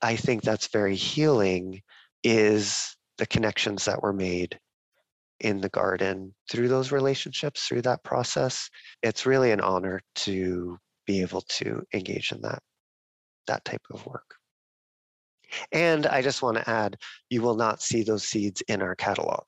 I 0.02 0.16
think 0.16 0.42
that's 0.42 0.70
very 0.70 0.96
healing 0.96 1.84
is 2.24 2.96
the 3.20 3.28
connections 3.28 3.86
that 3.86 4.02
were 4.02 4.14
made 4.14 4.58
in 5.40 5.62
the 5.62 5.70
garden 5.70 6.34
through 6.52 6.68
those 6.68 6.92
relationships, 6.92 7.66
through 7.66 7.82
that 7.84 8.04
process. 8.04 8.70
It's 9.04 9.26
really 9.26 9.52
an 9.52 9.62
honor 9.62 10.02
to 10.16 10.78
be 11.06 11.22
able 11.22 11.42
to 11.42 11.84
engage 11.94 12.32
in 12.32 12.42
that, 12.42 12.60
that 13.48 13.66
type 13.66 13.82
of 13.92 14.06
work. 14.06 14.36
And 15.72 16.06
I 16.06 16.22
just 16.22 16.42
want 16.42 16.58
to 16.58 16.70
add, 16.70 16.98
you 17.30 17.42
will 17.42 17.56
not 17.56 17.82
see 17.82 18.04
those 18.04 18.24
seeds 18.24 18.62
in 18.68 18.82
our 18.82 18.96
catalog. 18.96 19.44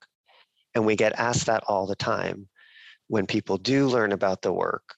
And 0.73 0.85
we 0.85 0.95
get 0.95 1.19
asked 1.19 1.45
that 1.45 1.63
all 1.67 1.85
the 1.85 1.95
time 1.95 2.47
when 3.07 3.27
people 3.27 3.57
do 3.57 3.87
learn 3.87 4.11
about 4.11 4.41
the 4.41 4.53
work. 4.53 4.95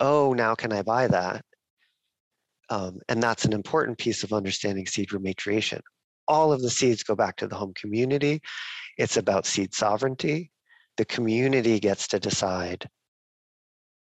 Oh, 0.00 0.32
now 0.32 0.54
can 0.54 0.72
I 0.72 0.82
buy 0.82 1.06
that? 1.06 1.44
Um, 2.68 2.98
and 3.08 3.22
that's 3.22 3.44
an 3.44 3.52
important 3.52 3.98
piece 3.98 4.24
of 4.24 4.32
understanding 4.32 4.86
seed 4.86 5.10
rematriation 5.10 5.80
all 6.28 6.52
of 6.52 6.62
the 6.62 6.70
seeds 6.70 7.02
go 7.02 7.14
back 7.14 7.36
to 7.36 7.46
the 7.46 7.56
home 7.56 7.74
community. 7.74 8.40
It's 8.98 9.16
about 9.16 9.46
seed 9.46 9.74
sovereignty. 9.74 10.50
The 10.96 11.04
community 11.04 11.80
gets 11.80 12.08
to 12.08 12.20
decide 12.20 12.88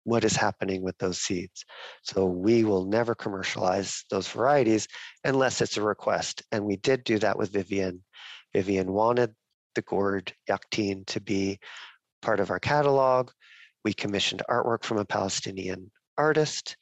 what 0.04 0.24
is 0.24 0.36
happening 0.36 0.82
with 0.82 0.96
those 0.98 1.18
seeds. 1.18 1.64
So 2.02 2.26
we 2.26 2.64
will 2.64 2.84
never 2.84 3.14
commercialize 3.14 4.04
those 4.10 4.28
varieties 4.28 4.86
unless 5.24 5.60
it's 5.60 5.78
a 5.78 5.82
request. 5.82 6.42
And 6.52 6.64
we 6.64 6.76
did 6.76 7.04
do 7.04 7.18
that 7.20 7.38
with 7.38 7.52
Vivien. 7.52 8.02
Vivien 8.54 8.92
wanted 8.92 9.34
the 9.74 9.82
gourd 9.82 10.32
Yakhtin 10.48 11.06
to 11.06 11.20
be 11.20 11.58
part 12.22 12.38
of 12.38 12.50
our 12.50 12.60
catalog. 12.60 13.30
We 13.84 13.94
commissioned 13.94 14.42
artwork 14.48 14.84
from 14.84 14.98
a 14.98 15.04
Palestinian 15.04 15.90
artist. 16.16 16.76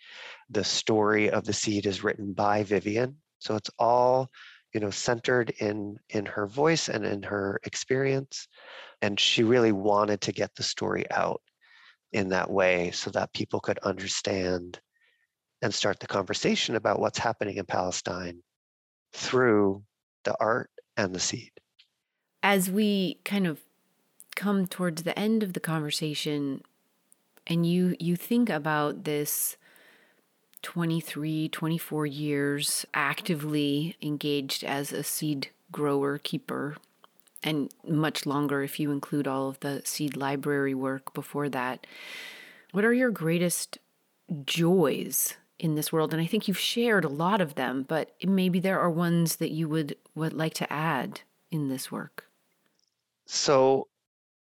The 0.51 0.65
story 0.65 1.31
of 1.31 1.45
the 1.45 1.53
seed 1.53 1.87
is 1.87 2.05
written 2.05 2.33
by 2.33 2.65
Vivien. 2.65 3.17
So 3.39 3.57
it's 3.57 3.71
all 3.79 4.29
you 4.73 4.81
know 4.81 4.91
centered 4.91 5.51
in 5.61 5.99
in 6.11 6.27
her 6.27 6.47
voice 6.47 6.89
and 6.89 7.05
in 7.05 7.23
her 7.23 7.61
experience 7.65 8.49
and 9.03 9.19
she 9.19 9.43
really 9.43 9.73
wanted 9.73 10.21
to 10.21 10.33
get 10.33 10.55
the 10.55 10.63
story 10.63 11.05
out 11.11 11.43
in 12.13 12.29
that 12.29 12.51
way 12.51 12.91
so 12.91 13.11
that 13.11 13.33
people 13.33 13.61
could 13.61 13.79
understand 13.81 14.81
and 15.63 15.73
start 15.73 16.01
the 16.01 16.07
conversation 16.07 16.77
about 16.77 17.01
what's 17.01 17.19
happening 17.19 17.57
in 17.57 17.65
Palestine 17.65 18.43
through 19.13 19.83
the 20.25 20.37
art 20.41 20.71
and 20.97 21.15
the 21.15 21.21
seed. 21.21 21.53
As 22.43 22.71
we 22.71 23.21
kind 23.25 23.47
of 23.47 23.61
come 24.35 24.67
towards 24.67 25.05
the 25.05 25.19
end 25.19 25.43
of 25.43 25.53
the 25.53 25.61
conversation 25.61 26.63
and 27.47 27.67
you 27.67 27.97
you 27.99 28.17
think 28.17 28.49
about 28.49 29.05
this 29.05 29.57
23 30.63 31.49
24 31.49 32.07
years 32.07 32.87
actively 32.95 33.97
engaged 34.01 34.65
as 34.65 34.93
a 34.93 35.03
seed 35.03 35.49
grower 35.71 36.19
keeper 36.19 36.77
and 37.43 37.71
much 37.87 38.25
longer 38.25 38.63
if 38.63 38.79
you 38.79 38.91
include 38.93 39.27
all 39.27 39.49
of 39.49 39.59
the 39.61 39.83
seed 39.85 40.17
library 40.17 40.75
work 40.75 41.13
before 41.13 41.49
that. 41.49 41.87
What 42.71 42.85
are 42.85 42.93
your 42.93 43.11
greatest 43.11 43.79
joys 44.45 45.35
in 45.59 45.75
this 45.75 45.93
world? 45.93 46.13
And 46.13 46.23
i 46.23 46.27
think 46.27 46.47
you've 46.47 46.59
shared 46.59 47.05
a 47.05 47.09
lot 47.09 47.41
of 47.41 47.57
them 47.57 47.85
but 47.87 48.15
maybe 48.25 48.61
there 48.61 48.81
are 48.81 48.91
ones 48.91 49.37
that 49.37 49.51
you 49.51 49.69
would 49.69 49.97
would 50.15 50.33
like 50.33 50.55
to 50.55 50.73
add 50.73 51.21
in 51.51 51.69
this 51.69 51.93
work. 51.93 52.27
So 53.27 53.89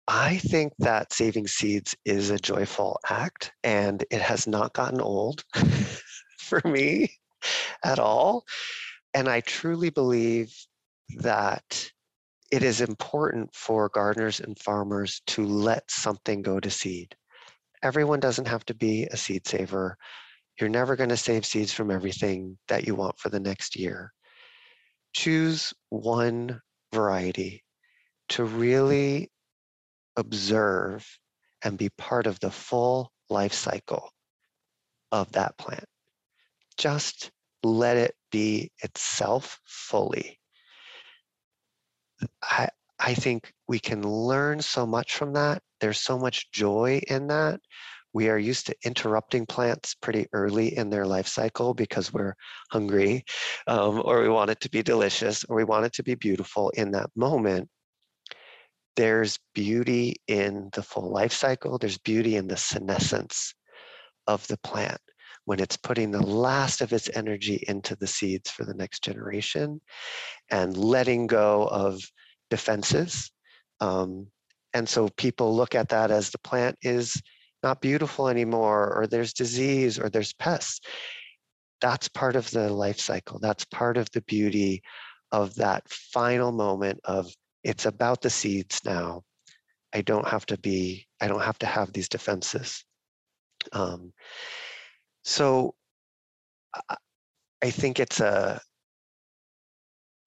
I 0.07 0.37
think 0.37 0.73
that 0.79 1.11
saving 1.11 1.47
seeds 1.47 1.95
is 2.05 2.29
a 2.29 2.37
joyful 2.37 2.99
act 3.09 3.51
and 3.63 4.05
it 4.09 4.21
has 4.21 4.47
not 4.47 4.73
gotten 4.73 5.01
old 5.01 5.43
for 6.47 6.61
me 6.65 7.11
at 7.83 7.99
all. 7.99 8.45
And 9.13 9.27
I 9.29 9.41
truly 9.41 9.89
believe 9.89 10.53
that 11.17 11.89
it 12.51 12.63
is 12.63 12.81
important 12.81 13.53
for 13.53 13.89
gardeners 13.89 14.39
and 14.39 14.57
farmers 14.59 15.21
to 15.27 15.45
let 15.45 15.89
something 15.91 16.41
go 16.41 16.59
to 16.59 16.69
seed. 16.69 17.15
Everyone 17.83 18.19
doesn't 18.19 18.47
have 18.47 18.65
to 18.65 18.73
be 18.73 19.05
a 19.05 19.17
seed 19.17 19.47
saver. 19.47 19.97
You're 20.59 20.69
never 20.69 20.95
going 20.95 21.09
to 21.09 21.17
save 21.17 21.45
seeds 21.45 21.73
from 21.73 21.91
everything 21.91 22.57
that 22.67 22.87
you 22.87 22.95
want 22.95 23.19
for 23.19 23.29
the 23.29 23.39
next 23.39 23.75
year. 23.75 24.13
Choose 25.13 25.73
one 25.89 26.61
variety 26.93 27.63
to 28.29 28.43
really 28.43 29.29
observe 30.15 31.05
and 31.63 31.77
be 31.77 31.89
part 31.97 32.27
of 32.27 32.39
the 32.39 32.51
full 32.51 33.11
life 33.29 33.53
cycle 33.53 34.09
of 35.11 35.31
that 35.33 35.57
plant. 35.57 35.85
Just 36.77 37.31
let 37.63 37.97
it 37.97 38.15
be 38.31 38.71
itself 38.83 39.59
fully. 39.65 40.39
I, 42.41 42.69
I 42.99 43.13
think 43.13 43.51
we 43.67 43.79
can 43.79 44.01
learn 44.01 44.61
so 44.61 44.85
much 44.85 45.15
from 45.15 45.33
that. 45.33 45.61
There's 45.79 45.99
so 45.99 46.17
much 46.17 46.51
joy 46.51 47.01
in 47.07 47.27
that. 47.27 47.59
We 48.13 48.29
are 48.29 48.39
used 48.39 48.67
to 48.67 48.75
interrupting 48.83 49.45
plants 49.45 49.95
pretty 49.95 50.27
early 50.33 50.75
in 50.75 50.89
their 50.89 51.05
life 51.05 51.27
cycle 51.27 51.73
because 51.73 52.11
we're 52.11 52.33
hungry, 52.71 53.25
um, 53.67 54.01
or 54.03 54.21
we 54.21 54.29
want 54.29 54.49
it 54.49 54.59
to 54.61 54.69
be 54.69 54.81
delicious, 54.81 55.43
or 55.43 55.55
we 55.55 55.63
want 55.63 55.85
it 55.85 55.93
to 55.93 56.03
be 56.03 56.15
beautiful 56.15 56.71
in 56.71 56.91
that 56.91 57.09
moment 57.15 57.69
there's 58.97 59.37
beauty 59.53 60.15
in 60.27 60.69
the 60.73 60.81
full 60.81 61.09
life 61.11 61.31
cycle. 61.31 61.77
There's 61.77 61.99
beauty 61.99 62.35
in 62.35 62.47
the 62.47 62.57
senescence 62.57 63.53
of 64.25 64.45
the 64.47 64.57
plant 64.57 64.99
when 65.47 65.61
it's 65.61 65.77
putting 65.77 66.11
the 66.11 66.21
last 66.21 66.81
of 66.81 66.91
its 66.91 67.09
energy 67.15 67.63
into 67.69 67.95
the 67.95 68.05
seeds 68.05 68.49
for 68.49 68.65
the 68.65 68.73
next 68.73 69.01
generation 69.01 69.79
and 70.51 70.75
letting 70.75 71.25
go 71.25 71.65
of 71.67 72.01
defenses. 72.49 73.31
Um, 73.79 74.27
and 74.73 74.89
so 74.89 75.07
people 75.15 75.55
look 75.55 75.73
at 75.73 75.87
that 75.87 76.11
as 76.11 76.31
the 76.31 76.37
plant 76.39 76.75
is 76.81 77.21
not 77.63 77.79
beautiful 77.79 78.27
anymore, 78.27 78.93
or 78.93 79.07
there's 79.07 79.31
disease, 79.31 79.97
or 79.97 80.09
there's 80.09 80.33
pests. 80.33 80.81
That's 81.79 82.09
part 82.09 82.35
of 82.35 82.51
the 82.51 82.69
life 82.69 82.99
cycle. 82.99 83.39
That's 83.39 83.63
part 83.63 83.95
of 83.95 84.11
the 84.11 84.23
beauty 84.23 84.81
of 85.31 85.55
that 85.55 85.87
final 85.87 86.51
moment 86.51 86.99
of 87.05 87.33
it's 87.63 87.85
about 87.85 88.21
the 88.21 88.29
seeds 88.29 88.81
now. 88.83 89.23
I 89.93 90.01
don't 90.01 90.27
have 90.27 90.45
to 90.47 90.57
be, 90.57 91.07
I 91.21 91.29
don't 91.29 91.41
have 91.41 91.59
to 91.59 91.65
have 91.65 91.93
these 91.93 92.09
defenses. 92.09 92.83
Um, 93.71 94.11
so 95.27 95.75
I 97.61 97.69
think 97.69 97.99
it's 97.99 98.21
a, 98.21 98.61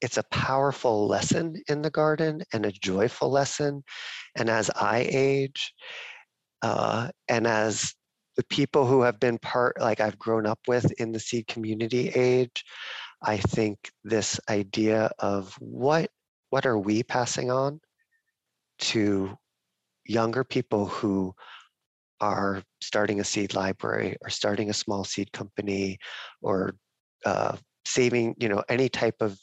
it's 0.03 0.19
a 0.19 0.25
powerful 0.25 1.09
lesson 1.09 1.57
in 1.69 1.81
the 1.81 1.91
garden 1.91 2.43
and 2.53 2.67
a 2.67 2.73
joyful 2.73 3.31
lesson. 3.31 3.83
And 4.37 4.51
as 4.51 4.69
I 4.77 5.09
age, 5.11 5.73
uh, 6.61 7.09
and 7.29 7.47
as 7.47 7.95
the 8.37 8.45
people 8.51 8.87
who 8.87 9.01
have 9.01 9.19
been 9.19 9.39
part, 9.39 9.81
like 9.81 10.01
I've 10.01 10.19
grown 10.19 10.47
up 10.47 10.61
with 10.69 10.93
in 11.01 11.13
the 11.13 11.21
seed 11.21 11.47
community 11.47 12.11
age, 12.11 12.63
I 13.23 13.39
think 13.39 13.79
this 14.05 14.39
idea 14.51 15.11
of 15.19 15.55
what 15.61 16.11
what 16.51 16.67
are 16.67 16.79
we 16.79 17.05
passing 17.05 17.51
on 17.51 17.81
to 18.81 19.35
younger 20.05 20.45
people 20.45 20.85
who 20.85 21.35
are 22.21 22.63
starting 22.81 23.21
a 23.21 23.25
seed 23.25 23.55
library 23.55 24.17
or 24.23 24.31
starting 24.31 24.71
a 24.71 24.75
small 24.75 25.05
seed 25.05 25.33
company 25.33 25.99
or 26.43 26.75
uh, 27.25 27.57
saving 27.85 28.35
you 28.39 28.49
know 28.49 28.63
any 28.69 28.89
type 28.89 29.17
of 29.21 29.39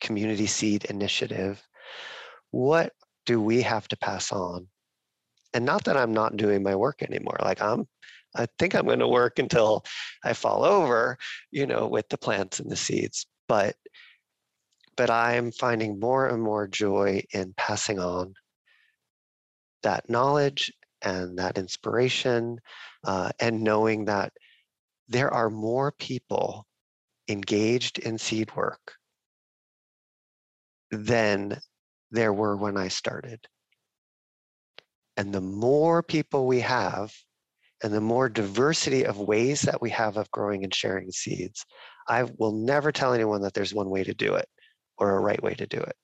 community 0.00 0.46
seed 0.46 0.84
initiative 0.86 1.62
what 2.50 2.92
do 3.26 3.40
we 3.40 3.62
have 3.62 3.86
to 3.86 3.96
pass 3.96 4.32
on? 4.32 4.66
And 5.54 5.64
not 5.64 5.84
that 5.84 5.96
i'm 5.96 6.12
not 6.12 6.36
doing 6.36 6.62
my 6.62 6.76
work 6.76 7.02
anymore 7.02 7.36
like 7.42 7.60
i'm 7.60 7.86
i 8.36 8.46
think 8.58 8.74
i'm 8.74 8.86
going 8.86 9.00
to 9.00 9.08
work 9.08 9.40
until 9.40 9.84
i 10.24 10.32
fall 10.32 10.64
over 10.64 11.18
you 11.50 11.66
know 11.66 11.88
with 11.88 12.08
the 12.08 12.18
plants 12.18 12.60
and 12.60 12.70
the 12.70 12.76
seeds 12.76 13.26
but 13.48 13.74
but 15.00 15.08
I'm 15.08 15.50
finding 15.50 15.98
more 15.98 16.28
and 16.28 16.42
more 16.42 16.68
joy 16.68 17.22
in 17.32 17.54
passing 17.56 17.98
on 17.98 18.34
that 19.82 20.10
knowledge 20.10 20.70
and 21.02 21.38
that 21.38 21.58
inspiration 21.58 22.58
uh, 23.04 23.30
and 23.40 23.62
knowing 23.62 24.04
that 24.06 24.32
there 25.08 25.32
are 25.32 25.50
more 25.50 25.92
people 25.92 26.66
engaged 27.28 27.98
in 27.98 28.18
seed 28.18 28.54
work 28.54 28.94
than 30.90 31.60
there 32.10 32.32
were 32.32 32.56
when 32.56 32.76
I 32.76 32.88
started. 32.88 33.46
And 35.16 35.32
the 35.32 35.40
more 35.40 36.02
people 36.02 36.46
we 36.46 36.60
have, 36.60 37.12
and 37.82 37.92
the 37.92 38.00
more 38.00 38.28
diversity 38.28 39.04
of 39.06 39.18
ways 39.18 39.62
that 39.62 39.80
we 39.80 39.90
have 39.90 40.16
of 40.16 40.30
growing 40.30 40.64
and 40.64 40.74
sharing 40.74 41.10
seeds, 41.10 41.64
I 42.08 42.24
will 42.38 42.52
never 42.52 42.92
tell 42.92 43.14
anyone 43.14 43.42
that 43.42 43.54
there's 43.54 43.74
one 43.74 43.88
way 43.88 44.04
to 44.04 44.14
do 44.14 44.34
it 44.34 44.48
or 44.98 45.16
a 45.16 45.20
right 45.20 45.42
way 45.42 45.54
to 45.54 45.66
do 45.66 45.78
it. 45.78 45.96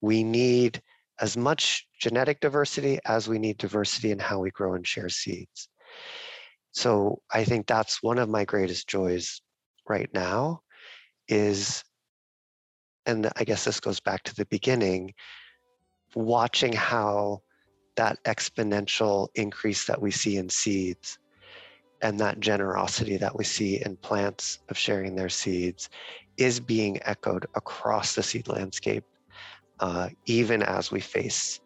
We 0.00 0.22
need 0.22 0.80
as 1.20 1.36
much 1.36 1.86
genetic 2.00 2.40
diversity 2.40 2.98
as 3.04 3.28
we 3.28 3.38
need 3.38 3.58
diversity 3.58 4.10
in 4.10 4.18
how 4.18 4.40
we 4.40 4.50
grow 4.50 4.74
and 4.74 4.86
share 4.86 5.08
seeds. 5.08 5.68
So 6.72 7.20
I 7.32 7.44
think 7.44 7.66
that's 7.66 8.02
one 8.02 8.18
of 8.18 8.28
my 8.28 8.44
greatest 8.44 8.88
joys 8.88 9.40
right 9.88 10.08
now 10.14 10.60
is, 11.28 11.84
and 13.06 13.30
I 13.36 13.44
guess 13.44 13.64
this 13.64 13.80
goes 13.80 14.00
back 14.00 14.22
to 14.24 14.34
the 14.34 14.46
beginning, 14.46 15.12
watching 16.14 16.72
how 16.72 17.42
that 17.96 18.18
exponential 18.24 19.28
increase 19.34 19.86
that 19.86 20.00
we 20.00 20.10
see 20.10 20.36
in 20.36 20.48
seeds 20.48 21.18
and 22.02 22.18
that 22.18 22.40
generosity 22.40 23.16
that 23.18 23.36
we 23.36 23.44
see 23.44 23.82
in 23.84 23.96
plants 23.96 24.60
of 24.68 24.78
sharing 24.78 25.14
their 25.14 25.28
seeds 25.28 25.90
is 26.36 26.58
being 26.60 26.98
echoed 27.02 27.46
across 27.54 28.14
the 28.14 28.22
seed 28.22 28.48
landscape, 28.48 29.04
uh, 29.80 30.08
even 30.26 30.62
as 30.62 30.92
we 30.92 31.00
face 31.00 31.60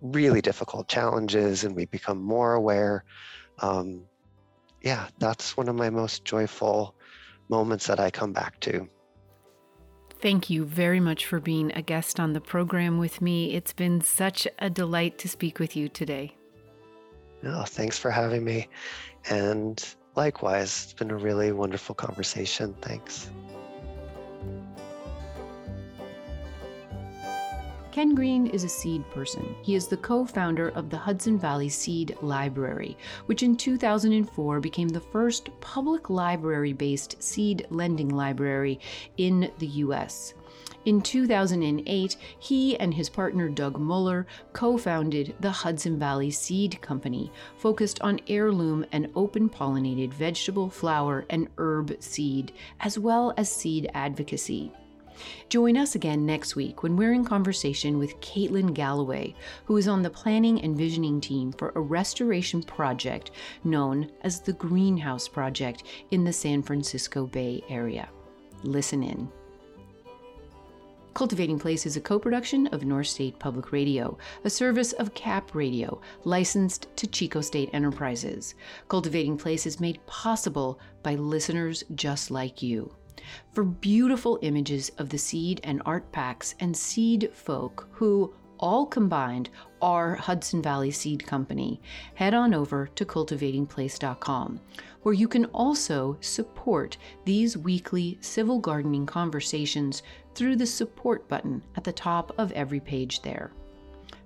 really 0.00 0.40
difficult 0.40 0.88
challenges 0.88 1.64
and 1.64 1.76
we 1.76 1.84
become 1.86 2.22
more 2.22 2.54
aware. 2.54 3.04
Um, 3.58 4.04
yeah, 4.82 5.08
that's 5.18 5.56
one 5.56 5.68
of 5.68 5.76
my 5.76 5.90
most 5.90 6.24
joyful 6.24 6.94
moments 7.48 7.86
that 7.86 8.00
I 8.00 8.10
come 8.10 8.32
back 8.32 8.58
to. 8.60 8.88
Thank 10.20 10.50
you 10.50 10.64
very 10.64 11.00
much 11.00 11.26
for 11.26 11.40
being 11.40 11.72
a 11.74 11.82
guest 11.82 12.20
on 12.20 12.32
the 12.32 12.40
program 12.40 12.98
with 12.98 13.20
me. 13.20 13.54
It's 13.54 13.72
been 13.72 14.00
such 14.00 14.46
a 14.60 14.70
delight 14.70 15.18
to 15.18 15.28
speak 15.28 15.58
with 15.58 15.76
you 15.76 15.88
today. 15.88 16.36
Oh, 17.44 17.64
thanks 17.64 17.98
for 17.98 18.10
having 18.10 18.44
me. 18.44 18.68
And 19.28 19.84
likewise, 20.14 20.84
it's 20.84 20.92
been 20.92 21.10
a 21.10 21.16
really 21.16 21.50
wonderful 21.50 21.96
conversation. 21.96 22.74
Thanks. 22.80 23.30
Ken 27.92 28.14
Greene 28.14 28.46
is 28.46 28.64
a 28.64 28.70
seed 28.70 29.06
person. 29.10 29.54
He 29.60 29.74
is 29.74 29.86
the 29.86 29.98
co 29.98 30.24
founder 30.24 30.70
of 30.70 30.88
the 30.88 30.96
Hudson 30.96 31.38
Valley 31.38 31.68
Seed 31.68 32.16
Library, 32.22 32.96
which 33.26 33.42
in 33.42 33.54
2004 33.54 34.60
became 34.60 34.88
the 34.88 34.98
first 34.98 35.50
public 35.60 36.08
library 36.08 36.72
based 36.72 37.22
seed 37.22 37.66
lending 37.68 38.08
library 38.08 38.80
in 39.18 39.52
the 39.58 39.66
U.S. 39.66 40.32
In 40.86 41.02
2008, 41.02 42.16
he 42.38 42.78
and 42.78 42.94
his 42.94 43.10
partner 43.10 43.50
Doug 43.50 43.78
Muller 43.78 44.26
co 44.54 44.78
founded 44.78 45.34
the 45.40 45.50
Hudson 45.50 45.98
Valley 45.98 46.30
Seed 46.30 46.80
Company, 46.80 47.30
focused 47.58 48.00
on 48.00 48.20
heirloom 48.26 48.86
and 48.92 49.10
open 49.14 49.50
pollinated 49.50 50.14
vegetable, 50.14 50.70
flower, 50.70 51.26
and 51.28 51.46
herb 51.58 51.94
seed, 52.00 52.52
as 52.80 52.98
well 52.98 53.34
as 53.36 53.54
seed 53.54 53.90
advocacy. 53.92 54.72
Join 55.48 55.76
us 55.76 55.94
again 55.94 56.24
next 56.24 56.56
week 56.56 56.82
when 56.82 56.96
we're 56.96 57.12
in 57.12 57.24
conversation 57.24 57.98
with 57.98 58.18
Caitlin 58.20 58.74
Galloway, 58.74 59.34
who 59.64 59.76
is 59.76 59.88
on 59.88 60.02
the 60.02 60.10
planning 60.10 60.60
and 60.62 60.76
visioning 60.76 61.20
team 61.20 61.52
for 61.52 61.72
a 61.74 61.80
restoration 61.80 62.62
project 62.62 63.30
known 63.64 64.10
as 64.22 64.40
the 64.40 64.52
Greenhouse 64.52 65.28
Project 65.28 65.84
in 66.10 66.24
the 66.24 66.32
San 66.32 66.62
Francisco 66.62 67.26
Bay 67.26 67.62
Area. 67.68 68.08
Listen 68.62 69.02
in. 69.02 69.28
Cultivating 71.14 71.58
Place 71.58 71.84
is 71.84 71.96
a 71.96 72.00
co 72.00 72.18
production 72.18 72.68
of 72.68 72.86
North 72.86 73.08
State 73.08 73.38
Public 73.38 73.70
Radio, 73.70 74.16
a 74.44 74.50
service 74.50 74.92
of 74.94 75.12
CAP 75.12 75.54
Radio, 75.54 76.00
licensed 76.24 76.86
to 76.96 77.06
Chico 77.06 77.42
State 77.42 77.68
Enterprises. 77.74 78.54
Cultivating 78.88 79.36
Place 79.36 79.66
is 79.66 79.78
made 79.78 80.04
possible 80.06 80.80
by 81.02 81.14
listeners 81.16 81.84
just 81.94 82.30
like 82.30 82.62
you. 82.62 82.94
For 83.52 83.64
beautiful 83.64 84.38
images 84.42 84.90
of 84.98 85.08
the 85.08 85.18
seed 85.18 85.60
and 85.64 85.82
art 85.84 86.10
packs 86.12 86.54
and 86.60 86.76
seed 86.76 87.30
folk 87.32 87.88
who, 87.92 88.34
all 88.58 88.86
combined, 88.86 89.50
are 89.80 90.14
Hudson 90.14 90.62
Valley 90.62 90.90
Seed 90.90 91.26
Company, 91.26 91.80
head 92.14 92.34
on 92.34 92.54
over 92.54 92.86
to 92.94 93.04
cultivatingplace.com, 93.04 94.60
where 95.02 95.14
you 95.14 95.26
can 95.26 95.46
also 95.46 96.16
support 96.20 96.96
these 97.24 97.56
weekly 97.56 98.18
civil 98.20 98.58
gardening 98.58 99.04
conversations 99.04 100.02
through 100.34 100.56
the 100.56 100.66
support 100.66 101.28
button 101.28 101.62
at 101.76 101.84
the 101.84 101.92
top 101.92 102.32
of 102.38 102.52
every 102.52 102.80
page 102.80 103.22
there. 103.22 103.52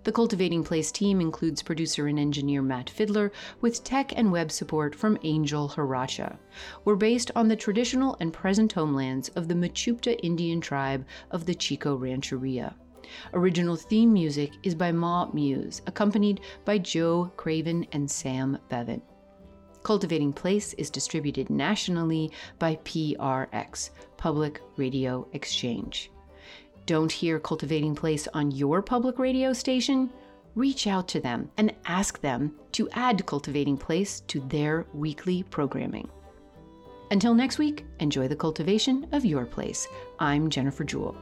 The 0.06 0.12
Cultivating 0.12 0.62
Place 0.62 0.92
team 0.92 1.20
includes 1.20 1.64
producer 1.64 2.06
and 2.06 2.16
engineer 2.16 2.62
Matt 2.62 2.88
Fiddler, 2.88 3.32
with 3.60 3.82
tech 3.82 4.16
and 4.16 4.30
web 4.30 4.52
support 4.52 4.94
from 4.94 5.18
Angel 5.24 5.68
Haracha. 5.68 6.38
We're 6.84 6.94
based 6.94 7.32
on 7.34 7.48
the 7.48 7.56
traditional 7.56 8.16
and 8.20 8.32
present 8.32 8.70
homelands 8.70 9.30
of 9.30 9.48
the 9.48 9.54
Mechoopda 9.54 10.20
Indian 10.22 10.60
tribe 10.60 11.04
of 11.32 11.44
the 11.44 11.56
Chico 11.56 11.96
Rancheria. 11.96 12.76
Original 13.34 13.74
theme 13.74 14.12
music 14.12 14.52
is 14.62 14.76
by 14.76 14.92
Ma 14.92 15.28
Muse, 15.32 15.82
accompanied 15.88 16.40
by 16.64 16.78
Joe 16.78 17.32
Craven 17.36 17.84
and 17.90 18.08
Sam 18.08 18.58
Bevan. 18.68 19.02
Cultivating 19.82 20.32
Place 20.32 20.72
is 20.74 20.88
distributed 20.88 21.50
nationally 21.50 22.30
by 22.60 22.76
PRX, 22.84 23.90
Public 24.16 24.60
Radio 24.76 25.26
Exchange 25.32 26.12
don't 26.86 27.10
hear 27.10 27.40
Cultivating 27.40 27.94
Place 27.94 28.28
on 28.32 28.52
your 28.52 28.80
public 28.80 29.18
radio 29.18 29.52
station, 29.52 30.08
reach 30.54 30.86
out 30.86 31.08
to 31.08 31.20
them 31.20 31.50
and 31.56 31.74
ask 31.84 32.20
them 32.20 32.54
to 32.72 32.88
add 32.90 33.26
Cultivating 33.26 33.76
Place 33.76 34.20
to 34.28 34.40
their 34.48 34.86
weekly 34.94 35.42
programming. 35.42 36.08
Until 37.10 37.34
next 37.34 37.58
week, 37.58 37.84
enjoy 38.00 38.28
the 38.28 38.36
cultivation 38.36 39.06
of 39.12 39.24
your 39.24 39.44
place. 39.44 39.86
I'm 40.18 40.48
Jennifer 40.48 40.84
Jewell. 40.84 41.16